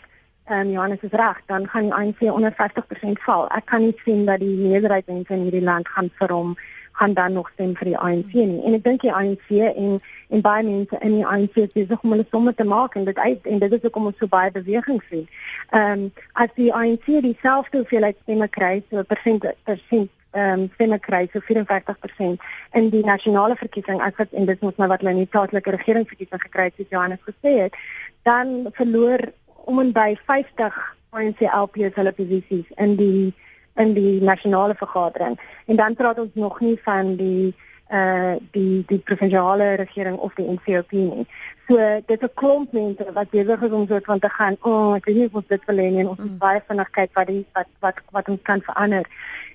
ehm 0.50 0.60
um, 0.60 0.72
Johannes 0.72 1.02
is 1.02 1.12
reg, 1.12 1.42
dan 1.46 1.68
gaan 1.68 1.84
die 1.84 1.94
ANC 1.94 2.22
onder 2.22 2.52
50% 2.52 3.22
val. 3.22 3.48
Ek 3.50 3.66
kan 3.66 3.82
nie 3.82 3.96
sien 4.04 4.26
dat 4.26 4.40
die 4.40 4.56
meerderheid 4.58 5.08
mense 5.08 5.34
in 5.34 5.44
hierdie 5.46 5.64
land 5.64 5.88
gaan 5.88 6.10
vir 6.20 6.34
hom 6.34 6.56
gaan 7.00 7.14
dan 7.14 7.34
nog 7.34 7.50
stem 7.54 7.76
vir 7.80 7.92
die 7.92 7.98
ANC 7.98 8.34
nie. 8.34 8.60
En 8.68 8.76
ek 8.76 8.84
dink 8.84 9.02
die 9.06 9.14
ANC 9.14 9.48
en 9.72 10.02
en 10.30 10.44
baie 10.46 10.64
mense 10.68 10.98
in 11.00 11.16
die 11.16 11.26
ANC 11.26 11.56
is 11.64 11.72
besig 11.74 12.04
om 12.04 12.14
hulle 12.14 12.26
somme 12.30 12.54
te 12.54 12.68
maak 12.68 12.96
en 13.00 13.08
dit 13.08 13.18
uit 13.18 13.48
en 13.54 13.60
dit 13.64 13.76
is 13.78 13.86
ook 13.88 13.96
om 13.96 14.10
ons 14.12 14.20
so 14.20 14.28
baie 14.28 14.52
beweging 14.52 15.02
sien. 15.10 15.26
Ehm 15.72 16.06
um, 16.06 16.06
as 16.44 16.52
die 16.60 16.70
ANC 16.74 17.08
dieselfde 17.08 17.82
hoeveelheid 17.82 18.18
stemme 18.22 18.48
kry, 18.60 18.84
so 18.90 19.04
persent 19.14 19.48
persent 19.64 20.12
ehm 20.32 20.60
um, 20.60 20.68
stemme 20.76 21.00
kry 21.00 21.24
so 21.34 21.42
54% 21.48 22.44
in 22.82 22.90
die 22.94 23.04
nasionale 23.06 23.56
verkiesing 23.56 24.02
as 24.06 24.14
wat 24.22 24.32
en 24.32 24.46
dit 24.46 24.62
moet 24.62 24.78
nou 24.78 24.90
wat 24.92 25.02
hulle 25.02 25.16
in 25.18 25.24
die 25.24 25.34
plaaslike 25.34 25.72
regeringsverkiesing 25.80 26.46
gekry 26.46 26.70
het, 26.70 26.78
soos 26.78 26.94
Johannes 26.94 27.26
gesê 27.32 27.56
het, 27.64 27.84
dan 28.30 28.70
verloor 28.78 29.32
om 29.72 29.80
en 29.80 29.94
by 29.96 30.12
50 30.28 30.78
ANC 31.18 31.42
LPs 31.48 31.96
hulle 31.98 32.14
posisies 32.14 32.68
in 32.78 32.96
die 33.00 33.34
in 33.80 33.94
die 33.96 34.22
nasionale 34.22 34.76
vergadering. 34.76 35.40
En 35.66 35.76
dan 35.76 35.96
praat 35.96 36.20
ons 36.20 36.34
nog 36.34 36.60
nie 36.60 36.78
van 36.84 37.16
die 37.16 37.56
uh 37.90 38.36
die 38.54 38.84
die 38.88 39.00
provinsiale 39.02 39.74
regering 39.82 40.18
of 40.18 40.34
die 40.38 40.46
NCOP 40.52 40.92
nie. 40.92 41.26
So 41.68 41.78
dit 42.06 42.22
is 42.22 42.28
'n 42.28 42.34
klomp 42.34 42.72
mense 42.72 43.06
wat 43.14 43.30
besig 43.30 43.62
is 43.62 43.72
om 43.72 43.88
so 43.88 44.00
van 44.04 44.20
te 44.20 44.30
gaan. 44.30 44.58
O, 44.62 44.70
oh, 44.72 44.96
ek 44.96 45.06
weet 45.06 45.16
nie 45.16 45.26
of 45.26 45.34
ons 45.34 45.48
dit 45.48 45.66
wil 45.66 45.78
hê 45.78 45.90
nie. 45.90 46.08
Ons 46.08 46.20
moet 46.20 46.32
mm. 46.32 46.38
baie 46.38 46.62
vinnig 46.68 46.90
kyk 46.90 47.12
wat 47.14 47.28
die 47.28 47.46
wat 47.54 47.68
wat 47.80 47.98
wat 48.12 48.30
ons 48.30 48.42
kan 48.42 48.62
verander. 48.62 49.06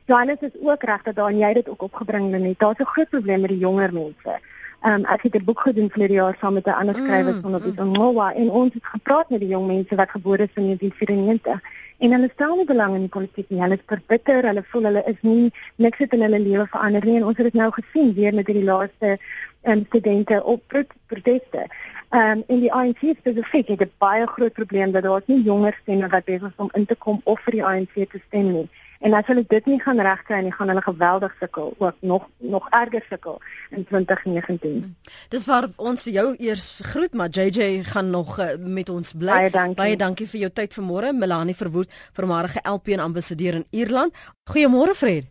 Johannes 0.06 0.40
is 0.40 0.56
ook 0.60 0.82
reg 0.82 1.02
dat 1.02 1.14
daar 1.14 1.30
en 1.30 1.38
jy 1.38 1.52
dit 1.52 1.68
ook 1.68 1.82
opgebring 1.82 2.32
het. 2.32 2.58
Daar's 2.58 2.78
'n 2.78 2.92
groot 2.94 3.08
probleem 3.08 3.40
met 3.40 3.50
die 3.50 3.58
jonger 3.58 3.92
mense. 3.92 4.40
Um, 4.86 5.04
ek 5.04 5.22
het 5.22 5.34
'n 5.34 5.44
boek 5.44 5.60
gedoen 5.60 5.88
vir 5.90 6.08
die 6.08 6.16
jaar 6.16 6.36
saam 6.40 6.54
met 6.54 6.66
'n 6.66 6.70
ander 6.80 6.94
skrywer 6.94 7.34
mm, 7.34 7.40
van 7.40 7.54
op 7.54 7.62
die 7.64 7.84
Mowa 7.84 8.34
en 8.34 8.50
ons 8.50 8.74
het 8.74 8.84
gepraat 8.84 9.30
met 9.30 9.40
die 9.40 9.48
jong 9.48 9.66
mense 9.66 9.94
wat 9.94 10.10
gebore 10.10 10.42
is 10.42 10.54
in 10.54 10.64
1994 10.64 11.60
en 11.98 12.12
hulle 12.12 12.30
stel 12.32 12.56
nie 12.56 12.64
belang 12.64 12.94
in 12.94 13.00
die 13.00 13.08
politiek 13.08 13.48
nie. 13.48 13.60
Hulle 13.60 13.74
is 13.74 13.87
verbitter, 13.87 14.44
hulle 14.44 14.62
voel 14.62 14.82
hulle 14.82 15.02
is 15.06 15.16
nie 15.20 15.52
niks 15.76 15.98
het 15.98 16.12
in 16.12 16.20
hulle 16.20 16.40
lewe 16.40 16.66
verander 16.66 17.04
nie 17.04 17.16
en 17.16 17.24
ons 17.24 17.37
het 17.37 17.46
dit 17.46 17.54
nou 17.54 17.70
gesien 17.70 18.14
weer 18.14 18.35
met 18.35 18.46
hierdie 18.46 18.64
laaste 18.64 19.18
um, 19.62 19.85
studente 19.87 20.44
op 20.44 20.62
proteste. 21.06 21.66
Ehm 22.10 22.30
um, 22.30 22.44
in 22.46 22.60
die 22.60 22.72
ANC 22.72 23.00
spesifiek 23.18 23.68
het 23.68 23.80
'n 23.80 23.92
baie 23.98 24.26
groot 24.26 24.52
probleem 24.52 24.92
dat 24.92 25.02
daar 25.02 25.22
nie 25.26 25.42
jonger 25.42 25.78
stemme 25.82 26.08
wat 26.08 26.24
besig 26.24 26.48
is 26.48 26.56
om 26.56 26.68
in 26.72 26.87
te 26.87 26.94
kom 26.94 27.20
of 27.24 27.40
vir 27.40 27.52
die 27.52 27.64
ANC 27.64 27.94
te 27.94 28.20
stem 28.26 28.52
nie 28.52 28.68
En 29.05 29.13
as 29.13 29.27
hulle 29.29 29.44
dit 29.44 29.67
nie 29.69 29.77
gaan 29.85 29.98
regkry 30.00 30.38
nie, 30.40 30.52
gaan 30.52 30.71
hulle 30.73 30.83
geweldig 30.83 31.33
sukkel, 31.40 31.75
ook 31.77 31.96
nog 32.00 32.23
nog 32.38 32.69
erger 32.71 33.05
sukkel 33.09 33.40
in 33.71 33.85
2019. 33.85 34.71
Hmm. 34.71 34.94
Dis 35.29 35.44
waar 35.44 35.69
ons 35.77 36.07
vir 36.07 36.13
jou 36.13 36.25
eers 36.38 36.69
groet, 36.92 37.13
maar 37.13 37.29
JJ 37.29 37.83
gaan 37.90 38.09
nog 38.11 38.38
uh, 38.40 38.55
met 38.57 38.88
ons 38.88 39.13
bly. 39.13 39.35
Baie 39.35 39.50
dankie. 39.50 39.77
Baie 39.83 39.98
dankie 40.00 40.29
vir 40.29 40.40
jou 40.46 40.50
tyd 40.61 40.79
vanmôre, 40.79 41.13
Melanie 41.13 41.57
Verwoerd, 41.57 41.92
voormalige 42.17 42.65
LP 42.65 42.94
en 42.96 43.05
ambassadeur 43.05 43.61
in 43.61 43.67
Ierland. 43.71 44.17
Goeiemôre 44.50 44.96
Fred. 44.96 45.29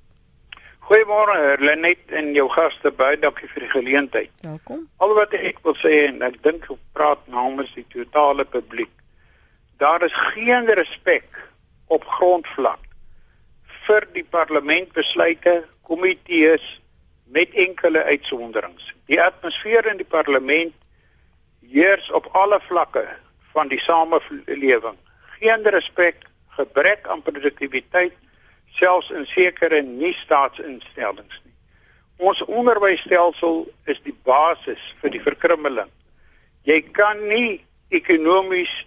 Goeiemôre 0.86 1.58
Lenet 1.66 2.14
en 2.14 2.30
jou 2.38 2.46
gaste 2.54 2.94
baie 2.94 3.18
dankie 3.18 3.50
vir 3.56 3.66
die 3.66 3.74
geleentheid. 3.74 4.34
Welkom. 4.46 4.86
Al 5.02 5.18
wat 5.18 5.34
ek 5.34 5.66
wil 5.66 5.80
sê 5.82 6.12
en 6.12 6.22
ek 6.22 6.38
dink 6.46 6.70
ek 6.70 6.86
praat 6.94 7.26
namens 7.26 7.74
die 7.74 7.90
totale 7.90 8.46
publiek. 8.46 8.94
Daar 9.82 10.06
is 10.06 10.24
geen 10.36 10.70
respek 10.78 11.46
op 11.90 12.06
grondvlak 12.20 12.93
vir 13.88 14.08
die 14.16 14.24
parlementbesluite, 14.24 15.64
komitees 15.84 16.64
met 17.34 17.54
enkele 17.54 18.04
uitsonderings. 18.04 18.94
Die 19.12 19.20
atmosfeer 19.22 19.88
in 19.92 20.00
die 20.00 20.08
parlement 20.08 20.76
heers 21.74 22.12
op 22.12 22.30
alle 22.38 22.60
vlakke 22.68 23.04
van 23.54 23.68
die 23.68 23.80
samelewing. 23.80 24.98
Geen 25.40 25.66
respek, 25.76 26.24
gebrek 26.58 27.08
aan 27.08 27.22
produktiwiteit 27.22 28.16
selfs 28.74 29.10
in 29.10 29.26
sekere 29.30 29.82
nie-staatsinstellings 29.82 31.42
nie. 31.44 31.54
Ons 32.24 32.42
onderwysstelsel 32.46 33.66
is 33.90 34.00
die 34.06 34.16
basis 34.26 34.82
vir 35.02 35.14
die 35.14 35.22
verkrummeling. 35.22 35.90
Jy 36.66 36.80
kan 36.96 37.20
nie 37.28 37.62
ekonomies 37.90 38.86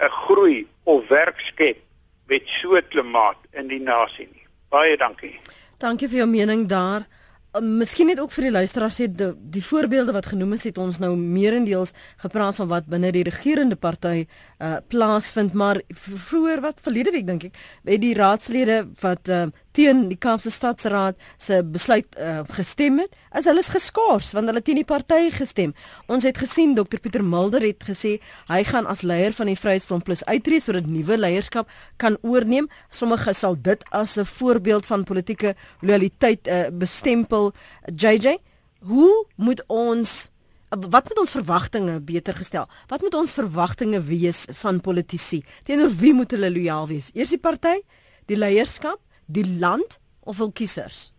'n 0.00 0.10
groei 0.10 0.66
of 0.84 1.08
werk 1.08 1.40
skep 1.40 1.83
met 2.26 2.42
so 2.46 2.76
'n 2.76 2.88
klimaat 2.88 3.36
in 3.52 3.68
die 3.68 3.80
nasie 3.80 4.28
nie. 4.32 4.46
Baie 4.68 4.96
dankie. 4.96 5.40
Dankie 5.78 6.08
vir 6.08 6.18
jou 6.18 6.28
mening 6.28 6.68
daar. 6.68 7.06
Uh, 7.54 7.60
miskien 7.60 8.06
net 8.06 8.20
ook 8.20 8.32
vir 8.32 8.48
die 8.48 8.50
luisteraars 8.50 8.96
sê 9.00 9.06
die, 9.06 9.32
die 9.38 9.62
voorbeelde 9.62 10.12
wat 10.12 10.26
genoem 10.26 10.52
is 10.52 10.64
het 10.64 10.78
ons 10.78 10.98
nou 10.98 11.16
meerendeels 11.16 11.92
gepraat 12.16 12.56
van 12.56 12.68
wat 12.68 12.86
binne 12.86 13.12
die 13.12 13.22
regerende 13.22 13.76
party 13.76 14.26
uh 14.58 14.76
plaasvind 14.88 15.54
maar 15.54 15.80
vroeër 15.90 16.60
wat 16.60 16.80
verlede 16.82 17.12
week 17.14 17.26
dink 17.26 17.44
ek 17.44 17.60
het 17.84 18.00
die 18.00 18.14
raadslede 18.14 18.88
wat 19.00 19.28
uh 19.28 19.46
teen 19.74 20.06
die 20.10 20.18
Kaapse 20.20 20.52
Stadsraad 20.54 21.18
se 21.40 21.58
besluit 21.66 22.06
uh, 22.18 22.42
gestem 22.54 23.00
het, 23.02 23.14
is 23.34 23.48
hulle 23.50 23.62
geskaars 23.66 24.32
want 24.36 24.50
hulle 24.50 24.62
teen 24.62 24.78
die 24.78 24.86
party 24.86 25.30
gestem. 25.34 25.74
Ons 26.06 26.26
het 26.28 26.38
gesien 26.38 26.76
Dr 26.78 27.00
Pieter 27.02 27.24
Mulder 27.26 27.64
het 27.66 27.82
gesê 27.86 28.16
hy 28.50 28.60
gaan 28.68 28.86
as 28.90 29.02
leier 29.02 29.34
van 29.34 29.50
die 29.50 29.58
Vryheidsfront 29.58 30.06
Plus 30.06 30.22
uittreë 30.28 30.62
sodat 30.62 30.90
nuwe 30.90 31.18
leierskap 31.18 31.70
kan 32.02 32.18
oorneem. 32.22 32.68
Sommige 32.90 33.34
sal 33.34 33.58
dit 33.58 33.82
as 33.90 34.16
'n 34.18 34.24
voorbeeld 34.24 34.86
van 34.86 35.04
politieke 35.04 35.54
loyaliteit 35.80 36.46
uh, 36.46 36.68
bestempel. 36.70 37.52
JJ, 37.86 38.38
hoe 38.86 39.26
moet 39.36 39.62
ons 39.66 40.30
wat 40.74 41.08
moet 41.08 41.18
ons 41.18 41.30
verwagtinge 41.30 42.00
beter 42.00 42.34
gestel? 42.34 42.66
Wat 42.88 43.00
moet 43.00 43.14
ons 43.14 43.32
verwagtinge 43.32 44.00
wees 44.02 44.44
van 44.50 44.80
politici? 44.80 45.44
Teenoor 45.62 45.90
wie 45.90 46.14
moet 46.14 46.30
hulle 46.30 46.50
lojaal 46.50 46.86
wees? 46.86 47.10
Eers 47.14 47.30
die 47.30 47.38
party, 47.38 47.78
die 48.26 48.36
leierskap 48.36 49.03
die 49.26 49.46
land 49.58 49.98
of 50.20 50.38
hul 50.38 50.52
kiesers? 50.52 51.12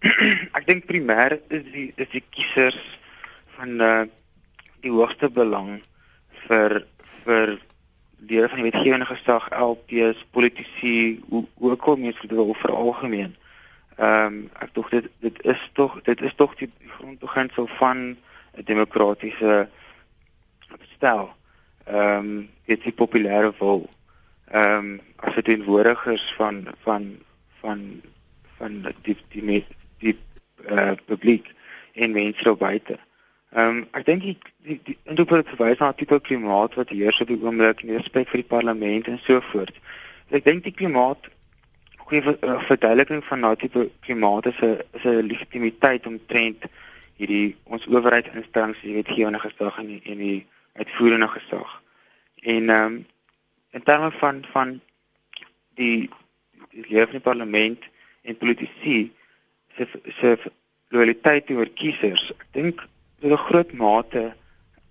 Ek 0.56 0.64
dink 0.66 0.86
primêr 0.88 1.38
is 1.48 1.64
die 1.72 1.90
is 1.96 2.08
die 2.12 2.24
kiesers 2.32 2.78
van 3.56 3.80
uh, 3.84 4.04
die 4.84 4.92
hoogste 4.92 5.28
belang 5.28 5.80
vir 6.46 6.80
vir 7.24 7.58
lede 8.20 8.48
van 8.48 8.60
die 8.60 8.68
wetgewende 8.68 9.06
gesag, 9.08 9.48
LPs, 9.56 10.24
politici, 10.30 11.20
ook 11.30 11.86
al 11.88 11.96
mense 11.96 12.28
wil 12.28 12.54
vir 12.54 12.72
algemeen. 12.76 13.36
Ehm 14.00 14.26
um, 14.26 14.40
ek 14.64 14.72
dink 14.74 14.90
dit 14.90 15.08
dit 15.20 15.42
is 15.52 15.62
tog 15.76 15.98
dit 16.08 16.20
is 16.24 16.34
tog 16.36 16.54
die 16.56 16.70
grondbeginsel 16.96 17.66
van 17.76 18.16
'n 18.56 18.64
demokratiese 18.64 19.68
stel. 20.96 21.28
Ehm 21.84 22.16
um, 22.16 22.48
dit 22.64 22.84
is 22.86 22.94
populêre 22.94 23.52
wil 23.58 23.88
ehm 24.50 24.78
um, 24.78 25.00
as 25.20 25.36
verteenwoordigers 25.38 26.24
van 26.38 26.66
van 26.84 27.06
van 27.60 28.02
van 28.58 28.80
die 29.02 29.16
die 29.28 29.44
die, 29.44 29.64
die 29.98 30.16
uh, 30.70 30.92
publiek 31.06 31.52
en 31.92 32.12
mense 32.12 32.44
daar 32.44 32.56
buite. 32.56 32.98
Ehm 33.50 33.76
um, 33.76 33.86
ek 33.98 34.06
dink 34.06 34.22
die 34.22 34.36
die, 34.62 34.78
die 34.84 34.96
intoeper 35.10 35.42
verwys 35.52 35.80
na 35.80 35.92
tipe 35.92 36.20
klimaat 36.20 36.76
wat 36.78 36.92
heers 36.94 37.20
op 37.20 37.32
die 37.32 37.40
oomblik 37.42 37.82
in 37.82 37.96
respek 37.96 38.28
vir 38.30 38.42
die 38.42 38.50
parlement 38.52 39.08
en 39.10 39.18
so 39.24 39.40
voort. 39.52 39.76
Ek 40.30 40.44
dink 40.46 40.64
die 40.64 40.76
klimaat 40.76 41.30
goeie 42.10 42.22
uh, 42.34 42.58
verduideliking 42.66 43.24
van 43.26 43.46
daardie 43.46 43.68
tipe 43.68 43.88
klimaat 44.06 44.46
is 44.52 44.60
'n 44.62 44.78
is 44.98 45.04
'n 45.04 45.26
legitimiteit 45.32 46.06
omtrent 46.06 46.68
hierdie 47.18 47.56
ons 47.64 47.86
owerheidsinstansies, 47.86 48.82
die 48.82 48.94
wetgewende 48.94 49.38
gesag 49.38 49.78
en 49.78 49.86
die, 49.86 50.00
en 50.04 50.18
die 50.18 50.46
uitvoerende 50.72 51.28
gesag. 51.28 51.82
En 52.42 52.68
ehm 52.68 52.86
um, 52.86 53.06
in 53.70 53.82
terme 53.82 54.10
van 54.10 54.44
van 54.52 54.80
die 55.80 56.10
die 56.70 56.84
lewe 56.86 57.08
van 57.08 57.18
die 57.18 57.26
parlement 57.26 57.86
en 58.22 58.36
politici 58.38 58.98
se 59.76 59.86
se 60.18 60.36
loyaliteit 60.90 61.46
teenoor 61.46 61.70
kiesers. 61.78 62.30
Ek 62.36 62.46
dink 62.56 62.82
tot 63.20 63.32
'n 63.32 63.44
groot 63.48 63.72
mate 63.72 64.24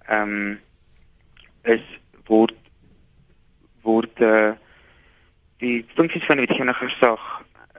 ehm 0.08 0.34
um, 0.34 0.60
is 1.64 1.86
word 2.28 2.56
word 3.84 4.22
uh, 4.22 4.52
die 5.60 5.86
funksies 5.96 6.26
van 6.26 6.40
die 6.40 6.46
wetgewende 6.48 6.78
gesag 6.78 7.24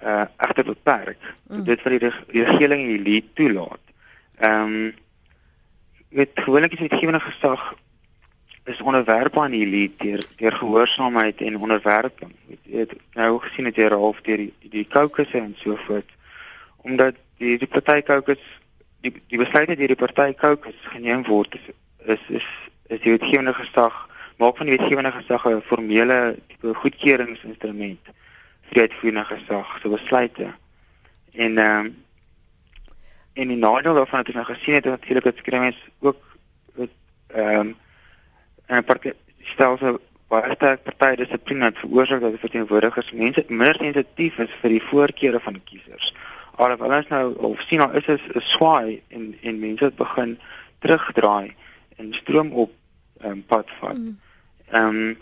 uh 0.02 0.24
egter 0.38 0.64
beperk. 0.64 1.20
Mm. 1.48 1.64
Dit 1.64 1.82
wat 1.82 1.92
die, 1.92 2.12
die 2.32 2.44
regering 2.44 2.86
hier 2.86 3.04
lê 3.04 3.20
toelaat. 3.34 3.84
Ehm 4.40 4.74
um, 4.74 4.94
met 6.10 6.30
gewoonlik 6.34 6.72
is 6.72 6.78
die 6.82 6.88
wetgewende 6.88 7.20
gesag 7.20 7.74
is 8.70 8.80
onderwerp 8.80 9.38
aan 9.38 9.54
hierdie 9.56 9.88
deur 9.98 10.22
deur 10.36 10.52
gehoorsaamheid 10.52 11.40
en 11.46 11.58
onderwerping. 11.58 12.32
Jy 12.62 12.84
het 12.84 12.94
nou 13.18 13.38
gesien 13.46 13.70
jy 13.74 13.88
half 13.92 14.20
deur 14.26 14.44
die 14.44 14.70
die 14.76 14.86
kokes 14.86 15.32
en 15.38 15.54
so 15.58 15.76
voort 15.86 16.10
omdat 16.86 17.18
die 17.42 17.58
die 17.58 17.68
party 17.68 18.00
kokes 18.06 18.42
die 19.04 19.12
die 19.32 19.40
besluite 19.40 19.76
deur 19.76 19.94
die 19.94 20.02
party 20.04 20.32
kokes 20.44 20.78
geneem 20.92 21.24
word 21.28 21.58
is 21.58 21.66
is 22.14 22.22
is, 22.40 22.46
is 22.88 23.02
die 23.04 23.16
wetgewende 23.16 23.54
gesag 23.54 24.06
maak 24.40 24.56
van 24.56 24.70
die 24.70 24.76
wetgewende 24.78 25.12
gesag 25.12 25.46
'n 25.46 25.66
formele 25.72 26.38
tipe 26.48 26.74
goedkeuringsinstrument 26.74 28.04
vir 28.68 28.74
die 28.74 28.86
uitvoerende 28.86 29.24
gesag 29.24 29.78
se 29.82 29.88
besluite. 29.88 30.46
En 31.32 31.58
ehm 31.58 31.86
um, 31.86 31.96
en 33.32 33.48
die 33.48 33.56
nadeel 33.56 33.94
daarvan 33.94 34.18
het 34.18 34.28
ons 34.28 34.36
nou 34.36 34.46
gesien 34.46 34.74
het 34.74 34.84
natuurlik 34.84 35.24
dat 35.24 35.36
skremmers 35.36 35.80
ook 36.00 36.20
ehm 36.76 37.60
um, 37.60 37.76
en 38.70 38.78
'n 38.78 38.84
party 38.84 39.12
stel 39.52 39.76
so 39.78 39.98
baie 40.30 40.54
sterk 40.54 40.82
partydissipline 40.86 41.66
wat 41.66 41.78
veroorsaak 41.82 42.20
dat 42.22 42.34
die 42.36 42.44
verteenwoordigers 42.44 43.12
mense 43.12 43.44
minder 43.48 43.78
sensitief 43.82 44.38
is 44.38 44.52
vir 44.62 44.70
die 44.76 44.84
voorkeure 44.90 45.40
van 45.46 45.58
kiesers. 45.64 46.12
Alhoewel 46.54 46.96
ons 46.98 47.08
nou 47.10 47.24
of 47.48 47.64
sien 47.66 47.82
nou 47.82 47.90
is 47.98 48.06
is 48.06 48.22
'n 48.34 48.44
swaai 48.54 49.02
en 49.08 49.34
en 49.42 49.58
mense 49.58 49.84
het 49.84 49.96
begin 49.96 50.38
terugdraai 50.78 51.54
en 51.96 52.14
stroom 52.14 52.52
op 52.52 52.70
um, 53.24 53.42
pad 53.46 53.66
vat. 53.80 53.98
Mm. 53.98 54.18
Ehm 54.70 54.86
um, 54.86 55.18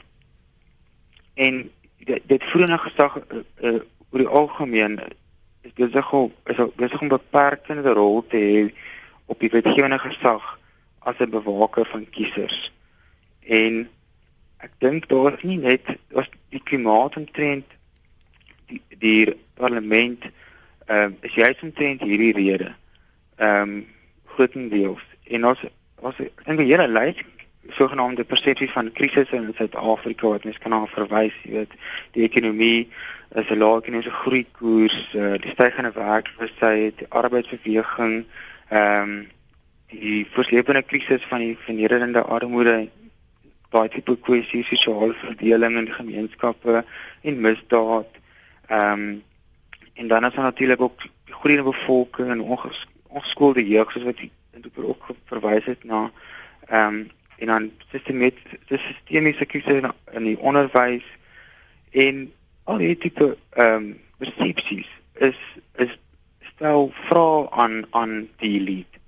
en 1.34 1.70
dit, 2.04 2.20
dit 2.26 2.44
vroeëne 2.44 2.78
gesag 2.78 3.16
uh, 3.16 3.38
uh, 3.62 3.80
oor 4.10 4.18
die 4.24 4.32
algemeen 4.40 5.00
is 5.62 5.72
besig 5.72 6.12
om 6.12 6.32
is 6.44 6.60
besig 6.76 7.00
om 7.00 7.08
beperkende 7.08 7.92
rol 7.92 8.24
te 8.28 8.36
hê 8.36 8.62
op 9.26 9.40
die 9.40 9.50
wetgewende 9.50 9.98
gesag 9.98 10.58
as 10.98 11.16
'n 11.18 11.30
bewaker 11.30 11.86
van 11.86 12.10
kiesers. 12.10 12.72
En 13.48 13.88
ek 14.58 14.74
dink 14.84 15.08
daar 15.08 15.36
is 15.36 15.44
nie 15.46 15.58
net 15.62 15.86
was 16.12 16.28
die 16.52 16.62
klimaatomtrent 16.62 17.76
die 18.68 18.82
die 18.98 19.36
parlement 19.54 20.28
ehm 20.88 21.12
um, 21.12 21.16
is 21.20 21.34
juist 21.34 21.62
omtrent 21.62 22.04
hierdie 22.04 22.34
rede. 22.36 22.74
Ehm 23.36 23.62
um, 23.62 23.86
grootendeels 24.34 25.04
en 25.24 25.46
ons 25.52 25.64
ons 26.00 26.20
dink 26.20 26.60
die 26.60 26.70
hele 26.70 26.88
lys 26.88 27.24
sogenaamde 27.76 28.24
persepsie 28.24 28.70
van 28.70 28.92
krisis 28.92 29.32
in 29.36 29.50
Suid-Afrika 29.56 30.28
wat 30.28 30.44
mens 30.44 30.58
kan 30.58 30.72
na 30.72 30.86
verwys, 30.88 31.34
jy 31.44 31.58
weet, 31.58 31.74
die 32.16 32.24
ekonomie 32.24 32.88
is 33.36 33.50
'n 33.50 33.58
lae 33.60 33.80
ekonomiese 33.80 34.14
groei 34.20 34.46
koers, 34.58 34.98
uh, 35.14 35.36
die 35.36 35.52
stygende 35.52 35.92
werkloosheid, 35.92 36.98
die 36.98 37.10
arbeidsbeweging, 37.10 38.24
ehm 38.68 39.02
um, 39.02 39.26
die 39.88 40.26
verslepende 40.36 40.82
krisis 40.82 41.24
van 41.28 41.38
die 41.40 41.56
vernederende 41.64 42.22
armoede 42.22 42.88
baie 43.70 43.88
tipe 43.88 44.16
kwessies, 44.24 44.68
sosiale 44.68 45.14
verdeling 45.14 45.76
in 45.76 45.92
gemeenskappe 45.92 46.84
en 47.22 47.40
misdaad. 47.40 48.20
Ehm 48.68 49.08
um, 49.08 49.22
en 49.98 50.08
dan 50.08 50.24
is 50.24 50.34
daar 50.34 50.44
natuurlik 50.44 50.80
ook 50.80 51.00
die 51.00 51.34
groeiende 51.34 51.70
bevolking 51.70 52.30
en 52.30 52.40
ongeskoolde 53.08 53.68
jeug 53.68 53.90
soos 53.92 54.02
wat 54.02 54.16
dit 54.16 54.30
ook 54.76 55.06
verwys 55.24 55.64
het 55.64 55.84
na 55.84 56.10
ehm 56.66 56.94
um, 56.94 57.10
en 57.38 57.46
dan 57.46 57.70
sistematiese 57.90 59.46
krisis 59.46 59.82
in 60.10 60.22
die 60.22 60.38
onderwys 60.38 61.04
en 61.90 62.32
al 62.64 62.78
die 62.78 62.96
tipe 62.98 63.36
ehm 63.50 63.74
um, 63.74 64.00
persepsies 64.18 64.88
is 65.14 65.38
is 65.74 65.98
stel 66.54 66.90
vra 66.92 67.46
aan 67.50 67.86
aan 67.90 68.28
die 68.36 68.60
elite 68.60 68.98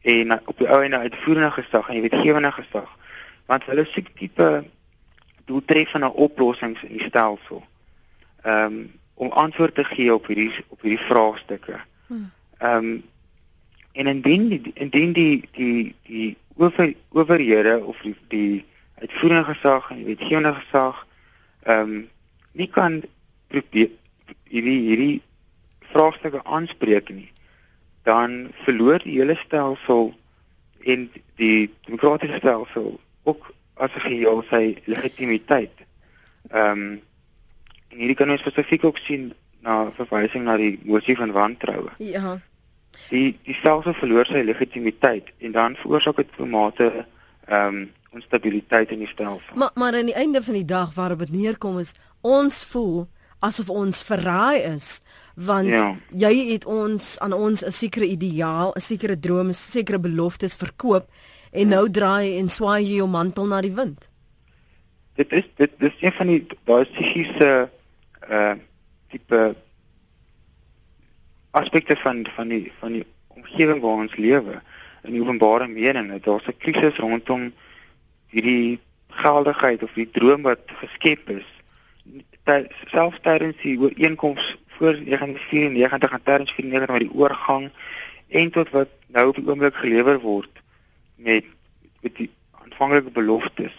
en 0.00 0.46
op 0.46 0.58
die 0.58 0.68
ou 0.68 0.82
en 0.84 0.94
uitvoerende 0.94 1.50
gesag 1.50 1.88
en 1.88 2.00
die 2.00 2.10
wetgewende 2.10 2.52
gesag 2.52 2.97
want 3.48 3.64
hulle 3.64 3.84
soek 3.88 4.08
tipe 4.18 4.48
doeltreffende 5.48 6.12
oplossings 6.12 6.82
in 6.84 6.96
die 6.96 7.06
stelsel. 7.08 7.64
Ehm 8.42 8.64
um, 8.64 8.96
om 9.18 9.32
antwoord 9.34 9.74
te 9.74 9.82
gee 9.84 10.14
op 10.14 10.28
hierdie 10.30 10.52
op 10.68 10.82
hierdie 10.84 11.04
vraagstukke. 11.06 11.80
Hmm. 12.06 12.30
Ehm 12.58 12.90
um, 12.90 13.04
en 13.92 14.06
indien 14.06 14.48
die, 14.48 14.70
indien 14.74 15.12
die 15.12 15.48
die 15.52 15.94
die 16.06 16.36
oor 16.56 16.74
oorhede 17.08 17.84
of 17.84 17.98
die, 18.02 18.14
die 18.28 18.64
uitvoerende 19.00 19.54
gesag 19.54 19.90
en 19.90 19.96
die 19.96 20.04
wetgewende 20.12 20.54
gesag 20.60 21.06
ehm 21.62 21.80
um, 21.80 22.08
nie 22.52 22.68
kan 22.68 23.02
probeer 23.48 23.90
hierdie 24.52 24.78
hierdie 24.90 25.22
vraagstukke 25.90 26.44
aanspreek 26.44 27.08
nie 27.08 27.32
dan 28.02 28.38
verloor 28.64 29.02
die 29.02 29.18
hele 29.18 29.36
stelsel 29.36 30.14
en 30.84 31.10
die 31.36 31.70
demokratiese 31.86 32.40
stelsel 32.40 32.98
ook 33.30 33.52
as 33.78 33.94
'n 33.94 34.06
geheel 34.08 34.42
sy 34.50 34.76
legitimiteit. 34.84 35.76
Ehm 36.50 36.70
um, 36.70 37.00
en 37.88 37.98
hierdie 37.98 38.16
kan 38.16 38.30
ons 38.30 38.40
spesifiek 38.40 38.84
ook 38.84 38.98
sien 38.98 39.32
na 39.60 39.90
verwysing 39.96 40.44
na 40.44 40.56
die 40.56 40.78
motie 40.84 41.16
van 41.16 41.32
wantroue. 41.32 41.90
Ja. 41.98 42.40
Die 43.08 43.38
die 43.42 43.54
stelsel 43.54 43.94
verloor 43.94 44.26
sy 44.26 44.42
legitimiteit 44.44 45.32
en 45.38 45.52
dan 45.52 45.76
veroorsaak 45.76 46.16
dit 46.16 46.34
formate 46.36 47.06
ehm 47.46 47.76
um, 47.76 47.86
onstabiliteit 48.10 48.90
in 48.90 48.98
die 48.98 49.08
stelsel. 49.08 49.54
Maar 49.54 49.70
maar 49.74 49.94
aan 49.94 50.08
die 50.08 50.14
einde 50.14 50.42
van 50.42 50.54
die 50.54 50.64
dag 50.64 50.94
waarop 50.94 51.18
dit 51.18 51.32
neerkom 51.32 51.78
is 51.78 51.92
ons 52.20 52.64
voel 52.64 53.06
asof 53.38 53.70
ons 53.70 54.02
verraai 54.02 54.62
is 54.74 55.00
want 55.34 55.68
ja. 55.68 55.96
jy 56.10 56.32
het 56.52 56.64
ons 56.66 57.18
aan 57.18 57.32
ons 57.32 57.62
'n 57.64 57.72
sekere 57.72 58.06
ideaal, 58.06 58.72
'n 58.74 58.80
sekere 58.80 59.18
droom, 59.18 59.48
'n 59.48 59.54
sekere 59.54 59.98
beloftes 59.98 60.56
verkoop 60.56 61.06
en 61.50 61.68
nou 61.68 61.84
draai 61.90 62.38
en 62.38 62.48
swaai 62.48 62.82
jy 62.84 63.00
jou 63.00 63.08
mantel 63.08 63.46
na 63.46 63.60
die 63.64 63.74
wind. 63.74 64.08
Dit 65.18 65.32
is 65.32 65.46
dit 65.56 65.72
dis 65.78 66.00
een 66.00 66.12
van 66.12 66.26
die 66.26 66.40
daai 66.64 66.84
psigiese 66.92 67.52
uh 68.28 68.54
tipe 69.08 69.54
aspekte 71.56 71.96
van 71.96 72.26
van 72.36 72.48
die 72.48 72.72
van 72.80 72.92
die 72.92 73.06
omgewing 73.28 73.80
waar 73.80 74.02
ons 74.04 74.16
lewe 74.16 74.60
in 75.02 75.14
die 75.14 75.22
openbare 75.22 75.68
mening. 75.68 76.12
Daar's 76.22 76.46
'n 76.48 76.58
krisis 76.58 76.98
rondom 76.98 77.52
hierdie 78.28 78.80
geldigheid 79.08 79.82
of 79.82 79.92
die 79.94 80.10
droom 80.10 80.42
wat 80.42 80.60
geskep 80.80 81.30
is 81.30 81.46
selfs 82.88 83.20
tydens 83.22 83.56
die 83.62 83.78
ooreenkoms 83.80 84.56
voor 84.78 84.96
1994 85.04 86.10
en 86.10 86.22
tydens 86.22 86.52
94 86.52 86.94
met 86.94 87.04
die 87.04 87.14
oorgang 87.14 87.70
en 88.28 88.50
tot 88.50 88.70
wat 88.70 88.88
nou 89.06 89.28
op 89.28 89.36
die 89.36 89.48
oomblik 89.48 89.74
gelewer 89.74 90.20
word 90.20 90.57
met 91.18 91.44
met 92.00 92.16
die 92.16 92.30
aanvanklike 92.62 93.10
beloftes 93.10 93.74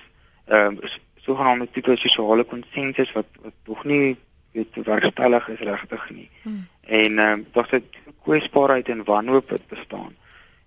ehm 0.46 0.78
um, 0.78 0.90
sogenaamde 1.16 1.68
tipe 1.72 1.98
sosiale 1.98 2.44
konsensus 2.44 3.12
wat 3.12 3.28
wat 3.42 3.54
nog 3.66 3.84
nie 3.84 4.18
weet 4.52 4.76
werkstellig 4.84 5.48
is 5.50 5.60
regtig 5.60 6.10
nie. 6.10 6.30
Hmm. 6.42 6.68
En 6.82 7.20
ehm 7.20 7.40
um, 7.40 7.46
daar's 7.54 7.72
'n 7.72 7.84
kwesbaarheid 8.24 8.90
en 8.90 9.04
wanhoop 9.04 9.50
wat 9.50 9.68
bestaan. 9.68 10.16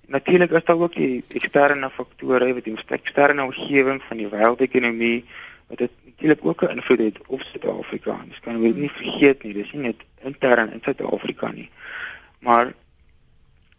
Natuurlik 0.06 0.50
is 0.50 0.64
daar 0.64 0.78
ook 0.78 0.94
die 0.94 1.24
eksterne 1.28 1.90
faktore 1.90 2.54
wat 2.54 2.64
die 2.64 2.76
eksterne 2.88 3.42
omgewing 3.42 4.02
van 4.02 4.16
die 4.16 4.28
wêreldekonomie 4.28 5.24
wat 5.66 5.78
dit 5.78 5.90
natuurlik 6.04 6.44
ook 6.44 6.62
'n 6.62 6.76
invloed 6.76 6.98
het 6.98 7.18
op 7.26 7.42
Suid-Afrika. 7.42 8.24
Dis 8.28 8.40
kan 8.40 8.62
jy 8.62 8.72
nie 8.74 8.90
vergeet 8.90 9.42
nie, 9.42 9.52
dis 9.52 9.72
nie 9.72 9.82
net 9.82 10.00
intern 10.22 10.72
in 10.72 10.80
Suid-Afrika 10.82 11.50
nie. 11.50 11.70
Maar 12.38 12.74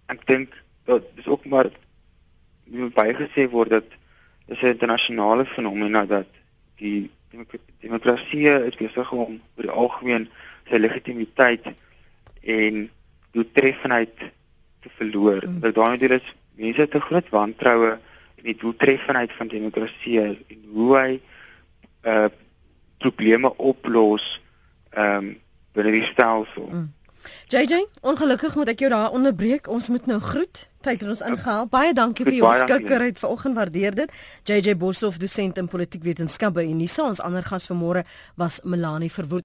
ek 0.05 0.25
dink 0.25 0.53
dat 0.85 1.03
dis 1.15 1.27
ook 1.27 1.45
maar 1.45 1.69
moet 2.79 2.93
bygesê 2.93 3.49
word 3.49 3.69
dat 3.69 3.89
dis 4.47 4.61
'n 4.61 4.75
internasionale 4.75 5.45
fenomeen 5.45 6.07
dat 6.07 6.27
die 6.75 7.11
demokrasie 7.79 8.49
is 8.49 8.75
besig 8.75 9.11
om 9.11 9.41
oor 9.55 9.65
die 9.67 9.77
algemeen 9.83 10.29
sy 10.69 10.77
legitimiteit 10.77 11.65
en 12.41 12.89
doeltreffendheid 13.31 14.15
te 14.81 14.89
verloor. 14.97 15.43
Mm. 15.47 15.59
Dat 15.59 15.75
daar 15.75 15.89
natuurlik 15.89 16.33
mense 16.55 16.87
te 16.87 16.99
groot 16.99 17.29
wantroue 17.29 17.99
in 18.35 18.43
die 18.43 18.57
doeltreffendheid 18.59 19.31
van 19.31 19.47
demokrasie 19.47 20.21
en 20.21 20.37
hoe 20.73 20.97
hy 20.97 21.21
uh 22.03 22.29
probleme 23.03 23.49
oplos 23.57 24.41
ehm 24.89 25.17
um, 25.17 25.31
binne 25.73 25.91
die 25.91 26.05
stelsel. 26.05 26.69
Mm. 26.71 26.93
JJ, 27.53 27.85
ongelukkig 28.01 28.55
moet 28.57 28.69
ek 28.71 28.79
jou 28.81 28.87
daar 28.89 29.11
onderbreek. 29.13 29.67
Ons 29.69 29.91
moet 29.93 30.05
nou 30.09 30.17
groet. 30.25 30.61
Tyd 30.81 31.03
het 31.03 31.09
ons 31.09 31.21
ingehaal. 31.21 31.67
Baie 31.69 31.93
dankie 31.93 32.25
vir 32.25 32.39
jou 32.39 32.47
beskikbaarheid 32.49 33.19
vanoggend. 33.21 33.55
Waardeer 33.59 33.97
dit. 33.99 34.15
JJ 34.49 34.73
Boshoff, 34.81 35.19
dosent 35.21 35.61
in 35.61 35.69
politiek 35.69 36.01
wetenskap 36.01 36.57
by 36.57 36.65
Unisa. 36.65 37.05
Ons 37.05 37.21
ander 37.21 37.45
gas 37.45 37.69
vanmôre 37.69 38.01
was 38.41 38.57
Melanie 38.65 39.11
Verwoerd. 39.13 39.41